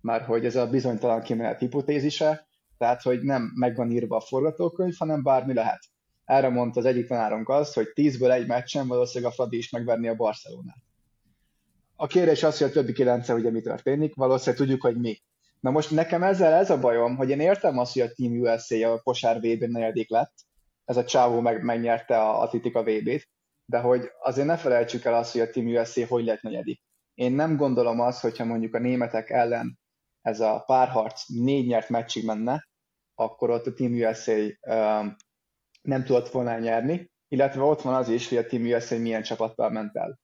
mert 0.00 0.24
hogy 0.24 0.44
ez 0.44 0.56
a 0.56 0.66
bizonytalan 0.66 1.22
kimenet 1.22 1.58
hipotézise, 1.58 2.48
tehát 2.78 3.02
hogy 3.02 3.22
nem 3.22 3.52
meg 3.54 3.76
van 3.76 3.90
írva 3.90 4.16
a 4.16 4.20
forgatókönyv, 4.20 4.94
hanem 4.98 5.22
bármi 5.22 5.54
lehet. 5.54 5.84
Erre 6.24 6.48
mondta 6.48 6.80
az 6.80 6.86
egyik 6.86 7.06
tanárunk 7.06 7.48
azt, 7.48 7.74
hogy 7.74 7.92
10-ből 7.94 8.32
egy 8.32 8.46
meccsen 8.46 8.86
valószínűleg 8.86 9.32
a 9.32 9.34
Fradi 9.34 9.56
is 9.56 9.70
megverni 9.70 10.08
a 10.08 10.14
Barcelonát. 10.14 10.82
A 11.96 12.06
kérdés 12.06 12.42
az, 12.42 12.58
hogy 12.58 12.68
a 12.68 12.72
többi 12.72 12.92
kilenc 12.92 13.28
ugye 13.28 13.50
mi 13.50 13.60
történik, 13.60 14.14
valószínűleg 14.14 14.60
tudjuk, 14.60 14.82
hogy 14.82 14.96
mi. 14.96 15.22
Na 15.64 15.70
most 15.70 15.90
nekem 15.90 16.22
ezzel 16.22 16.52
ez 16.52 16.70
a 16.70 16.78
bajom, 16.78 17.16
hogy 17.16 17.30
én 17.30 17.40
értem 17.40 17.78
azt, 17.78 17.92
hogy 17.92 18.02
a 18.02 18.12
Team 18.12 18.40
USA 18.40 18.92
a 18.92 19.00
kosár 19.00 19.36
vb 19.36 19.62
negyedik 19.62 20.10
lett, 20.10 20.32
ez 20.84 20.96
a 20.96 21.04
csávó 21.04 21.40
meg, 21.40 21.62
megnyerte 21.62 22.18
a 22.18 22.40
Atletika 22.40 22.82
VB-t, 22.82 23.28
de 23.64 23.78
hogy 23.78 24.10
azért 24.20 24.46
ne 24.46 24.56
felejtsük 24.56 25.04
el 25.04 25.14
azt, 25.14 25.32
hogy 25.32 25.40
a 25.40 25.50
Team 25.50 25.66
USA 25.66 26.06
hogy 26.06 26.24
lett 26.24 26.40
negyedik. 26.40 26.82
Én 27.14 27.32
nem 27.32 27.56
gondolom 27.56 28.00
azt, 28.00 28.20
hogyha 28.20 28.44
mondjuk 28.44 28.74
a 28.74 28.78
németek 28.78 29.30
ellen 29.30 29.78
ez 30.20 30.40
a 30.40 30.62
párharc 30.66 31.28
négy 31.28 31.66
nyert 31.66 31.88
meccsig 31.88 32.24
menne, 32.24 32.68
akkor 33.14 33.50
ott 33.50 33.66
a 33.66 33.72
Team 33.72 33.92
USA 33.92 34.32
um, 34.60 35.16
nem 35.82 36.04
tudott 36.04 36.28
volna 36.28 36.58
nyerni, 36.58 37.10
illetve 37.28 37.62
ott 37.62 37.82
van 37.82 37.94
az 37.94 38.08
is, 38.08 38.28
hogy 38.28 38.38
a 38.38 38.46
Team 38.46 38.64
USA 38.64 38.98
milyen 38.98 39.22
csapattal 39.22 39.70
ment 39.70 39.96
el. 39.96 40.18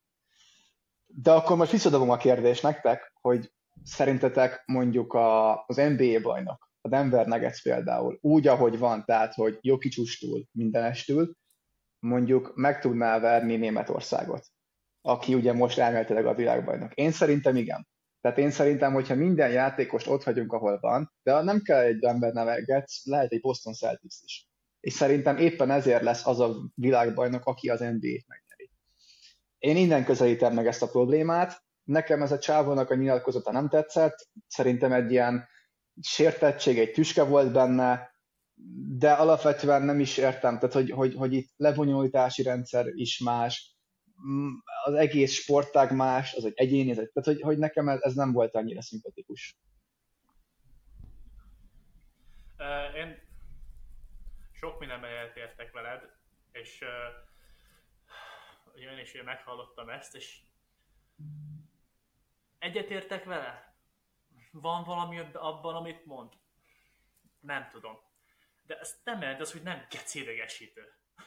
De 1.06 1.32
akkor 1.32 1.56
most 1.56 1.72
visszadobom 1.72 2.10
a 2.10 2.16
kérdést 2.16 2.62
nektek, 2.62 3.12
hogy 3.20 3.52
szerintetek 3.84 4.62
mondjuk 4.66 5.12
a, 5.12 5.64
az 5.66 5.76
NBA 5.76 6.20
bajnok, 6.22 6.70
a 6.80 6.88
Denver 6.88 7.26
Nuggets 7.26 7.62
például, 7.62 8.18
úgy, 8.20 8.46
ahogy 8.46 8.78
van, 8.78 9.04
tehát, 9.04 9.34
hogy 9.34 9.58
Jokicsustól 9.60 10.48
mindenestül, 10.52 11.34
mondjuk 11.98 12.52
meg 12.54 12.80
tudná 12.80 13.18
verni 13.18 13.56
Németországot, 13.56 14.46
aki 15.00 15.34
ugye 15.34 15.52
most 15.52 15.78
elméletileg 15.78 16.26
a 16.26 16.34
világbajnok. 16.34 16.94
Én 16.94 17.10
szerintem 17.10 17.56
igen. 17.56 17.88
Tehát 18.20 18.38
én 18.38 18.50
szerintem, 18.50 18.92
hogyha 18.92 19.14
minden 19.14 19.50
játékost 19.50 20.06
ott 20.06 20.22
hagyunk, 20.22 20.52
ahol 20.52 20.78
van, 20.80 21.12
de 21.22 21.42
nem 21.42 21.60
kell 21.60 21.80
egy 21.80 21.98
Denver 21.98 22.32
Nuggets, 22.32 23.04
lehet 23.04 23.32
egy 23.32 23.40
Boston 23.40 23.72
Celtics 23.72 24.14
is. 24.22 24.48
És 24.80 24.92
szerintem 24.92 25.36
éppen 25.36 25.70
ezért 25.70 26.02
lesz 26.02 26.26
az 26.26 26.40
a 26.40 26.56
világbajnok, 26.74 27.46
aki 27.46 27.68
az 27.68 27.80
NBA-t 27.80 28.26
megnyeri. 28.26 28.70
Én 29.58 29.76
innen 29.76 30.04
közelítem 30.04 30.54
meg 30.54 30.66
ezt 30.66 30.82
a 30.82 30.88
problémát. 30.88 31.62
Nekem 31.90 32.22
ez 32.22 32.32
a 32.32 32.38
csávónak 32.38 32.90
a 32.90 32.94
nyilatkozata 32.94 33.52
nem 33.52 33.68
tetszett. 33.68 34.28
Szerintem 34.46 34.92
egy 34.92 35.10
ilyen 35.10 35.48
sértettség, 36.00 36.78
egy 36.78 36.92
tüske 36.92 37.22
volt 37.22 37.52
benne, 37.52 38.10
de 38.98 39.12
alapvetően 39.12 39.82
nem 39.82 40.00
is 40.00 40.16
értem, 40.16 40.58
tehát 40.58 40.72
hogy, 40.72 40.90
hogy, 40.90 41.14
hogy 41.14 41.32
itt 41.32 41.52
lebonyolítási 41.56 42.42
rendszer 42.42 42.86
is 42.86 43.18
más, 43.18 43.76
mm, 44.28 44.48
az 44.84 44.94
egész 44.94 45.32
sportág 45.32 45.92
más, 45.92 46.34
az 46.34 46.44
egy 46.44 46.52
egyéni, 46.54 46.94
tehát 46.94 47.24
hogy, 47.24 47.40
hogy 47.40 47.58
nekem 47.58 47.88
ez, 47.88 48.00
ez 48.00 48.14
nem 48.14 48.32
volt 48.32 48.54
annyira 48.54 48.82
szimpatikus. 48.82 49.56
Én 52.96 53.18
sok 54.52 54.78
mindenben 54.78 55.10
eltértek 55.10 55.72
veled, 55.72 56.00
és 56.52 56.80
uh, 56.80 58.80
én 58.80 58.98
is 58.98 59.22
meghallottam 59.24 59.88
ezt, 59.88 60.14
és 60.14 60.40
egyetértek 62.60 63.24
vele? 63.24 63.74
Van 64.52 64.84
valami 64.84 65.18
abban, 65.32 65.74
amit 65.74 66.06
mond? 66.06 66.32
Nem 67.40 67.68
tudom 67.72 67.98
de 68.70 68.78
ez 68.78 69.00
nem 69.04 69.20
jelenti 69.20 69.42
az, 69.42 69.52
hogy 69.52 69.62
nem 69.62 69.86
kecidegesítő. 69.88 70.82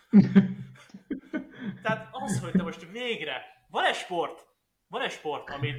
Tehát 1.84 2.08
az, 2.12 2.40
hogy 2.40 2.52
te 2.52 2.64
most 2.64 2.92
végre, 2.92 3.66
van 3.70 3.86
egy 3.86 3.96
sport, 3.96 4.48
van 4.88 5.02
egy 5.02 5.12
sport, 5.12 5.50
ami 5.50 5.74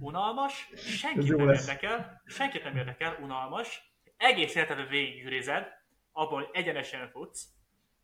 unalmas, 0.00 0.68
senkit 0.74 1.36
nem 1.36 1.48
érdekel, 1.48 2.22
senkit 2.26 2.64
nem 2.64 2.76
érdekel, 2.76 3.18
unalmas, 3.20 3.96
egész 4.16 4.54
életedben 4.54 4.88
végigűrized, 4.88 5.66
abból, 6.12 6.44
hogy 6.44 6.50
egyenesen 6.52 7.10
futsz, 7.10 7.48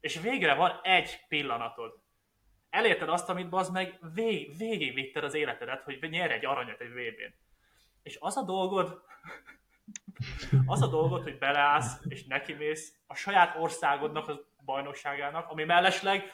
és 0.00 0.20
végre 0.20 0.54
van 0.54 0.80
egy 0.82 1.24
pillanatod. 1.28 1.99
Elérted 2.70 3.08
azt, 3.08 3.28
amit 3.28 3.52
az 3.52 3.70
meg 3.70 3.98
vég, 4.14 4.56
végigvitted 4.56 5.24
az 5.24 5.34
életedet, 5.34 5.82
hogy 5.82 5.98
nyerj 6.10 6.32
egy 6.32 6.44
aranyat 6.44 6.80
egy 6.80 6.90
VB-n. 6.90 7.34
És 8.02 8.16
az 8.20 8.36
a 8.36 8.42
dolgod, 8.42 9.02
az 10.66 10.82
a 10.82 10.86
dolgot, 10.86 11.22
hogy 11.22 11.38
beleállsz 11.38 12.00
és 12.08 12.24
nekimész 12.24 12.94
a 13.06 13.14
saját 13.14 13.56
országodnak 13.56 14.28
a 14.28 14.46
bajnokságának, 14.64 15.50
ami 15.50 15.64
mellesleg 15.64 16.32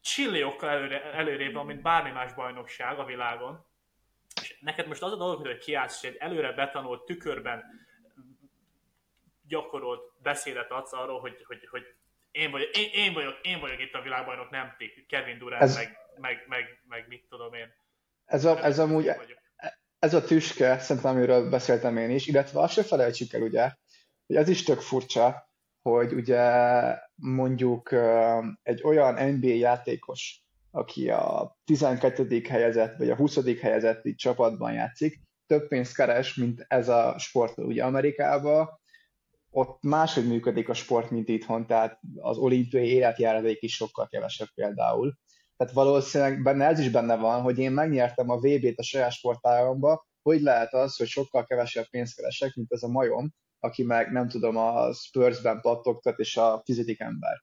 csilliókkal 0.00 0.68
előre, 0.68 1.12
előrébb 1.12 1.52
van, 1.52 1.66
mint 1.66 1.82
bármi 1.82 2.10
más 2.10 2.34
bajnokság 2.34 2.98
a 2.98 3.04
világon. 3.04 3.66
És 4.42 4.58
neked 4.60 4.86
most 4.86 5.02
az 5.02 5.12
a 5.12 5.16
dolog, 5.16 5.46
hogy 5.46 5.58
kiállsz, 5.58 6.02
és 6.02 6.08
egy 6.08 6.16
előre 6.16 6.52
betanult 6.52 7.04
tükörben 7.04 7.64
gyakorolt 9.46 10.12
beszédet 10.22 10.70
adsz 10.70 10.92
arról, 10.92 11.20
hogy, 11.20 11.44
hogy, 11.44 11.68
hogy 11.68 11.94
én, 12.30 12.50
vagyok, 12.50 12.76
én, 12.76 12.88
én, 12.92 13.12
vagyok, 13.12 13.38
én 13.42 13.60
vagyok 13.60 13.80
itt 13.80 13.94
a 13.94 14.02
világbajnok, 14.02 14.50
nem 14.50 14.74
ti, 14.78 15.06
Kevin 15.08 15.38
Durant, 15.38 15.62
ez, 15.62 15.76
meg, 15.76 15.96
meg, 16.20 16.44
meg, 16.48 16.64
meg, 16.88 17.04
mit 17.08 17.26
tudom 17.28 17.54
én. 17.54 17.74
Ez, 18.24 18.44
a, 18.44 18.64
ez 18.64 18.78
amúgy, 18.78 19.10
ez 19.98 20.14
a 20.14 20.24
tüske, 20.24 20.78
szerintem 20.78 21.16
amiről 21.16 21.50
beszéltem 21.50 21.96
én 21.96 22.10
is, 22.10 22.26
illetve 22.26 22.60
azt 22.60 22.72
se 22.72 22.82
felejtsük 22.82 23.32
el 23.32 23.42
ugye, 23.42 23.72
hogy 24.26 24.36
ez 24.36 24.48
is 24.48 24.62
tök 24.62 24.80
furcsa, 24.80 25.48
hogy 25.82 26.12
ugye 26.12 26.42
mondjuk 27.14 27.94
egy 28.62 28.82
olyan 28.82 29.32
NBA 29.32 29.48
játékos, 29.48 30.42
aki 30.70 31.10
a 31.10 31.56
12. 31.64 32.42
helyezett, 32.48 32.96
vagy 32.96 33.10
a 33.10 33.16
20. 33.16 33.60
helyezett 33.60 34.16
csapatban 34.16 34.72
játszik, 34.72 35.20
több 35.46 35.68
pénzt 35.68 35.94
keres, 35.94 36.34
mint 36.34 36.64
ez 36.68 36.88
a 36.88 37.18
sport. 37.18 37.58
Ugye 37.58 37.84
Amerikában 37.84 38.79
ott 39.50 39.82
máshogy 39.82 40.28
működik 40.28 40.68
a 40.68 40.74
sport, 40.74 41.10
mint 41.10 41.28
itthon, 41.28 41.66
tehát 41.66 42.00
az 42.16 42.36
olimpiai 42.36 42.88
életjáradék 42.88 43.62
is 43.62 43.74
sokkal 43.74 44.06
kevesebb 44.06 44.48
például. 44.54 45.18
Tehát 45.56 45.74
valószínűleg 45.74 46.42
benne 46.42 46.66
ez 46.66 46.78
is 46.78 46.90
benne 46.90 47.16
van, 47.16 47.42
hogy 47.42 47.58
én 47.58 47.72
megnyertem 47.72 48.30
a 48.30 48.38
VB-t 48.38 48.78
a 48.78 48.82
saját 48.82 49.12
sportágomba, 49.12 50.06
hogy 50.22 50.40
lehet 50.40 50.74
az, 50.74 50.96
hogy 50.96 51.06
sokkal 51.06 51.44
kevesebb 51.44 51.86
pénzt 51.90 52.16
keresek, 52.16 52.54
mint 52.54 52.72
ez 52.72 52.82
a 52.82 52.88
majom, 52.88 53.34
aki 53.58 53.82
meg 53.82 54.12
nem 54.12 54.28
tudom, 54.28 54.56
a 54.56 54.92
Spursben 54.92 55.60
pattogtat, 55.60 56.18
és 56.18 56.36
a 56.36 56.62
fizetik 56.64 57.00
ember. 57.00 57.42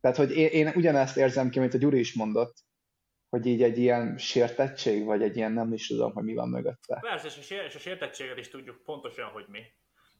Tehát, 0.00 0.16
hogy 0.16 0.36
én, 0.36 0.48
én 0.48 0.72
ugyanezt 0.74 1.16
érzem 1.16 1.50
ki, 1.50 1.58
mint 1.58 1.74
a 1.74 1.78
Gyuri 1.78 1.98
is 1.98 2.14
mondott, 2.14 2.54
hogy 3.28 3.46
így 3.46 3.62
egy 3.62 3.78
ilyen 3.78 4.18
sértettség, 4.18 5.04
vagy 5.04 5.22
egy 5.22 5.36
ilyen 5.36 5.52
nem 5.52 5.72
is 5.72 5.86
tudom, 5.86 6.12
hogy 6.12 6.24
mi 6.24 6.34
van 6.34 6.48
mögötte. 6.48 6.98
Persze, 7.00 7.26
és 7.26 7.38
a, 7.38 7.42
sér, 7.42 7.64
és 7.64 7.74
a 7.74 7.78
sértettséget 7.78 8.38
is 8.38 8.48
tudjuk 8.48 8.82
pontosan, 8.84 9.30
hogy 9.30 9.44
mi. 9.48 9.60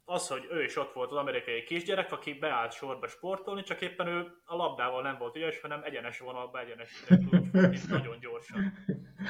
Az, 0.09 0.29
hogy 0.29 0.47
ő 0.51 0.63
is 0.63 0.77
ott 0.77 0.93
volt 0.93 1.11
az 1.11 1.17
amerikai 1.17 1.63
kisgyerek, 1.63 2.13
aki 2.13 2.33
beállt 2.35 2.73
sorba 2.73 3.09
sportolni, 3.09 3.63
csak 3.63 3.81
éppen 3.81 4.07
ő 4.07 4.43
a 4.45 4.57
labdával 4.57 5.03
nem 5.03 5.19
volt 5.19 5.37
ügyes, 5.37 5.61
hanem 5.61 5.83
egyenes 5.85 6.19
vonalba, 6.19 6.61
egyenes 6.61 7.05
tudott 7.09 7.89
nagyon 7.89 8.19
gyorsan. 8.21 8.73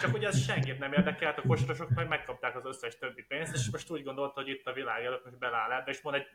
Csak 0.01 0.14
ugye 0.14 0.29
ez 0.29 0.39
senkit 0.39 0.79
nem 0.79 0.93
érdekelt, 0.93 1.39
a 1.39 1.43
kosarasok 1.47 1.89
meg 1.89 2.09
megkapták 2.09 2.57
az 2.57 2.64
összes 2.64 2.99
többi 2.99 3.22
pénzt, 3.22 3.55
és 3.55 3.70
most 3.70 3.91
úgy 3.91 4.03
gondolta, 4.03 4.41
hogy 4.41 4.49
itt 4.49 4.66
a 4.66 4.72
világ 4.72 5.05
előtt 5.05 5.24
most 5.24 5.39
beláll 5.39 5.72
ebbe, 5.72 5.91
és 5.91 6.01
mond 6.01 6.16
egy 6.16 6.27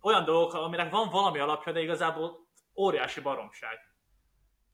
olyan 0.00 0.24
dolgok, 0.24 0.54
aminek 0.54 0.90
van 0.90 1.08
valami 1.10 1.38
alapja, 1.38 1.72
de 1.72 1.80
igazából 1.80 2.48
óriási 2.76 3.20
baromság. 3.20 3.78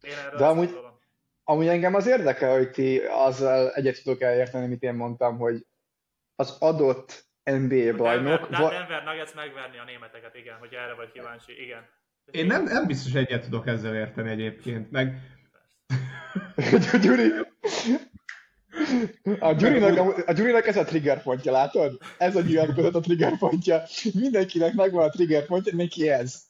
Én 0.00 0.16
erről 0.26 0.38
de 0.38 0.46
amúgy, 0.46 0.78
amúgy 1.44 1.66
engem 1.66 1.94
az 1.94 2.06
érdekel, 2.06 2.56
hogy 2.56 2.70
ti 2.70 2.98
azzal 2.98 3.72
egyet 3.72 4.02
tudok 4.02 4.20
elérteni, 4.20 4.64
amit 4.64 4.82
én 4.82 4.94
mondtam, 4.94 5.38
hogy 5.38 5.66
az 6.34 6.56
adott 6.60 7.28
NBA 7.58 7.96
bajnok... 7.96 8.40
Denver, 8.40 8.60
va- 8.60 8.70
Denver 8.70 9.02
Nuggets 9.04 9.34
megverni 9.34 9.78
a 9.78 9.84
németeket, 9.84 10.36
igen, 10.36 10.56
hogy 10.58 10.72
erre 10.72 10.94
vagy 10.94 11.12
kíváncsi, 11.12 11.62
igen. 11.62 11.88
Én 12.30 12.46
nem, 12.46 12.64
nem 12.64 12.86
biztos 12.86 13.14
egyet 13.14 13.42
tudok 13.42 13.66
ezzel 13.66 13.94
érteni 13.94 14.30
egyébként, 14.30 14.90
meg... 14.90 15.20
Gyuri, 17.02 17.32
a 19.38 19.52
Gyurinak, 19.52 20.26
a, 20.26 20.32
Gyurinak 20.32 20.66
ez 20.66 20.76
a 20.76 20.84
trigger 20.84 21.22
pontja, 21.22 21.52
látod? 21.52 21.98
Ez 22.18 22.36
a 22.36 22.40
Gyurinak 22.40 22.94
a 22.94 23.00
trigger 23.00 23.38
pontja. 23.38 23.82
Mindenkinek 24.14 24.74
megvan 24.74 25.04
a 25.04 25.08
trigger 25.08 25.46
pontja, 25.46 25.76
neki 25.76 26.08
ez. 26.08 26.42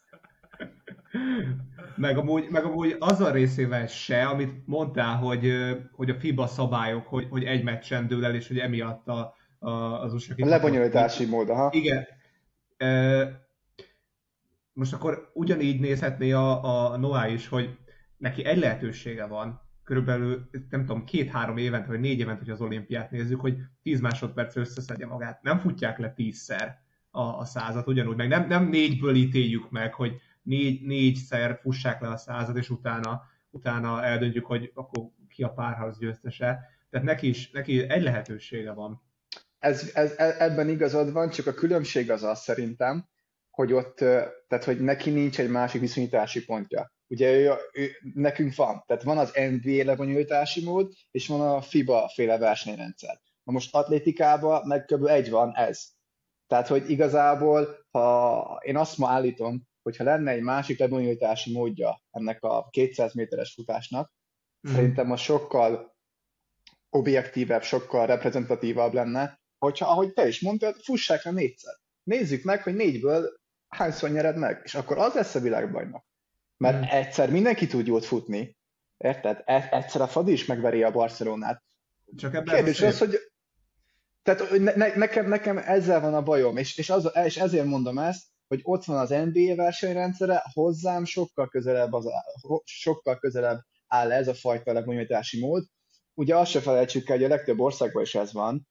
Meg 1.96 2.18
amúgy, 2.18 2.46
meg 2.50 2.64
amúgy 2.64 2.96
az 2.98 3.20
a 3.20 3.30
részével 3.30 3.86
se, 3.86 4.26
amit 4.26 4.66
mondtál, 4.66 5.16
hogy, 5.16 5.52
hogy 5.92 6.10
a 6.10 6.14
FIBA 6.14 6.46
szabályok, 6.46 7.06
hogy, 7.06 7.26
hogy 7.30 7.44
egy 7.44 7.62
meccsen 7.62 8.06
dől 8.06 8.24
el, 8.24 8.34
és 8.34 8.48
hogy 8.48 8.58
emiatt 8.58 9.08
a, 9.08 9.34
az 9.60 10.12
USA 10.12 10.34
A 10.36 10.46
lebonyolítási 10.46 11.26
mód, 11.26 11.48
aha. 11.48 11.70
Igen. 11.72 12.06
Most 14.72 14.92
akkor 14.92 15.30
ugyanígy 15.34 15.80
nézhetné 15.80 16.32
a, 16.32 16.64
a 16.92 16.96
Noah 16.96 17.32
is, 17.32 17.48
hogy 17.48 17.78
neki 18.16 18.44
egy 18.44 18.58
lehetősége 18.58 19.26
van, 19.26 19.60
körülbelül, 19.84 20.48
nem 20.70 20.80
tudom, 20.80 21.04
két-három 21.04 21.56
évente, 21.56 21.88
vagy 21.88 22.00
négy 22.00 22.18
évente, 22.18 22.38
hogy 22.38 22.50
az 22.50 22.60
olimpiát 22.60 23.10
nézzük, 23.10 23.40
hogy 23.40 23.56
10 23.82 24.00
másodperc 24.00 24.56
összeszedje 24.56 25.06
magát. 25.06 25.42
Nem 25.42 25.58
futják 25.58 25.98
le 25.98 26.12
tízszer 26.12 26.78
a, 27.10 27.22
a 27.22 27.44
százat, 27.44 27.86
ugyanúgy, 27.86 28.16
meg 28.16 28.28
nem, 28.28 28.46
nem 28.46 28.68
négyből 28.68 29.14
ítéljük 29.14 29.70
meg, 29.70 29.94
hogy 29.94 30.20
négy, 30.42 30.86
négyszer 30.86 31.58
fussák 31.62 32.00
le 32.00 32.08
a 32.08 32.16
század, 32.16 32.56
és 32.56 32.70
utána, 32.70 33.22
utána 33.50 34.04
eldöntjük, 34.04 34.46
hogy 34.46 34.70
akkor 34.74 35.04
ki 35.28 35.42
a 35.42 35.52
párharc 35.52 35.98
győztese. 35.98 36.58
Tehát 36.90 37.06
neki 37.06 37.28
is 37.28 37.50
neki 37.50 37.88
egy 37.88 38.02
lehetősége 38.02 38.72
van. 38.72 39.02
Ez, 39.60 39.90
ez, 39.94 40.12
e, 40.16 40.36
ebben 40.38 40.68
igazad 40.68 41.12
van, 41.12 41.30
csak 41.30 41.46
a 41.46 41.54
különbség 41.54 42.10
az 42.10 42.22
az 42.22 42.40
szerintem, 42.40 43.08
hogy 43.50 43.72
ott, 43.72 43.96
tehát 44.48 44.64
hogy 44.64 44.80
neki 44.80 45.10
nincs 45.10 45.40
egy 45.40 45.50
másik 45.50 45.80
viszonyítási 45.80 46.44
pontja. 46.44 46.92
Ugye 47.06 47.32
ő, 47.32 47.52
ő, 47.72 47.90
nekünk 48.14 48.54
van, 48.54 48.84
tehát 48.86 49.02
van 49.02 49.18
az 49.18 49.32
NBA 49.32 49.84
lebonyolítási 49.84 50.64
mód, 50.64 50.92
és 51.10 51.26
van 51.26 51.40
a 51.40 51.60
FIBA 51.60 52.10
féle 52.14 52.38
versenyrendszer. 52.38 53.20
Na 53.42 53.52
most 53.52 53.74
atlétikában 53.74 54.66
meg 54.66 54.84
kb. 54.84 55.06
egy 55.06 55.30
van 55.30 55.56
ez. 55.56 55.84
Tehát, 56.46 56.68
hogy 56.68 56.90
igazából, 56.90 57.86
ha 57.90 58.60
én 58.64 58.76
azt 58.76 58.98
ma 58.98 59.08
állítom, 59.08 59.68
hogyha 59.82 60.04
lenne 60.04 60.30
egy 60.30 60.42
másik 60.42 60.78
lebonyolítási 60.78 61.52
módja 61.52 62.00
ennek 62.10 62.42
a 62.42 62.68
200 62.70 63.14
méteres 63.14 63.52
futásnak, 63.52 64.12
mm. 64.68 64.74
szerintem 64.74 65.10
az 65.10 65.20
sokkal 65.20 65.96
objektívebb, 66.90 67.62
sokkal 67.62 68.06
reprezentatívabb 68.06 68.92
lenne, 68.92 69.39
hogyha, 69.60 69.86
ahogy 69.86 70.12
te 70.12 70.26
is 70.26 70.40
mondtad, 70.40 70.76
fussák 70.82 71.24
le 71.24 71.30
négyszer. 71.30 71.74
Nézzük 72.02 72.44
meg, 72.44 72.62
hogy 72.62 72.74
négyből 72.74 73.40
hányszor 73.68 74.10
nyered 74.10 74.36
meg, 74.36 74.60
és 74.64 74.74
akkor 74.74 74.98
az 74.98 75.14
lesz 75.14 75.34
a 75.34 75.40
világbajnok. 75.40 76.04
Mert 76.56 76.78
mm. 76.78 76.82
egyszer 76.82 77.30
mindenki 77.30 77.66
tud 77.66 77.86
jót 77.86 78.04
futni, 78.04 78.56
érted? 78.96 79.42
E- 79.44 79.68
egyszer 79.70 80.00
a 80.00 80.06
Fadi 80.06 80.32
is 80.32 80.44
megveri 80.44 80.82
a 80.82 80.90
Barcelonát. 80.90 81.62
Csak 82.16 82.34
ebben 82.34 82.54
Kérdés 82.54 82.80
az, 82.80 82.98
hogy 82.98 83.18
tehát 84.22 84.50
ne, 84.58 84.72
ne, 84.74 84.94
nekem, 84.94 85.28
nekem 85.28 85.58
ezzel 85.58 86.00
van 86.00 86.14
a 86.14 86.22
bajom, 86.22 86.56
és, 86.56 86.76
és, 86.78 86.90
az, 86.90 87.10
és 87.24 87.36
ezért 87.36 87.66
mondom 87.66 87.98
ezt, 87.98 88.26
hogy 88.48 88.60
ott 88.62 88.84
van 88.84 88.98
az 88.98 89.08
NBA 89.08 89.54
versenyrendszere, 89.54 90.42
hozzám 90.52 91.04
sokkal 91.04 91.48
közelebb, 91.48 91.92
az, 91.92 92.06
sokkal 92.64 93.18
közelebb 93.18 93.60
áll 93.86 94.12
ez 94.12 94.28
a 94.28 94.34
fajta 94.34 94.72
lebonyolítási 94.72 95.40
mód. 95.40 95.64
Ugye 96.14 96.36
azt 96.36 96.50
se 96.50 96.60
felejtsük 96.60 97.08
el, 97.08 97.16
hogy 97.16 97.24
a 97.24 97.28
legtöbb 97.28 97.60
országban 97.60 98.02
is 98.02 98.14
ez 98.14 98.32
van. 98.32 98.68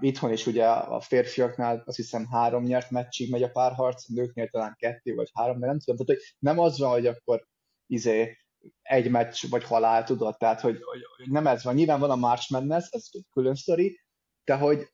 Itthon 0.00 0.32
is 0.32 0.46
ugye 0.46 0.68
a 0.68 1.00
férfiaknál 1.00 1.82
azt 1.86 1.96
hiszem 1.96 2.26
három 2.26 2.64
nyert 2.64 2.90
meccsig 2.90 3.30
megy 3.30 3.42
a 3.42 3.50
párharc, 3.50 4.04
a 4.10 4.12
nőknél 4.14 4.48
talán 4.48 4.74
kettő 4.78 5.14
vagy 5.14 5.30
három, 5.34 5.60
de 5.60 5.66
nem 5.66 5.78
tudom. 5.78 6.06
Tehát, 6.06 6.20
hogy 6.20 6.34
nem 6.38 6.58
az 6.58 6.78
van, 6.78 6.90
hogy 6.90 7.06
akkor 7.06 7.46
izé, 7.86 8.36
egy 8.82 9.10
meccs 9.10 9.44
vagy 9.50 9.64
halál, 9.64 10.04
tudod, 10.04 10.36
tehát 10.36 10.60
hogy, 10.60 10.78
hogy 11.16 11.30
nem 11.30 11.46
ez 11.46 11.64
van. 11.64 11.74
Nyilván 11.74 12.00
van 12.00 12.10
a 12.10 12.16
March 12.16 12.52
Madness, 12.52 12.86
ez 12.90 13.08
külön 13.32 13.54
sztori, 13.54 14.00
de 14.44 14.54
hogy 14.54 14.90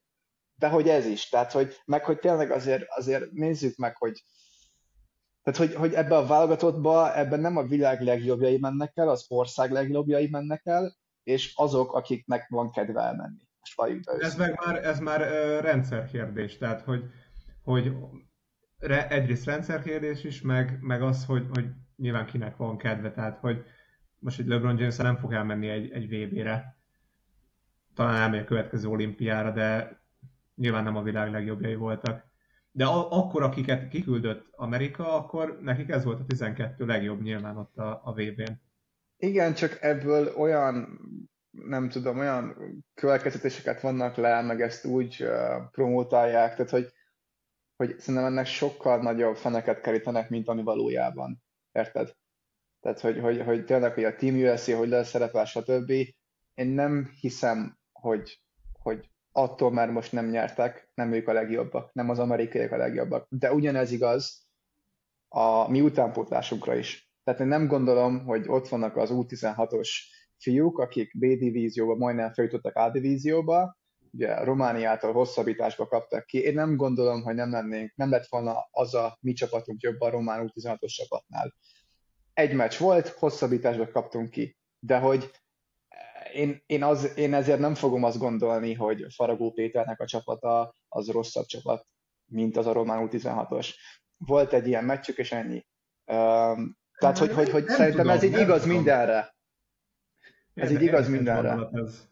de 0.59 0.69
hogy 0.69 0.89
ez 0.89 1.07
is, 1.07 1.29
tehát 1.29 1.53
hogy, 1.53 1.77
meg 1.85 2.05
hogy 2.05 2.19
tényleg 2.19 2.51
azért, 2.51 2.85
azért 2.89 3.31
nézzük 3.31 3.77
meg, 3.77 3.97
hogy 3.97 4.25
tehát, 5.43 5.59
hogy, 5.59 5.75
hogy 5.75 5.95
ebbe 5.95 6.17
a 6.17 6.27
válogatottba, 6.27 7.17
ebben 7.17 7.41
nem 7.41 7.57
a 7.57 7.67
világ 7.67 8.01
legjobbjai 8.01 8.59
mennek 8.59 8.97
el, 8.97 9.09
az 9.09 9.25
ország 9.29 9.71
legjobbjai 9.71 10.29
mennek 10.31 10.61
el, 10.65 10.97
és 11.23 11.53
azok, 11.57 11.93
akiknek 11.93 12.49
van 12.49 12.71
kedve 12.71 13.01
elmenni. 13.01 13.48
Most 13.77 14.23
ez 14.23 14.37
meg 14.37 14.61
már, 14.67 14.85
ez 14.85 14.99
már 15.01 15.21
uh, 15.21 15.61
rendszerkérdés, 15.61 16.59
tehát 16.59 16.81
hogy, 16.81 17.05
hogy 17.63 17.93
re, 18.79 19.09
egyrészt 19.09 19.45
rendszerkérdés 19.45 20.25
is, 20.25 20.41
meg, 20.41 20.79
meg 20.81 21.03
az, 21.03 21.25
hogy, 21.25 21.47
hogy 21.55 21.67
nyilván 21.97 22.27
kinek 22.27 22.57
van 22.57 22.79
kedve, 22.79 23.11
tehát 23.11 23.39
hogy 23.39 23.65
most 24.19 24.39
egy 24.39 24.47
LeBron 24.47 24.79
James 24.79 24.97
nem 24.97 25.17
fog 25.17 25.33
elmenni 25.33 25.69
egy, 25.69 25.91
egy 25.91 26.09
VB-re, 26.09 26.79
talán 27.95 28.15
elmegy 28.15 28.41
a 28.41 28.45
következő 28.45 28.89
olimpiára, 28.89 29.51
de 29.51 30.01
nyilván 30.55 30.85
nem 30.85 30.97
a 30.97 31.03
világ 31.03 31.31
legjobbjai 31.31 31.75
voltak. 31.75 32.27
De 32.71 32.85
a- 32.85 33.13
akkor, 33.13 33.43
akiket 33.43 33.89
kiküldött 33.89 34.47
Amerika, 34.51 35.15
akkor 35.15 35.59
nekik 35.61 35.89
ez 35.89 36.05
volt 36.05 36.21
a 36.21 36.25
12 36.25 36.87
legjobb 36.87 37.23
nyilván 37.23 37.57
ott 37.57 37.77
a, 37.77 38.01
a 38.05 38.13
VB-n. 38.13 38.61
Igen, 39.17 39.55
csak 39.55 39.79
ebből 39.81 40.35
olyan, 40.37 41.01
nem 41.67 41.89
tudom, 41.89 42.19
olyan 42.19 42.57
következtetéseket 42.95 43.81
vannak 43.81 44.17
le, 44.17 44.43
meg 44.43 44.61
ezt 44.61 44.85
úgy 44.85 45.29
promotálják, 45.71 46.55
tehát 46.55 46.71
hogy, 46.71 46.93
hogy 47.77 47.99
szerintem 47.99 48.25
ennek 48.25 48.47
sokkal 48.47 49.03
nagyobb 49.03 49.37
feneket 49.37 49.81
kerítenek, 49.81 50.29
mint 50.29 50.49
ami 50.49 50.63
valójában. 50.63 51.43
Érted? 51.73 52.13
Tehát, 52.81 53.01
hogy, 53.01 53.19
hogy, 53.21 53.43
hogy 53.43 53.65
tényleg, 53.65 53.95
hogy 53.95 54.05
a 54.05 54.17
Team 54.17 54.35
USA, 54.35 54.77
hogy 54.77 54.89
lesz 54.89 55.09
szerepel, 55.09 55.45
stb. 55.45 55.91
Én 56.55 56.67
nem 56.67 57.11
hiszem, 57.21 57.79
hogy, 57.93 58.41
hogy 58.73 59.11
attól 59.33 59.73
már 59.73 59.91
most 59.91 60.13
nem 60.13 60.29
nyertek, 60.29 60.91
nem 60.95 61.13
ők 61.13 61.29
a 61.29 61.33
legjobbak, 61.33 61.93
nem 61.93 62.11
az 62.11 62.19
amerikaiak 62.19 62.73
a 62.73 62.77
legjobbak. 62.77 63.27
De 63.31 63.53
ugyanez 63.53 63.91
igaz 63.91 64.47
a 65.29 65.71
mi 65.71 65.81
utánpótlásunkra 65.81 66.75
is. 66.75 67.11
Tehát 67.25 67.41
én 67.41 67.47
nem 67.47 67.67
gondolom, 67.67 68.25
hogy 68.25 68.45
ott 68.49 68.69
vannak 68.69 68.97
az 68.97 69.11
U16-os 69.13 69.89
fiúk, 70.39 70.79
akik 70.79 71.19
B 71.19 71.21
divízióba 71.21 71.97
majdnem 71.97 72.33
feljutottak 72.33 72.77
A 72.77 72.91
divízióba, 72.91 73.77
ugye 74.13 74.45
Romániától 74.45 75.13
hosszabbításba 75.13 75.87
kaptak 75.87 76.27
ki. 76.27 76.43
Én 76.43 76.55
nem 76.55 76.77
gondolom, 76.77 77.23
hogy 77.23 77.35
nem 77.35 77.51
lennénk, 77.51 77.93
nem 77.95 78.11
lett 78.11 78.27
volna 78.29 78.69
az 78.71 78.95
a 78.95 79.19
mi 79.21 79.33
csapatunk 79.33 79.81
jobb 79.81 80.01
a 80.01 80.11
román 80.11 80.53
U16-os 80.55 80.95
csapatnál. 80.95 81.55
Egy 82.33 82.55
meccs 82.55 82.79
volt, 82.79 83.09
hosszabbításba 83.09 83.91
kaptunk 83.91 84.31
ki. 84.31 84.57
De 84.79 84.99
hogy 84.99 85.31
én, 86.33 86.63
én, 86.67 86.83
az, 86.83 87.17
én 87.17 87.35
ezért 87.35 87.59
nem 87.59 87.75
fogom 87.75 88.05
azt 88.05 88.19
gondolni, 88.19 88.75
hogy 88.75 89.07
Faragó 89.15 89.53
Péternek 89.53 90.01
a 90.01 90.07
csapata 90.07 90.75
az 90.89 91.09
rosszabb 91.09 91.47
csapat, 91.47 91.87
mint 92.25 92.57
az 92.57 92.67
a 92.67 92.73
Román 92.73 93.09
U16-os. 93.11 93.75
Volt 94.17 94.53
egy 94.53 94.67
ilyen 94.67 94.85
meccsük, 94.85 95.17
és 95.19 95.33
ennyi. 95.33 95.67
Um, 96.13 96.77
tehát, 96.99 97.19
hogy, 97.19 97.33
hogy, 97.33 97.51
hogy 97.51 97.65
nem 97.65 97.77
szerintem 97.77 98.01
tudom, 98.01 98.17
ez 98.17 98.23
így 98.23 98.39
igaz 98.39 98.63
tudom. 98.63 98.77
mindenre. 98.77 99.37
Ez 100.59 100.71
így 100.71 100.83
igaz 100.83 101.09
mindenre. 101.09 101.69
Ez. 101.73 102.09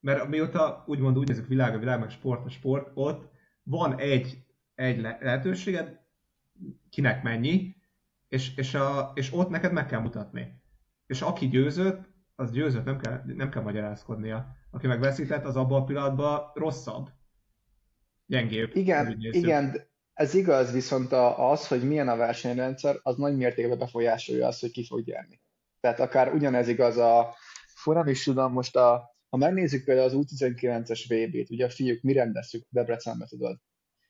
Mert 0.00 0.28
mióta 0.28 0.84
úgymond 0.86 1.18
úgy 1.18 1.28
nézzük 1.28 1.46
világ, 1.46 1.74
a 1.74 1.78
világ, 1.78 2.00
meg 2.00 2.10
sport, 2.10 2.44
a 2.46 2.48
sport, 2.48 2.90
ott 2.94 3.30
van 3.62 3.98
egy, 3.98 4.44
egy 4.74 5.00
lehetőséged, 5.00 6.00
kinek 6.90 7.22
mennyi, 7.22 7.76
és, 8.28 8.56
és, 8.56 8.74
a, 8.74 9.12
és 9.14 9.32
ott 9.32 9.48
neked 9.48 9.72
meg 9.72 9.86
kell 9.86 10.00
mutatni. 10.00 10.62
És 11.06 11.22
aki 11.22 11.48
győzött, 11.48 12.12
az 12.34 12.50
győzött, 12.50 12.84
nem 12.84 12.98
kell, 12.98 13.22
nem 13.26 13.50
kell 13.50 13.62
magyarázkodnia. 13.62 14.56
Aki 14.70 14.86
meg 14.86 15.00
veszített, 15.00 15.44
az 15.44 15.56
abban 15.56 15.80
a 15.80 15.84
pillanatban 15.84 16.50
rosszabb. 16.54 17.10
Gyengébb. 18.26 18.76
Igen, 18.76 19.16
igen, 19.18 19.76
ez 20.12 20.34
igaz, 20.34 20.72
viszont 20.72 21.12
az, 21.36 21.68
hogy 21.68 21.82
milyen 21.88 22.08
a 22.08 22.16
versenyrendszer, 22.16 22.96
az 23.02 23.16
nagy 23.16 23.36
mértékben 23.36 23.78
befolyásolja 23.78 24.46
azt, 24.46 24.60
hogy 24.60 24.70
ki 24.70 24.84
fog 24.84 25.04
gyerni. 25.04 25.40
Tehát 25.84 26.00
akár 26.00 26.34
ugyanez 26.34 26.68
igaz 26.68 26.96
a, 26.96 27.36
fú, 27.74 27.92
nem 27.92 28.06
is 28.06 28.22
tudom, 28.22 28.52
most 28.52 28.76
a, 28.76 29.16
ha 29.28 29.36
megnézzük 29.36 29.84
például 29.84 30.06
az 30.06 30.14
U19-es 30.16 31.04
VB-t, 31.08 31.50
ugye 31.50 31.64
a 31.64 31.70
fiúk 31.70 32.02
mi 32.02 32.12
rendezzük 32.12 32.66
Debrecenbe, 32.68 33.26
tudod. 33.26 33.58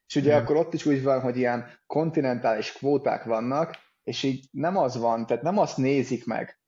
És 0.06 0.14
ugye 0.14 0.34
mm. 0.34 0.42
akkor 0.42 0.56
ott 0.56 0.74
is 0.74 0.86
úgy 0.86 1.02
van, 1.02 1.20
hogy 1.20 1.36
ilyen 1.36 1.78
kontinentális 1.86 2.72
kvóták 2.72 3.24
vannak, 3.24 3.76
és 4.04 4.22
így 4.22 4.48
nem 4.50 4.76
az 4.76 4.96
van, 4.96 5.26
tehát 5.26 5.42
nem 5.42 5.58
azt 5.58 5.76
nézik 5.76 6.26
meg, 6.26 6.60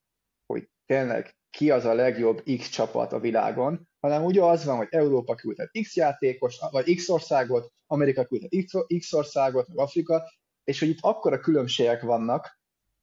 hogy 0.46 0.68
tényleg 0.86 1.36
ki 1.50 1.70
az 1.70 1.84
a 1.84 1.94
legjobb 1.94 2.42
X 2.58 2.68
csapat 2.68 3.12
a 3.12 3.20
világon, 3.20 3.88
hanem 4.00 4.24
ugye 4.24 4.42
az 4.42 4.64
van, 4.64 4.76
hogy 4.76 4.88
Európa 4.90 5.34
küldhet 5.34 5.70
X 5.82 5.96
játékos, 5.96 6.58
vagy 6.70 6.94
X 6.94 7.08
országot, 7.08 7.72
Amerika 7.86 8.24
küldhet 8.24 8.64
X, 8.98 9.12
országot, 9.12 9.66
vagy 9.66 9.78
Afrika, 9.78 10.32
és 10.64 10.78
hogy 10.78 10.88
itt 10.88 11.00
akkora 11.00 11.38
különbségek 11.38 12.02
vannak, 12.02 12.60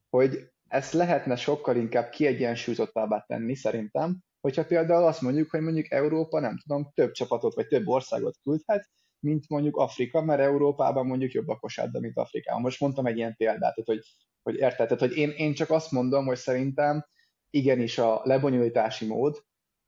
hogy 0.10 0.53
ezt 0.74 0.94
lehetne 0.94 1.36
sokkal 1.36 1.76
inkább 1.76 2.10
kiegyensúlyozottabbá 2.10 3.26
tenni 3.28 3.56
szerintem, 3.56 4.18
hogyha 4.42 4.66
például 4.66 5.06
azt 5.06 5.22
mondjuk, 5.22 5.50
hogy 5.50 5.62
mondjuk 5.62 5.92
Európa, 5.92 6.40
nem 6.40 6.58
tudom, 6.58 6.92
több 6.94 7.12
csapatot 7.12 7.54
vagy 7.54 7.68
több 7.68 7.88
országot 7.88 8.38
küldhet, 8.44 8.90
mint 9.20 9.50
mondjuk 9.50 9.78
Afrika, 9.78 10.22
mert 10.22 10.42
Európában 10.42 11.06
mondjuk 11.06 11.32
jobb 11.32 11.48
a 11.48 11.56
kosárda, 11.56 12.00
mint 12.00 12.18
Afrikában. 12.18 12.62
Most 12.62 12.80
mondtam 12.80 13.06
egy 13.06 13.18
ilyen 13.18 13.36
példát, 13.36 13.60
tehát, 13.60 13.86
hogy, 13.86 14.00
hogy 14.44 14.56
érted, 14.56 14.88
tehát, 14.88 15.00
hogy 15.00 15.18
én, 15.18 15.30
én 15.30 15.54
csak 15.54 15.70
azt 15.70 15.92
mondom, 15.92 16.26
hogy 16.26 16.38
szerintem 16.38 17.06
igenis 17.50 17.98
a 17.98 18.22
lebonyolítási 18.24 19.06
mód, 19.06 19.44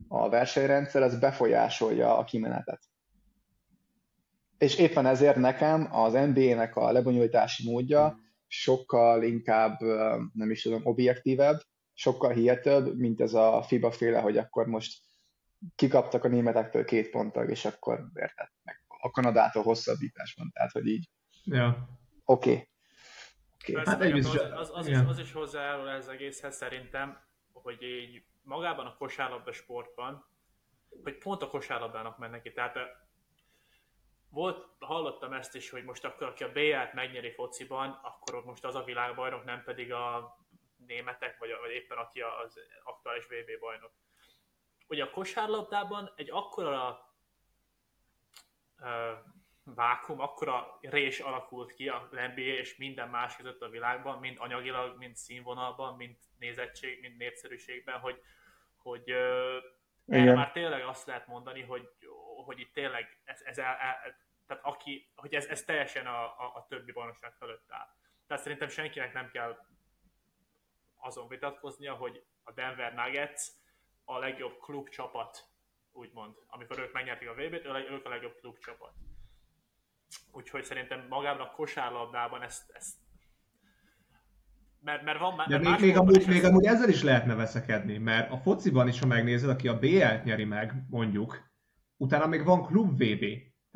a 0.07 0.29
versenyrendszer, 0.29 1.01
az 1.01 1.19
befolyásolja 1.19 2.17
a 2.17 2.23
kimenetet. 2.23 2.81
És 4.57 4.77
éppen 4.77 5.05
ezért 5.05 5.35
nekem 5.35 5.87
az 5.91 6.13
NBA-nek 6.13 6.75
a 6.75 6.91
lebonyolítási 6.91 7.71
módja 7.71 8.23
sokkal 8.47 9.23
inkább, 9.23 9.79
nem 10.33 10.51
is 10.51 10.61
tudom, 10.61 10.85
objektívebb, 10.85 11.61
sokkal 11.93 12.31
hihetőbb, 12.31 12.97
mint 12.97 13.21
ez 13.21 13.33
a 13.33 13.63
FIBA 13.67 13.91
féle, 13.91 14.19
hogy 14.19 14.37
akkor 14.37 14.67
most 14.67 15.03
kikaptak 15.75 16.23
a 16.23 16.27
németektől 16.27 16.85
két 16.85 17.09
ponttal, 17.09 17.49
és 17.49 17.65
akkor 17.65 18.05
érted 18.13 18.47
meg 18.63 18.83
a 18.87 19.11
Kanadától 19.11 19.63
hosszabbítás 19.63 20.33
van, 20.37 20.51
tehát 20.53 20.71
hogy 20.71 20.87
így. 20.87 21.09
Ja. 21.43 21.89
Oké. 22.25 22.49
Okay. 22.49 22.67
Okay. 23.69 23.85
Hát 23.85 24.01
az, 24.01 24.25
az, 24.25 24.41
az, 24.55 24.71
az, 24.73 24.87
is, 24.87 24.97
az 24.97 25.19
is 25.19 25.31
hozzájárul 25.31 25.89
ez 25.89 26.07
egészhez 26.07 26.55
szerintem, 26.55 27.17
hogy 27.53 27.81
így 27.81 28.23
magában 28.41 28.85
a 28.85 28.95
kosárlabda 28.97 29.51
sportban, 29.51 30.25
hogy 31.03 31.17
pont 31.17 31.41
a 31.41 31.47
kosárlabdának 31.47 32.17
mennek 32.17 32.41
ki. 32.41 32.51
Tehát 32.51 32.77
volt, 34.35 34.67
hallottam 34.79 35.33
ezt 35.33 35.55
is, 35.55 35.69
hogy 35.69 35.83
most 35.83 36.05
akkor, 36.05 36.27
aki 36.27 36.43
a 36.43 36.51
BL-t 36.51 36.93
megnyeri 36.93 37.31
fociban, 37.31 37.99
akkor 38.03 38.35
ott 38.35 38.45
most 38.45 38.65
az 38.65 38.75
a 38.75 38.83
világbajnok, 38.83 39.43
nem 39.43 39.63
pedig 39.63 39.93
a 39.93 40.37
németek, 40.87 41.37
vagy, 41.37 41.49
vagy 41.61 41.71
éppen 41.71 41.97
aki 41.97 42.21
az 42.21 42.59
aktuális 42.83 43.25
VB 43.25 43.59
bajnok. 43.59 43.91
Ugye 44.87 45.03
a 45.03 45.09
kosárlabdában 45.09 46.13
egy 46.15 46.29
akkora 46.31 47.09
uh, 48.79 48.87
vákum, 49.63 50.19
akkora 50.19 50.77
rés 50.81 51.19
alakult 51.19 51.73
ki 51.73 51.87
a 51.89 52.09
NBA 52.11 52.41
és 52.41 52.75
minden 52.75 53.09
más 53.09 53.35
között 53.35 53.61
a 53.61 53.69
világban, 53.69 54.19
mind 54.19 54.37
anyagilag, 54.39 54.97
mind 54.97 55.15
színvonalban, 55.15 55.95
mind 55.95 56.15
nézettség, 56.39 57.01
mind 57.01 57.17
népszerűségben, 57.17 57.99
hogy, 57.99 58.21
hogy 58.75 59.09
erre 60.07 60.33
már 60.33 60.51
tényleg 60.51 60.83
azt 60.83 61.07
lehet 61.07 61.27
mondani, 61.27 61.61
hogy, 61.61 61.89
hogy 62.45 62.59
itt 62.59 62.73
tényleg 62.73 63.21
ez, 63.23 63.41
ez 63.41 63.57
el, 63.57 63.75
el, 63.75 64.24
tehát 64.47 64.63
aki, 64.63 65.11
hogy 65.15 65.33
ez, 65.33 65.45
ez 65.45 65.63
teljesen 65.63 66.05
a, 66.05 66.23
a, 66.23 66.51
a 66.55 66.65
többi 66.69 66.91
bajnokság 66.91 67.33
fölött 67.33 67.65
áll. 67.71 67.87
Tehát 68.27 68.43
szerintem 68.43 68.67
senkinek 68.69 69.13
nem 69.13 69.29
kell 69.29 69.57
azon 70.95 71.27
vitatkoznia, 71.27 71.93
hogy 71.93 72.25
a 72.43 72.51
Denver 72.51 72.93
Nuggets 72.93 73.41
a 74.03 74.17
legjobb 74.17 74.59
klubcsapat, 74.59 75.47
úgymond. 75.91 76.35
Amikor 76.47 76.79
ők 76.79 76.93
megnyerték 76.93 77.29
a 77.29 77.33
VB-t, 77.33 77.65
ők 77.65 78.05
a 78.05 78.09
legjobb 78.09 78.35
klubcsapat. 78.39 78.93
Úgyhogy 80.31 80.63
szerintem 80.63 81.07
magában 81.09 81.47
a 81.47 81.51
kosárlabdában 81.51 82.41
ezt, 82.41 82.71
ezt 82.71 82.95
mert, 84.85 85.03
mert 85.03 85.19
van 85.19 85.35
már... 85.35 85.47
De 85.47 85.57
még, 85.57 85.79
még, 85.79 85.97
amúgy, 85.97 86.27
még 86.27 86.43
amúgy 86.43 86.65
ezzel 86.65 86.89
is 86.89 87.03
lehetne 87.03 87.35
veszekedni, 87.35 87.97
mert 87.97 88.31
a 88.31 88.37
fociban 88.37 88.87
is, 88.87 88.99
ha 88.99 89.05
megnézed, 89.05 89.49
aki 89.49 89.67
a 89.67 89.79
BL-t 89.79 90.23
nyeri 90.23 90.43
meg, 90.43 90.73
mondjuk, 90.89 91.51
utána 91.97 92.27
még 92.27 92.43
van 92.43 92.65
klub 92.65 93.03
VB. 93.03 93.25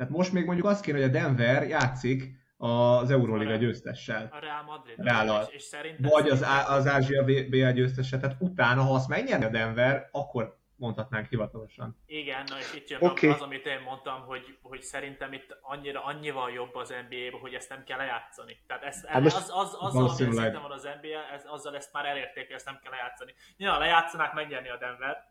Tehát 0.00 0.14
most 0.14 0.32
még 0.32 0.44
mondjuk 0.44 0.66
azt 0.66 0.82
kéne, 0.82 0.98
hogy 0.98 1.06
a 1.06 1.10
Denver 1.10 1.68
játszik 1.68 2.30
az 2.56 3.10
Euróliga 3.10 3.56
győztessel. 3.56 4.28
A 4.32 4.38
Real 4.38 4.62
Madrid. 4.62 4.94
Real 4.98 5.48
és, 5.50 5.72
és 5.72 5.94
Vagy 5.98 6.28
az, 6.28 6.46
az 6.66 6.86
Ázsia 6.86 7.24
BL 7.24 7.70
győztessel. 7.70 8.20
Tehát 8.20 8.36
utána, 8.38 8.82
ha 8.82 8.94
azt 8.94 9.08
megnyerni 9.08 9.44
a 9.44 9.48
Denver, 9.48 10.08
akkor 10.12 10.58
mondhatnánk 10.76 11.26
hivatalosan. 11.26 11.96
Igen, 12.06 12.44
na 12.48 12.58
és 12.58 12.74
itt 12.74 12.88
jön 12.88 13.00
okay. 13.02 13.30
az, 13.30 13.40
amit 13.40 13.66
én 13.66 13.80
mondtam, 13.84 14.20
hogy, 14.20 14.58
hogy 14.62 14.82
szerintem 14.82 15.32
itt 15.32 15.58
annyira, 15.62 16.04
annyival 16.04 16.50
jobb 16.50 16.74
az 16.74 16.94
nba 17.08 17.38
hogy 17.38 17.54
ezt 17.54 17.68
nem 17.68 17.84
kell 17.84 17.98
lejátszani. 17.98 18.56
Tehát 18.66 18.82
ezt, 18.82 19.06
hát 19.06 19.24
az, 19.24 19.34
az, 19.34 19.50
az, 19.54 19.76
azzal, 19.78 20.08
ami 20.08 20.32
szerintem 20.32 20.62
van 20.62 20.72
az 20.72 20.82
NBA, 20.82 21.34
ez, 21.34 21.42
azzal 21.46 21.76
ezt 21.76 21.92
már 21.92 22.04
elérték, 22.04 22.46
hogy 22.46 22.54
ezt 22.54 22.66
nem 22.66 22.78
kell 22.82 22.92
lejátszani. 22.92 23.34
Ja, 23.56 23.78
lejátszanák 23.78 24.32
megnyerni 24.32 24.68
a 24.68 24.76
Denver, 24.76 25.29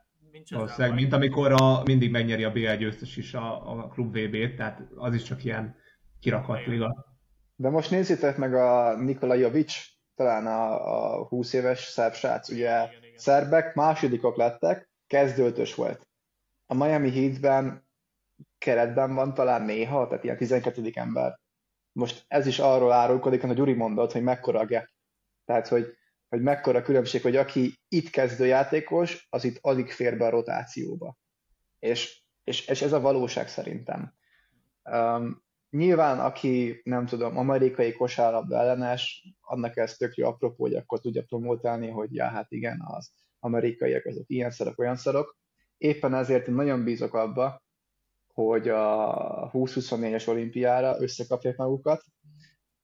Valószínűleg, 0.50 0.94
mint 0.94 1.14
amikor 1.14 1.52
a, 1.52 1.84
mindig 1.84 2.12
megnyeri 2.12 2.44
a 2.44 2.52
BL 2.52 2.74
győztes 2.74 3.18
is 3.18 3.34
a, 3.34 3.72
a 3.72 3.88
klub 3.88 4.18
VB-t, 4.18 4.56
tehát 4.56 4.82
az 4.96 5.14
is 5.14 5.24
csak 5.24 5.44
ilyen 5.44 5.76
kirakat 6.20 6.66
liga. 6.66 7.18
De 7.56 7.70
most 7.70 7.92
nézzétek 7.92 8.38
meg 8.38 8.54
a 8.54 8.98
Nikola 8.98 9.34
Jovic, 9.34 9.74
talán 10.16 10.48
a, 10.48 11.20
a 11.20 11.28
20 11.28 11.54
éves 11.54 11.80
szerb 11.80 12.14
srác, 12.14 12.50
ugye 12.50 12.84
igen, 12.88 13.04
igen. 13.04 13.18
szerbek 13.18 13.76
másodikok 13.76 14.36
lettek, 14.36 14.90
kezdőtös 15.08 15.76
volt. 15.76 16.08
A 16.66 16.74
Miami 16.74 17.12
Heatben 17.12 17.88
keretben 18.58 19.16
van 19.16 19.34
talán 19.34 19.62
néha, 19.62 20.08
tehát 20.08 20.24
ilyen 20.24 20.38
12. 20.38 20.92
ember. 20.94 21.40
Most 21.92 22.26
ez 22.28 22.48
is 22.48 22.60
arról 22.60 22.92
árulkodik, 22.92 23.42
hogy 23.42 23.54
Gyuri 23.56 23.74
mondott, 23.74 24.12
hogy 24.12 24.24
mekkora 24.24 24.60
a 24.60 24.66
gap. 24.66 24.86
Tehát, 25.46 25.68
hogy, 25.68 25.98
hogy 26.30 26.42
mekkora 26.42 26.82
különbség, 26.82 27.22
hogy 27.22 27.36
aki 27.36 27.80
itt 27.88 28.10
kezdő 28.10 28.46
játékos, 28.46 29.28
az 29.30 29.44
itt 29.44 29.58
alig 29.62 29.92
fér 29.92 30.18
be 30.18 30.26
a 30.26 30.30
rotációba. 30.30 31.18
És, 31.80 32.24
és, 32.44 32.68
és 32.68 32.82
ez 32.82 32.94
a 32.94 33.00
valóság 33.00 33.48
szerintem. 33.48 34.14
Um, 34.84 35.48
Nyilván, 35.70 36.20
aki 36.20 36.82
nem 36.84 37.06
tudom, 37.06 37.38
amerikai 37.38 37.94
kosárlabda 37.94 38.58
ellenes, 38.58 39.28
annak 39.42 39.78
ez 39.78 39.96
tök 39.96 40.16
jó 40.16 40.28
apropó, 40.28 40.64
hogy 40.64 40.76
akkor 40.76 41.00
tudja 41.00 41.24
promotálni, 41.24 41.90
hogy 41.90 42.16
ja, 42.16 42.28
hát 42.28 42.52
igen, 42.52 42.82
az 42.86 43.12
amerikaiak 43.40 44.06
azok 44.06 44.30
ilyen 44.30 44.52
szarok, 44.52 44.80
olyan 44.80 44.96
szarok. 44.96 45.38
Éppen 45.78 46.14
ezért 46.14 46.48
én 46.48 46.54
nagyon 46.54 46.84
bízok 46.84 47.14
abba, 47.14 47.64
hogy 48.34 48.70
a 48.70 49.50
2024-es 49.54 50.28
olimpiára 50.28 51.02
összekapják 51.02 51.58
magukat, 51.58 52.04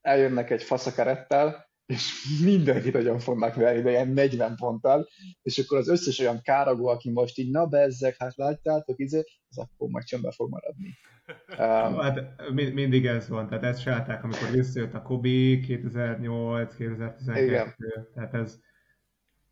eljönnek 0.02 0.50
egy 0.50 0.64
faszakarettel, 0.64 1.70
és 1.86 2.28
mindenkit 2.44 2.94
nagyon 2.94 3.20
fognak 3.20 3.56
verni, 3.56 3.82
de 3.82 3.90
ilyen 3.90 4.08
40 4.08 4.56
ponttal, 4.56 5.08
és 5.42 5.58
akkor 5.58 5.78
az 5.78 5.88
összes 5.88 6.20
olyan 6.20 6.42
káragó, 6.42 6.88
aki 6.88 7.12
most 7.12 7.38
így, 7.38 7.52
na 7.52 7.66
bezzek, 7.66 8.16
hát 8.18 8.36
láttátok, 8.36 9.00
izé, 9.00 9.24
az 9.50 9.58
akkor 9.58 9.90
majd 9.90 10.06
csöndben 10.06 10.32
fog 10.32 10.50
maradni. 10.50 10.98
Um, 11.50 12.00
hát 12.00 12.42
mindig 12.52 13.06
ez 13.06 13.30
van, 13.30 13.48
tehát 13.48 13.64
ezt 13.64 13.82
csinálták, 13.82 14.24
amikor 14.24 14.50
visszajött 14.52 14.94
a 14.94 15.02
Kobi 15.02 15.60
2008, 15.60 16.76
2012, 16.76 17.46
igen. 17.46 18.08
tehát 18.14 18.34
ez... 18.34 18.60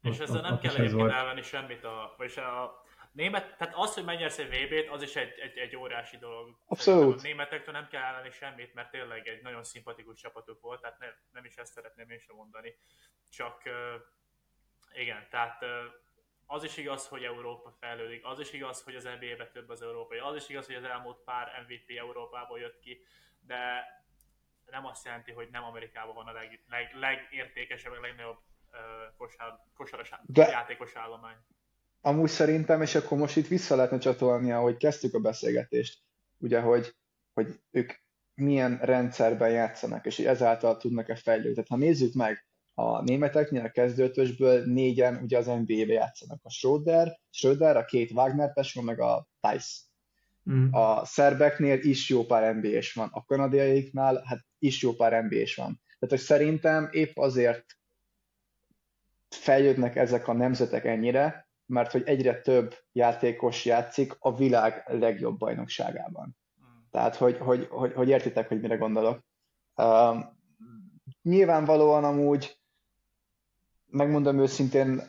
És 0.01 0.19
ezzel 0.19 0.41
nem 0.41 0.59
kell 0.59 0.75
egyébként 0.75 1.11
elvenni 1.11 1.41
semmit, 1.41 1.83
a, 1.83 2.13
vagyis 2.17 2.37
a 2.37 2.82
német, 3.13 3.57
tehát 3.57 3.75
az, 3.75 3.93
hogy 3.93 4.03
megnyersz 4.03 4.37
egy 4.37 4.49
VB-t, 4.49 4.89
az 4.89 5.01
is 5.01 5.15
egy, 5.15 5.39
egy, 5.39 5.57
egy 5.57 5.75
óriási 5.75 6.17
dolog. 6.17 6.57
Abszolút. 6.65 7.19
A 7.19 7.21
németektől 7.21 7.73
nem 7.73 7.87
kell 7.87 8.03
elleni 8.03 8.31
semmit, 8.31 8.73
mert 8.73 8.91
tényleg 8.91 9.27
egy 9.27 9.41
nagyon 9.41 9.63
szimpatikus 9.63 10.19
csapatuk 10.19 10.61
volt, 10.61 10.81
tehát 10.81 10.99
ne, 10.99 11.07
nem 11.31 11.45
is 11.45 11.55
ezt 11.55 11.73
szeretném 11.73 12.09
én 12.09 12.19
sem 12.19 12.35
mondani. 12.35 12.75
Csak 13.29 13.61
igen, 14.93 15.27
tehát 15.29 15.65
az 16.45 16.63
is 16.63 16.77
igaz, 16.77 17.07
hogy 17.07 17.23
Európa 17.23 17.71
fejlődik, 17.79 18.25
az 18.25 18.39
is 18.39 18.53
igaz, 18.53 18.83
hogy 18.83 18.95
az 18.95 19.03
NBA-be 19.03 19.49
több 19.51 19.69
az 19.69 19.81
európai, 19.81 20.17
az 20.17 20.35
is 20.35 20.49
igaz, 20.49 20.65
hogy 20.65 20.75
az 20.75 20.83
elmúlt 20.83 21.17
pár 21.17 21.65
MVP 21.67 21.97
Európából 21.97 22.59
jött 22.59 22.79
ki, 22.79 23.05
de 23.39 23.85
nem 24.65 24.85
azt 24.85 25.05
jelenti, 25.05 25.31
hogy 25.31 25.49
nem 25.51 25.63
Amerikában 25.63 26.15
van 26.15 26.27
a 26.27 26.31
leg, 26.31 26.63
leg, 26.69 26.93
legértékesebb, 26.95 27.91
a 27.91 28.01
legnagyobb 28.01 28.39
uh, 28.71 28.79
kosár, 29.17 29.59
kosaras 29.73 30.11
de 30.21 30.47
játékos 30.47 30.95
állomány. 30.95 31.35
Amúgy 32.05 32.29
szerintem, 32.29 32.81
és 32.81 32.95
akkor 32.95 33.17
most 33.17 33.37
itt 33.37 33.47
vissza 33.47 33.75
lehetne 33.75 33.97
csatolni, 33.97 34.51
ahogy 34.51 34.77
kezdtük 34.77 35.13
a 35.13 35.19
beszélgetést, 35.19 35.99
ugye, 36.37 36.59
hogy, 36.59 36.95
hogy 37.33 37.59
ők 37.71 37.91
milyen 38.35 38.79
rendszerben 38.81 39.49
játszanak, 39.49 40.05
és 40.05 40.19
ezáltal 40.19 40.77
tudnak-e 40.77 41.15
fejlődni. 41.15 41.53
Tehát 41.53 41.69
ha 41.69 41.77
nézzük 41.77 42.13
meg, 42.13 42.45
a 42.73 43.01
németeknél 43.01 43.65
a 43.65 43.71
kezdőtösből 43.71 44.65
négyen 44.65 45.19
ugye 45.23 45.37
az 45.37 45.45
NBA-be 45.45 45.93
játszanak. 45.93 46.39
A 46.43 46.49
Schröder, 46.49 47.19
Schröder, 47.29 47.77
a 47.77 47.85
két 47.85 48.11
Wagner 48.11 48.53
Pesco, 48.53 48.81
meg 48.81 48.99
a 48.99 49.27
Tice. 49.39 49.79
Mm. 50.51 50.73
A 50.73 51.05
szerbeknél 51.05 51.79
is 51.79 52.09
jó 52.09 52.25
pár 52.25 52.55
NBA-s 52.55 52.93
van, 52.93 53.09
a 53.11 53.25
kanadiaiknál 53.25 54.23
hát 54.25 54.45
is 54.59 54.81
jó 54.81 54.93
pár 54.93 55.23
NBA-s 55.23 55.55
van. 55.55 55.81
Tehát, 55.99 56.15
hogy 56.15 56.19
szerintem 56.19 56.89
épp 56.91 57.17
azért 57.17 57.65
fejlődnek 59.29 59.95
ezek 59.95 60.27
a 60.27 60.33
nemzetek 60.33 60.85
ennyire, 60.85 61.47
mert 61.65 61.91
hogy 61.91 62.03
egyre 62.05 62.41
több 62.41 62.75
játékos 62.91 63.65
játszik 63.65 64.15
a 64.19 64.35
világ 64.35 64.83
legjobb 64.85 65.37
bajnokságában. 65.37 66.37
Mm. 66.61 66.81
Tehát, 66.91 67.15
hogy, 67.15 67.37
hogy, 67.37 67.67
hogy, 67.69 67.93
hogy 67.93 68.09
értitek, 68.09 68.47
hogy 68.47 68.61
mire 68.61 68.75
gondolok. 68.75 69.19
Uh, 69.75 70.23
nyilvánvalóan 71.21 72.03
amúgy, 72.03 72.57
megmondom 73.85 74.39
őszintén, 74.39 75.01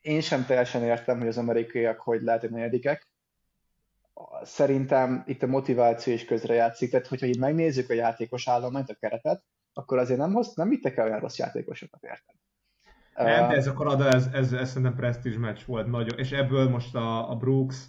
én 0.00 0.20
sem 0.20 0.46
teljesen 0.46 0.82
értem, 0.82 1.18
hogy 1.18 1.28
az 1.28 1.38
amerikaiak 1.38 2.00
hogy 2.00 2.22
lehetnek 2.22 2.50
negyedikek. 2.50 3.10
Szerintem 4.42 5.22
itt 5.26 5.42
a 5.42 5.46
motiváció 5.46 6.12
is 6.12 6.24
közrejátszik, 6.24 6.90
tehát 6.90 7.06
hogyha 7.06 7.26
így 7.26 7.38
megnézzük 7.38 7.90
a 7.90 7.94
játékos 7.94 8.48
állományt, 8.48 8.90
a 8.90 8.94
keretet, 8.94 9.44
akkor 9.72 9.98
azért 9.98 10.18
nem, 10.18 10.32
hoz, 10.32 10.54
nem 10.54 10.68
vittek 10.68 10.96
el 10.96 11.06
olyan 11.06 11.20
rossz 11.20 11.38
játékosokat, 11.38 12.02
érted? 12.02 12.34
Nem, 13.14 13.48
de 13.48 13.56
ez 13.56 13.66
a 13.66 13.72
Kanada, 13.72 14.08
ez, 14.08 14.28
ez, 14.32 14.52
ez 14.52 14.68
szerintem 14.68 14.94
presztízs 14.94 15.36
meccs 15.36 15.60
volt 15.66 15.86
nagyon, 15.86 16.18
és 16.18 16.32
ebből 16.32 16.68
most 16.68 16.94
a, 16.94 17.30
a 17.30 17.36
Brooks 17.36 17.84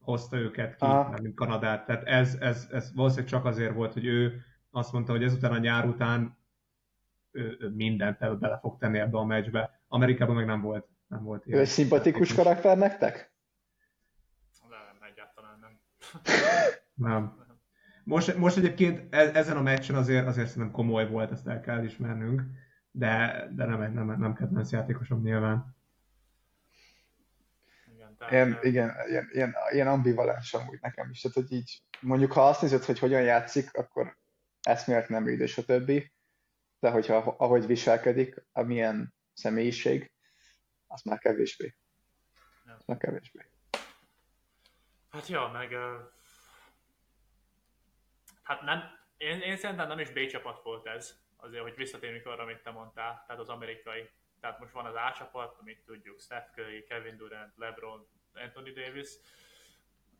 hozta 0.00 0.36
őket 0.36 0.76
ki, 0.76 0.86
nem 0.86 1.18
mint 1.22 1.34
Kanadát, 1.34 1.86
tehát 1.86 2.04
ez, 2.04 2.36
ez, 2.40 2.68
ez 2.72 2.94
valószínűleg 2.94 3.30
csak 3.30 3.44
azért 3.44 3.74
volt, 3.74 3.92
hogy 3.92 4.04
ő 4.04 4.44
azt 4.70 4.92
mondta, 4.92 5.12
hogy 5.12 5.22
ezután 5.22 5.52
a 5.52 5.58
nyár 5.58 5.86
után 5.86 6.36
ő, 7.30 7.56
ő 7.60 7.68
mindent 7.68 8.38
bele 8.38 8.58
fog 8.58 8.78
tenni 8.78 8.98
ebbe 8.98 9.18
a 9.18 9.24
meccsbe. 9.24 9.80
Amerikában 9.88 10.34
meg 10.34 10.46
nem 10.46 10.60
volt. 10.60 10.86
Nem 11.06 11.24
volt 11.24 11.46
ilyen. 11.46 11.60
Ő 11.60 11.64
szimpatikus 11.64 12.28
játékos. 12.28 12.44
karakter 12.44 12.76
nektek? 12.76 13.32
Nem, 14.68 15.08
egyáltalán 15.10 15.58
nem. 15.60 15.80
nem. 17.10 17.40
Most, 18.04 18.36
most 18.36 18.56
egyébként 18.56 19.14
e, 19.14 19.18
ezen 19.18 19.56
a 19.56 19.62
meccsen 19.62 19.96
azért, 19.96 20.26
azért 20.26 20.48
szerintem 20.48 20.72
komoly 20.72 21.08
volt, 21.08 21.30
ezt 21.30 21.46
el 21.46 21.60
kell 21.60 21.84
ismernünk, 21.84 22.42
de, 22.92 23.46
de 23.50 23.64
nem, 23.64 23.92
nem, 23.92 24.20
nem 24.20 24.34
kedvenc 24.34 24.70
játékosom 24.70 25.22
nyilván. 25.22 25.76
Igen, 27.94 28.16
tehát... 28.16 28.32
ilyen, 28.32 28.58
igen, 28.62 28.94
ilyen, 29.08 29.28
ilyen, 29.32 29.54
ilyen 29.70 29.88
ambivalens 29.88 30.54
amúgy 30.54 30.78
nekem 30.80 31.10
is. 31.10 31.20
Tehát, 31.20 31.36
hogy 31.36 31.52
így 31.52 31.82
mondjuk 32.00 32.32
ha 32.32 32.48
azt 32.48 32.62
nézed, 32.62 32.84
hogy 32.84 32.98
hogyan 32.98 33.22
játszik, 33.22 33.74
akkor 33.74 34.16
eszmélet 34.62 35.08
nem 35.08 35.28
ide, 35.28 35.46
stb. 35.46 36.02
De 36.80 36.90
hogyha 36.90 37.16
ahogy 37.16 37.66
viselkedik, 37.66 38.44
amilyen 38.52 39.14
személyiség, 39.32 40.12
az 40.86 41.02
már 41.02 41.18
kevésbé. 41.18 41.76
Az 42.76 42.84
már 42.86 42.98
kevésbé. 42.98 43.50
Hát 45.10 45.26
ja, 45.26 45.48
meg 45.52 45.74
hát 48.42 48.62
nem, 48.62 48.80
én, 49.16 49.40
én 49.40 49.56
szerintem 49.56 49.88
nem 49.88 49.98
is 49.98 50.10
B 50.10 50.26
csapat 50.26 50.62
volt 50.62 50.86
ez, 50.86 51.21
azért, 51.42 51.62
hogy 51.62 51.74
visszatérjünk 51.74 52.26
arra, 52.26 52.42
amit 52.42 52.62
te 52.62 52.70
mondtál, 52.70 53.24
tehát 53.26 53.40
az 53.40 53.48
amerikai. 53.48 54.10
Tehát 54.40 54.58
most 54.58 54.72
van 54.72 54.86
az 54.86 54.94
A 54.94 55.12
csapat, 55.16 55.56
amit 55.60 55.84
tudjuk, 55.84 56.20
Steph 56.20 56.54
Curry, 56.54 56.82
Kevin 56.82 57.16
Durant, 57.16 57.56
LeBron, 57.56 58.06
Anthony 58.34 58.72
Davis. 58.72 59.08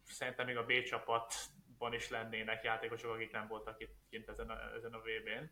Szerintem 0.05 0.47
még 0.47 0.57
a 0.57 0.64
B 0.64 0.83
csapatban 0.83 1.93
is 1.93 2.09
lennének 2.09 2.64
játékosok, 2.64 3.14
akik 3.14 3.33
nem 3.33 3.47
voltak 3.47 3.81
itt 3.81 3.95
kint 4.11 4.29
ezen 4.29 4.51
a, 4.51 4.75
ezen 4.75 4.95
a 4.95 4.99
VB-n. 4.99 5.51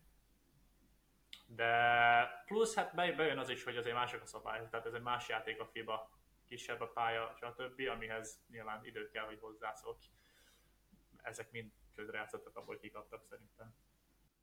De 1.45 2.43
plusz 2.45 2.75
hát 2.75 2.95
bejön 2.95 3.37
az 3.37 3.49
is, 3.49 3.63
hogy 3.63 3.77
azért 3.77 3.95
mások 3.95 4.21
a 4.21 4.25
szabályok, 4.25 4.69
tehát 4.69 4.85
ez 4.85 4.93
egy 4.93 5.01
más 5.01 5.27
játék 5.27 5.59
a 5.59 5.65
FIBA, 5.65 6.09
kisebb 6.47 6.81
a 6.81 6.87
pálya, 6.87 7.35
stb., 7.35 7.81
amihez 7.89 8.43
nyilván 8.49 8.85
idő 8.85 9.09
kell, 9.09 9.25
hogy 9.25 9.39
hozzászokj. 9.39 10.05
Ezek 11.21 11.51
mind 11.51 11.71
közrejátszottak 11.95 12.55
abból, 12.55 12.73
hogy 12.73 12.83
kikaptak 12.83 13.23
szerintem. 13.23 13.75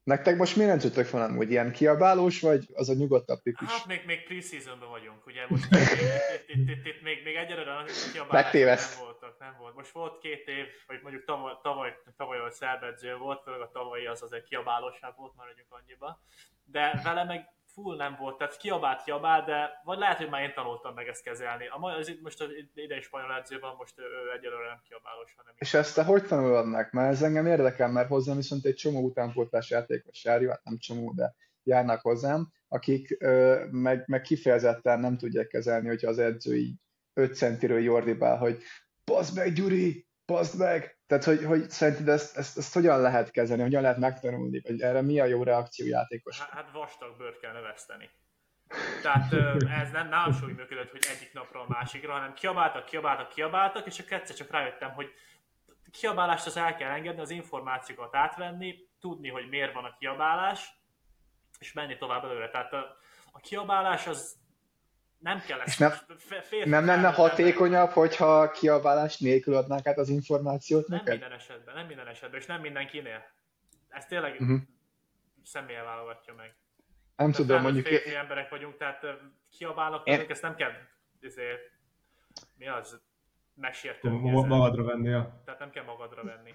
Nektek 0.08 0.36
most 0.36 0.56
miért 0.56 0.70
nem 0.70 0.78
tudtok 0.78 1.10
van 1.10 1.22
amúgy? 1.22 1.50
Ilyen 1.50 1.72
kiabálós, 1.72 2.40
vagy 2.40 2.66
az 2.74 2.88
a 2.88 2.94
nyugodtabb 2.94 3.40
típus? 3.42 3.68
Hát 3.68 3.86
még, 3.86 4.02
még 4.06 4.24
pre-seasonban 4.26 4.88
vagyunk, 4.88 5.26
ugye 5.26 5.40
most 5.48 5.64
itt, 5.72 6.48
itt, 6.48 6.68
itt, 6.68 6.86
itt, 6.86 7.02
még, 7.02 7.22
még 7.24 7.34
egyelőre 7.34 7.84
kiabálás 8.12 8.52
nem 8.52 9.04
voltak, 9.04 9.38
nem 9.38 9.56
volt. 9.58 9.74
Most 9.74 9.90
volt 9.90 10.18
két 10.18 10.48
év, 10.48 10.66
vagy 10.86 10.98
mondjuk 11.02 11.24
tavaly, 11.24 11.52
tavaly, 11.62 11.90
tavaly 12.16 12.38
a 12.38 12.50
szerbedző 12.50 13.16
volt, 13.16 13.42
főleg 13.42 13.60
a 13.60 13.70
tavalyi 13.72 14.06
az 14.06 14.22
azért 14.22 14.44
kiabálósabb 14.44 15.16
volt, 15.16 15.32
maradjunk 15.36 15.72
annyiba. 15.72 16.20
De 16.64 17.00
vele 17.04 17.24
meg 17.24 17.48
full 17.82 17.96
nem 17.96 18.16
volt, 18.20 18.38
tehát 18.38 18.56
kiabált, 18.56 19.02
kiabált, 19.02 19.46
de 19.46 19.80
vagy 19.84 19.98
lehet, 19.98 20.16
hogy 20.16 20.28
már 20.28 20.42
én 20.42 20.52
tanultam 20.54 20.94
meg 20.94 21.06
ezt 21.08 21.22
kezelni. 21.22 21.66
A, 21.66 21.86
az, 21.98 22.12
most 22.22 22.40
az 22.40 22.48
idei 22.74 23.00
spanyol 23.00 23.34
edzőben 23.34 23.74
most 23.78 23.98
ő, 23.98 24.02
egyelőre 24.38 24.68
nem 24.68 24.80
kiabálós, 24.88 25.34
hanem... 25.36 25.52
És 25.56 25.74
ezt 25.74 25.94
te 25.94 26.04
hogy 26.04 26.26
tanulod 26.26 26.66
meg? 26.66 26.88
Mert 26.92 27.12
ez 27.12 27.22
engem 27.22 27.46
érdekel, 27.46 27.88
mert 27.88 28.08
hozzám 28.08 28.36
viszont 28.36 28.64
egy 28.64 28.74
csomó 28.74 29.00
utánpótlás 29.00 29.70
játékos 29.70 30.24
jár, 30.24 30.48
hát 30.48 30.64
nem 30.64 30.78
csomó, 30.78 31.12
de 31.12 31.34
járnak 31.62 32.00
hozzám, 32.00 32.48
akik 32.68 33.16
ö, 33.18 33.64
meg, 33.70 34.04
meg 34.06 34.20
kifejezetten 34.20 35.00
nem 35.00 35.16
tudják 35.16 35.46
kezelni, 35.46 35.88
hogyha 35.88 36.08
az 36.08 36.18
edző 36.18 36.56
így 36.56 36.74
5 37.14 37.34
centiről 37.34 37.80
jordibál, 37.80 38.36
hogy 38.36 38.62
Bazd 39.04 39.36
meg, 39.36 39.52
Gyuri! 39.52 40.07
Bazd 40.32 40.58
meg! 40.58 40.98
Tehát, 41.06 41.24
hogy, 41.24 41.44
hogy 41.44 41.70
szerinted 41.70 42.08
ezt, 42.08 42.36
ezt, 42.36 42.58
ezt, 42.58 42.74
hogyan 42.74 43.00
lehet 43.00 43.30
kezelni, 43.30 43.62
hogyan 43.62 43.82
lehet 43.82 43.98
megtanulni, 43.98 44.60
vagy 44.60 44.80
erre 44.80 45.02
mi 45.02 45.20
a 45.20 45.24
jó 45.24 45.42
reakció 45.42 45.86
játékos? 45.86 46.40
Hát, 46.40 46.50
hát 46.50 46.70
vastag 46.72 47.16
bőrt 47.16 47.40
kell 47.40 47.52
növeszteni. 47.52 48.10
Tehát 49.02 49.32
ez 49.82 49.90
nem 49.90 50.08
nálam 50.08 50.38
úgy 50.44 50.56
működött, 50.56 50.90
hogy 50.90 51.06
egyik 51.16 51.32
napról 51.32 51.62
a 51.62 51.66
másikra, 51.68 52.12
hanem 52.12 52.34
kiabáltak, 52.34 52.84
kiabáltak, 52.84 53.28
kiabáltak, 53.28 53.86
és 53.86 53.94
csak 53.94 54.10
egyszer 54.10 54.36
csak 54.36 54.50
rájöttem, 54.50 54.90
hogy 54.90 55.06
kiabálást 55.90 56.46
az 56.46 56.56
el 56.56 56.76
kell 56.76 56.90
engedni, 56.90 57.20
az 57.20 57.30
információkat 57.30 58.14
átvenni, 58.14 58.74
tudni, 59.00 59.28
hogy 59.28 59.48
miért 59.48 59.74
van 59.74 59.84
a 59.84 59.96
kiabálás, 59.98 60.70
és 61.58 61.72
menni 61.72 61.96
tovább 61.96 62.24
előre. 62.24 62.50
Tehát 62.50 62.72
a, 62.72 62.96
a 63.32 63.38
kiabálás 63.38 64.06
az 64.06 64.36
nem 65.18 65.40
kell 65.40 65.60
ezt. 65.60 65.78
Nem, 65.78 65.92
nem 66.64 66.86
lenne 66.86 67.12
hatékonyabb, 67.12 67.90
hogyha 67.90 68.50
kiabálás 68.50 69.18
nélkül 69.18 69.56
adnák 69.56 69.86
át 69.86 69.98
az 69.98 70.08
információt 70.08 70.88
nem 70.88 70.98
neked? 70.98 71.18
minden 71.18 71.38
esetben, 71.38 71.74
nem 71.74 71.86
minden 71.86 72.06
esetben, 72.06 72.40
és 72.40 72.46
nem 72.46 72.60
mindenkinél. 72.60 73.24
Ez 73.88 74.06
tényleg 74.06 74.32
uh-huh. 74.32 74.58
személye 75.44 75.82
válogatja 75.82 76.34
meg. 76.34 76.56
Nem 77.16 77.30
De 77.30 77.36
tudom, 77.36 77.62
mondjuk... 77.62 77.86
Férfi 77.86 78.14
emberek 78.14 78.48
vagyunk, 78.48 78.76
tehát 78.76 79.06
kiabálok, 79.50 80.06
én... 80.06 80.24
ezt 80.28 80.42
nem 80.42 80.54
kell 80.54 80.70
ezért, 81.20 81.60
mi 82.54 82.68
az, 82.68 83.00
megsértő. 83.54 84.10
Magadra 84.10 84.84
venni, 84.84 85.08
ja. 85.08 85.42
Tehát 85.44 85.60
nem 85.60 85.70
kell 85.70 85.84
magadra 85.84 86.24
venni. 86.24 86.54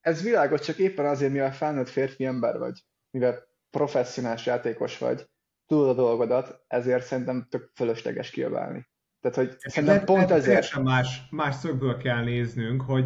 Ez 0.00 0.22
világos, 0.22 0.60
csak 0.60 0.78
éppen 0.78 1.06
azért, 1.06 1.32
mivel 1.32 1.52
felnőtt 1.52 1.88
férfi 1.88 2.24
ember 2.24 2.58
vagy, 2.58 2.80
mivel 3.10 3.46
professzionális 3.70 4.46
játékos 4.46 4.98
vagy, 4.98 5.28
tudod 5.66 5.88
a 5.88 5.94
dolgodat, 5.94 6.64
ezért 6.66 7.04
szerintem 7.04 7.46
tök 7.50 7.70
fölösleges 7.74 8.30
kiabálni. 8.30 8.86
Tehát, 9.20 9.36
hogy 9.36 9.56
Ez 9.60 9.72
szerintem 9.72 9.98
le, 9.98 10.04
pont 10.04 10.30
ezért... 10.30 10.82
Más, 10.82 11.22
más 11.30 11.54
szögből 11.54 11.96
kell 11.96 12.24
néznünk, 12.24 12.82
hogy 12.82 13.04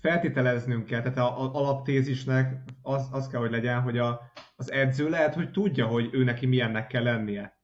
feltételeznünk 0.00 0.86
kell, 0.86 1.02
tehát 1.02 1.38
az 1.38 1.48
alaptézisnek 1.52 2.62
az, 2.82 3.08
az 3.12 3.28
kell, 3.28 3.40
hogy 3.40 3.50
legyen, 3.50 3.80
hogy 3.80 3.98
a, 3.98 4.20
az 4.56 4.72
edző 4.72 5.08
lehet, 5.08 5.34
hogy 5.34 5.50
tudja, 5.50 5.86
hogy 5.86 6.08
ő 6.12 6.24
neki 6.24 6.46
milyennek 6.46 6.86
kell 6.86 7.02
lennie. 7.02 7.54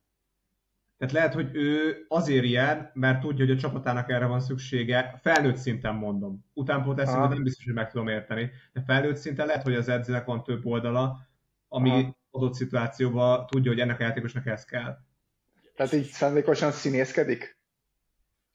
Tehát 0.99 1.14
lehet, 1.14 1.35
hogy 1.35 1.51
ő 1.53 2.05
azért 2.09 2.45
ilyen, 2.45 2.91
mert 2.95 3.20
tudja, 3.20 3.45
hogy 3.45 3.55
a 3.57 3.61
csapatának 3.61 4.11
erre 4.11 4.26
van 4.26 4.41
szüksége, 4.41 5.18
felnőtt 5.22 5.57
szinten 5.57 5.95
mondom. 5.95 6.45
Utánpótlás 6.55 7.09
nem 7.09 7.43
biztos, 7.43 7.64
hogy 7.64 7.74
meg 7.74 7.91
tudom 7.91 8.09
érteni, 8.09 8.51
de 8.72 8.83
felnőtt 8.87 9.16
szinten 9.16 9.47
lehet, 9.47 9.62
hogy 9.62 9.74
az 9.74 9.89
edzőnek 9.89 10.24
van 10.24 10.43
több 10.43 10.66
oldala, 10.66 11.18
ami 11.68 11.91
Aha 11.91 12.20
adott 12.33 12.55
szituációban 12.55 13.47
tudja, 13.47 13.70
hogy 13.70 13.80
ennek 13.80 14.01
a 14.01 14.03
játékosnak 14.03 14.47
ez 14.47 14.64
kell. 14.64 14.97
Tehát 15.74 15.93
így 15.93 16.07
szándékosan 16.07 16.70
színészkedik? 16.70 17.61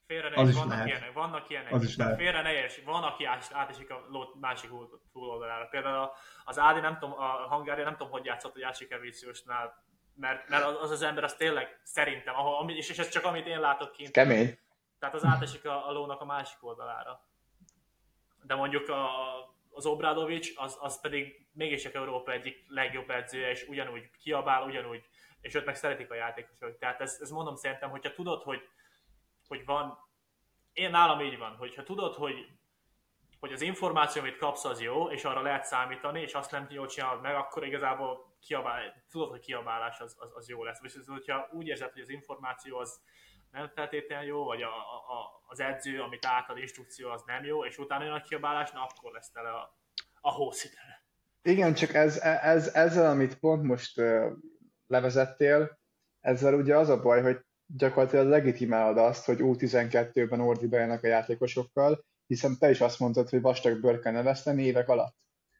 Félre 0.06 0.28
ne 0.28 0.36
az 0.36 0.48
is, 0.48 0.54
vannak 0.54 0.70
lehet. 0.70 0.86
ilyenek, 0.86 1.12
vannak 1.12 1.50
ilyenek. 1.50 1.72
Az 1.72 1.84
is 1.84 1.96
lehet. 1.96 2.16
Félre 2.16 2.42
ne 2.42 2.64
és 2.64 2.82
van, 2.84 3.02
aki 3.02 3.24
átesik 3.50 3.90
a 3.90 4.06
ló 4.08 4.24
másik 4.40 4.70
túloldalára. 5.12 5.66
Például 5.66 6.10
az 6.44 6.58
Ádi, 6.58 6.80
nem 6.80 6.98
tudom, 6.98 7.18
a 7.18 7.24
Hangária 7.24 7.84
nem 7.84 7.96
tudom, 7.96 8.12
hogy 8.12 8.24
játszott 8.24 8.54
a 8.54 8.58
Játszik 8.58 8.90
Evíciusnál, 8.90 9.84
mert, 10.14 10.48
mert 10.48 10.64
az 10.64 10.90
az 10.90 11.02
ember 11.02 11.24
az 11.24 11.34
tényleg 11.34 11.80
szerintem, 11.82 12.34
ahol, 12.34 12.70
és, 12.70 12.88
és 12.88 12.98
ez 12.98 13.08
csak 13.08 13.24
amit 13.24 13.46
én 13.46 13.60
látok 13.60 13.92
kint. 13.92 14.10
Kemény. 14.10 14.58
Tehát 14.98 15.14
az 15.14 15.24
átesik 15.24 15.64
a, 15.64 15.88
a 15.88 15.92
lónak 15.92 16.20
a 16.20 16.24
másik 16.24 16.64
oldalára. 16.64 17.20
De 18.42 18.54
mondjuk 18.54 18.88
a, 18.88 19.10
az 19.78 19.86
Obradovics, 19.86 20.52
az, 20.56 20.76
az 20.80 21.00
pedig 21.00 21.46
mégis 21.52 21.82
csak 21.82 21.94
Európa 21.94 22.32
egyik 22.32 22.64
legjobb 22.68 23.10
edzője, 23.10 23.50
és 23.50 23.66
ugyanúgy 23.68 24.10
kiabál, 24.10 24.62
ugyanúgy, 24.62 25.04
és 25.40 25.54
őt 25.54 25.64
meg 25.64 25.76
szeretik 25.76 26.10
a 26.10 26.14
játékosok. 26.14 26.78
Tehát 26.78 27.00
ez, 27.00 27.18
ez 27.20 27.30
mondom 27.30 27.54
szerintem, 27.54 27.90
hogyha 27.90 28.12
tudod, 28.12 28.42
hogy, 28.42 28.68
hogy 29.48 29.64
van, 29.64 29.98
én 30.72 30.90
nálam 30.90 31.20
így 31.20 31.38
van, 31.38 31.56
hogyha 31.56 31.82
tudod, 31.82 32.14
hogy, 32.14 32.46
hogy 33.40 33.52
az 33.52 33.60
információ, 33.60 34.22
amit 34.22 34.36
kapsz, 34.36 34.64
az 34.64 34.80
jó, 34.80 35.10
és 35.10 35.24
arra 35.24 35.42
lehet 35.42 35.64
számítani, 35.64 36.20
és 36.20 36.34
azt 36.34 36.50
nem 36.50 36.66
jól 36.70 36.86
csinálod 36.86 37.20
meg, 37.20 37.34
akkor 37.34 37.66
igazából 37.66 38.36
kiabál, 38.40 39.04
tudod, 39.10 39.30
hogy 39.30 39.40
kiabálás 39.40 40.00
az, 40.00 40.16
az, 40.18 40.30
az 40.34 40.48
jó 40.48 40.64
lesz. 40.64 40.80
Viszont, 40.80 41.06
hogyha 41.06 41.48
úgy 41.52 41.66
érzed, 41.66 41.92
hogy 41.92 42.02
az 42.02 42.08
információ 42.08 42.78
az 42.78 43.00
nem 43.52 43.70
feltétlenül 43.74 44.26
jó, 44.26 44.44
vagy 44.44 44.62
a, 44.62 44.68
a, 44.68 45.42
az 45.46 45.60
edző, 45.60 46.00
amit 46.00 46.26
átad, 46.26 46.58
instrukció, 46.58 47.10
az 47.10 47.22
nem 47.26 47.44
jó, 47.44 47.64
és 47.64 47.78
utána 47.78 48.04
jön 48.04 48.12
a 48.12 48.22
kiabálás, 48.22 48.70
na 48.70 48.82
akkor 48.82 49.12
lesz 49.12 49.30
tele 49.30 49.48
a, 49.48 49.78
a 50.20 50.32
hószidere. 50.32 51.02
Igen, 51.42 51.74
csak 51.74 51.94
ez, 51.94 52.18
ez, 52.42 52.68
ezzel, 52.74 53.10
amit 53.10 53.38
pont 53.38 53.62
most 53.62 54.00
levezettél, 54.86 55.78
ezzel 56.20 56.54
ugye 56.54 56.76
az 56.76 56.88
a 56.88 57.00
baj, 57.00 57.22
hogy 57.22 57.40
gyakorlatilag 57.66 58.28
legitimálod 58.28 58.98
azt, 58.98 59.24
hogy 59.24 59.38
U12-ben 59.40 60.40
ordibáljanak 60.40 61.02
a 61.02 61.06
játékosokkal, 61.06 62.04
hiszen 62.26 62.58
te 62.58 62.70
is 62.70 62.80
azt 62.80 62.98
mondtad, 62.98 63.28
hogy 63.28 63.40
vastag 63.40 63.80
bőr 63.80 63.98
kell 63.98 64.12
nevezteni 64.12 64.62
évek 64.62 64.88
alatt. 64.88 65.16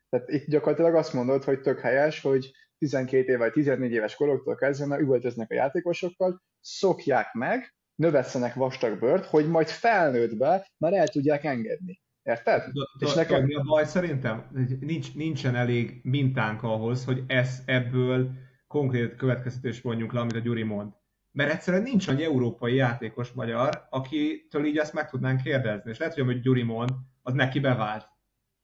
Tehát 0.08 0.28
itt 0.28 0.46
gyakorlatilag 0.46 0.94
azt 0.94 1.12
mondod, 1.12 1.44
hogy 1.44 1.60
tök 1.60 1.80
helyes, 1.80 2.20
hogy 2.20 2.50
12 2.78 3.32
év 3.32 3.38
vagy 3.38 3.52
14 3.52 3.92
éves 3.92 4.14
koroktól 4.14 4.54
kezdve 4.54 4.98
üvöltöznek 4.98 5.50
a 5.50 5.54
játékosokkal, 5.54 6.42
szokják 6.60 7.32
meg, 7.32 7.74
növesszenek 7.98 8.54
vastag 8.54 8.98
bőrt, 8.98 9.24
hogy 9.24 9.48
majd 9.48 9.68
felnőttbe 9.68 10.66
már 10.76 10.92
el 10.92 11.08
tudják 11.08 11.44
engedni. 11.44 12.00
Érted? 12.22 12.62
De, 12.62 13.06
és 13.06 13.14
nekem... 13.14 13.44
Mi 13.44 13.54
a 13.54 13.62
baj 13.62 13.84
szerintem? 13.84 14.66
Nincs, 14.80 15.14
nincsen 15.14 15.54
elég 15.54 16.00
mintánk 16.02 16.62
ahhoz, 16.62 17.04
hogy 17.04 17.22
ez, 17.26 17.62
ebből 17.64 18.30
konkrét 18.66 19.16
következtetés 19.16 19.82
mondjuk 19.82 20.12
le, 20.12 20.20
amit 20.20 20.36
a 20.36 20.38
Gyuri 20.38 20.62
mond. 20.62 20.92
Mert 21.32 21.52
egyszerűen 21.52 21.82
nincs 21.82 22.08
annyi 22.08 22.24
európai 22.24 22.74
játékos 22.74 23.32
magyar, 23.32 23.86
akitől 23.90 24.64
így 24.64 24.78
ezt 24.78 24.92
meg 24.92 25.10
tudnánk 25.10 25.42
kérdezni. 25.42 25.90
És 25.90 25.98
lehet, 25.98 26.14
hogy 26.14 26.22
amit 26.22 26.42
Gyuri 26.42 26.62
mond, 26.62 26.90
az 27.22 27.32
neki 27.32 27.60
bevált. 27.60 28.08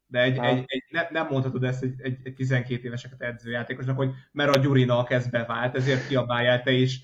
De 0.07 0.23
egy, 0.23 0.39
egy, 0.39 0.65
egy, 0.67 0.85
ne, 0.91 1.07
nem 1.11 1.27
mondhatod 1.31 1.65
ezt 1.65 1.83
egy, 1.83 1.95
egy, 2.03 2.19
egy 2.23 2.35
12 2.35 2.87
éveseket 2.87 3.23
edző 3.23 3.51
játékosnak, 3.51 3.97
hogy 3.97 4.11
mert 4.33 4.57
a 4.57 4.61
Gyurinak 4.61 5.11
ez 5.11 5.29
bevált, 5.29 5.77
ezért 5.77 6.09
kiabáljál 6.09 6.63
te 6.63 6.73
is 6.73 7.01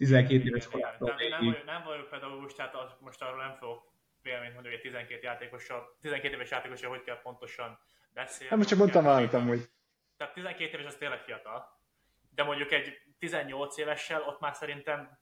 12 0.00 0.44
éves 0.44 0.68
korától. 0.68 1.08
Nem, 1.08 1.28
nem, 1.28 1.44
vagyok, 1.44 1.64
nem 1.64 1.82
vagyok 1.82 2.08
pedagógus, 2.08 2.54
tehát 2.54 2.74
az, 2.74 2.90
most 3.00 3.22
arról 3.22 3.42
nem 3.42 3.54
fogok 3.54 3.92
véleményt 4.22 4.52
mondani, 4.52 4.74
hogy 4.74 4.82
12, 4.82 5.20
játékossal, 5.22 5.96
12 6.00 6.34
éves 6.34 6.50
játékossal 6.50 6.90
hogy 6.90 7.02
kell 7.02 7.20
pontosan 7.22 7.78
beszélni. 8.14 8.48
Nem, 8.48 8.58
most 8.58 8.70
csak 8.70 8.78
mondtam 8.78 9.04
valamit 9.04 9.32
amúgy. 9.32 9.70
Tehát 10.16 10.34
12 10.34 10.72
éves 10.72 10.86
az 10.86 10.96
tényleg 10.96 11.20
fiatal. 11.20 11.78
De 12.34 12.42
mondjuk 12.42 12.72
egy 12.72 13.02
18 13.18 13.76
évessel 13.78 14.22
ott 14.22 14.40
már 14.40 14.54
szerintem 14.54 15.18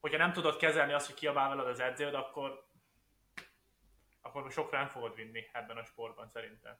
hogyha 0.00 0.18
nem 0.18 0.32
tudod 0.32 0.56
kezelni 0.56 0.92
azt, 0.92 1.06
hogy 1.06 1.14
kiabál 1.14 1.48
veled 1.48 1.66
az 1.66 1.80
edződ, 1.80 2.14
akkor 2.14 2.64
akkor 4.20 4.52
sokra 4.52 4.78
nem 4.78 4.88
fogod 4.88 5.14
vinni 5.14 5.40
ebben 5.52 5.76
a 5.76 5.84
sportban 5.84 6.28
szerintem. 6.28 6.74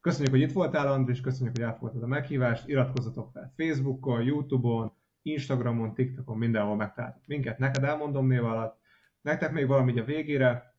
Köszönjük, 0.00 0.30
hogy 0.30 0.40
itt 0.40 0.52
voltál, 0.52 0.88
Andris, 0.88 1.20
köszönjük, 1.20 1.56
hogy 1.56 1.64
elfogadtad 1.64 2.02
a 2.02 2.06
meghívást. 2.06 2.68
Iratkozzatok 2.68 3.30
fel 3.32 3.52
Facebookon, 3.56 4.22
Youtube-on, 4.22 4.92
Instagramon, 5.22 5.94
TikTokon, 5.94 6.38
mindenhol 6.38 6.76
megtaláltok 6.76 7.26
minket. 7.26 7.58
Neked 7.58 7.84
elmondom 7.84 8.26
név 8.26 8.44
alatt. 8.44 8.80
Nektek 9.20 9.52
még 9.52 9.66
valami 9.66 9.98
a 9.98 10.04
végére? 10.04 10.74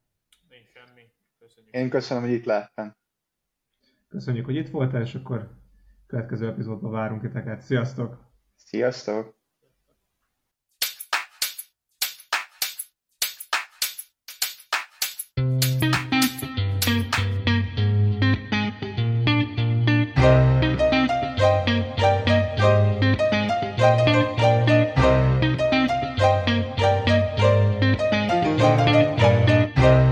Nincs 0.50 0.68
semmi. 0.68 1.02
Köszönjük. 1.40 1.74
Én 1.74 1.90
köszönöm, 1.90 2.24
hogy 2.24 2.32
itt 2.32 2.46
lehettem. 2.46 2.96
Köszönjük, 4.08 4.46
hogy 4.46 4.56
itt 4.56 4.70
voltál, 4.70 5.02
és 5.02 5.16
akkor 5.16 5.52
következő 6.08 6.48
epizódban 6.48 6.92
várunk 6.92 7.22
titeket. 7.22 7.62
Sziasztok! 7.62 8.18
Sziasztok! 8.56 9.41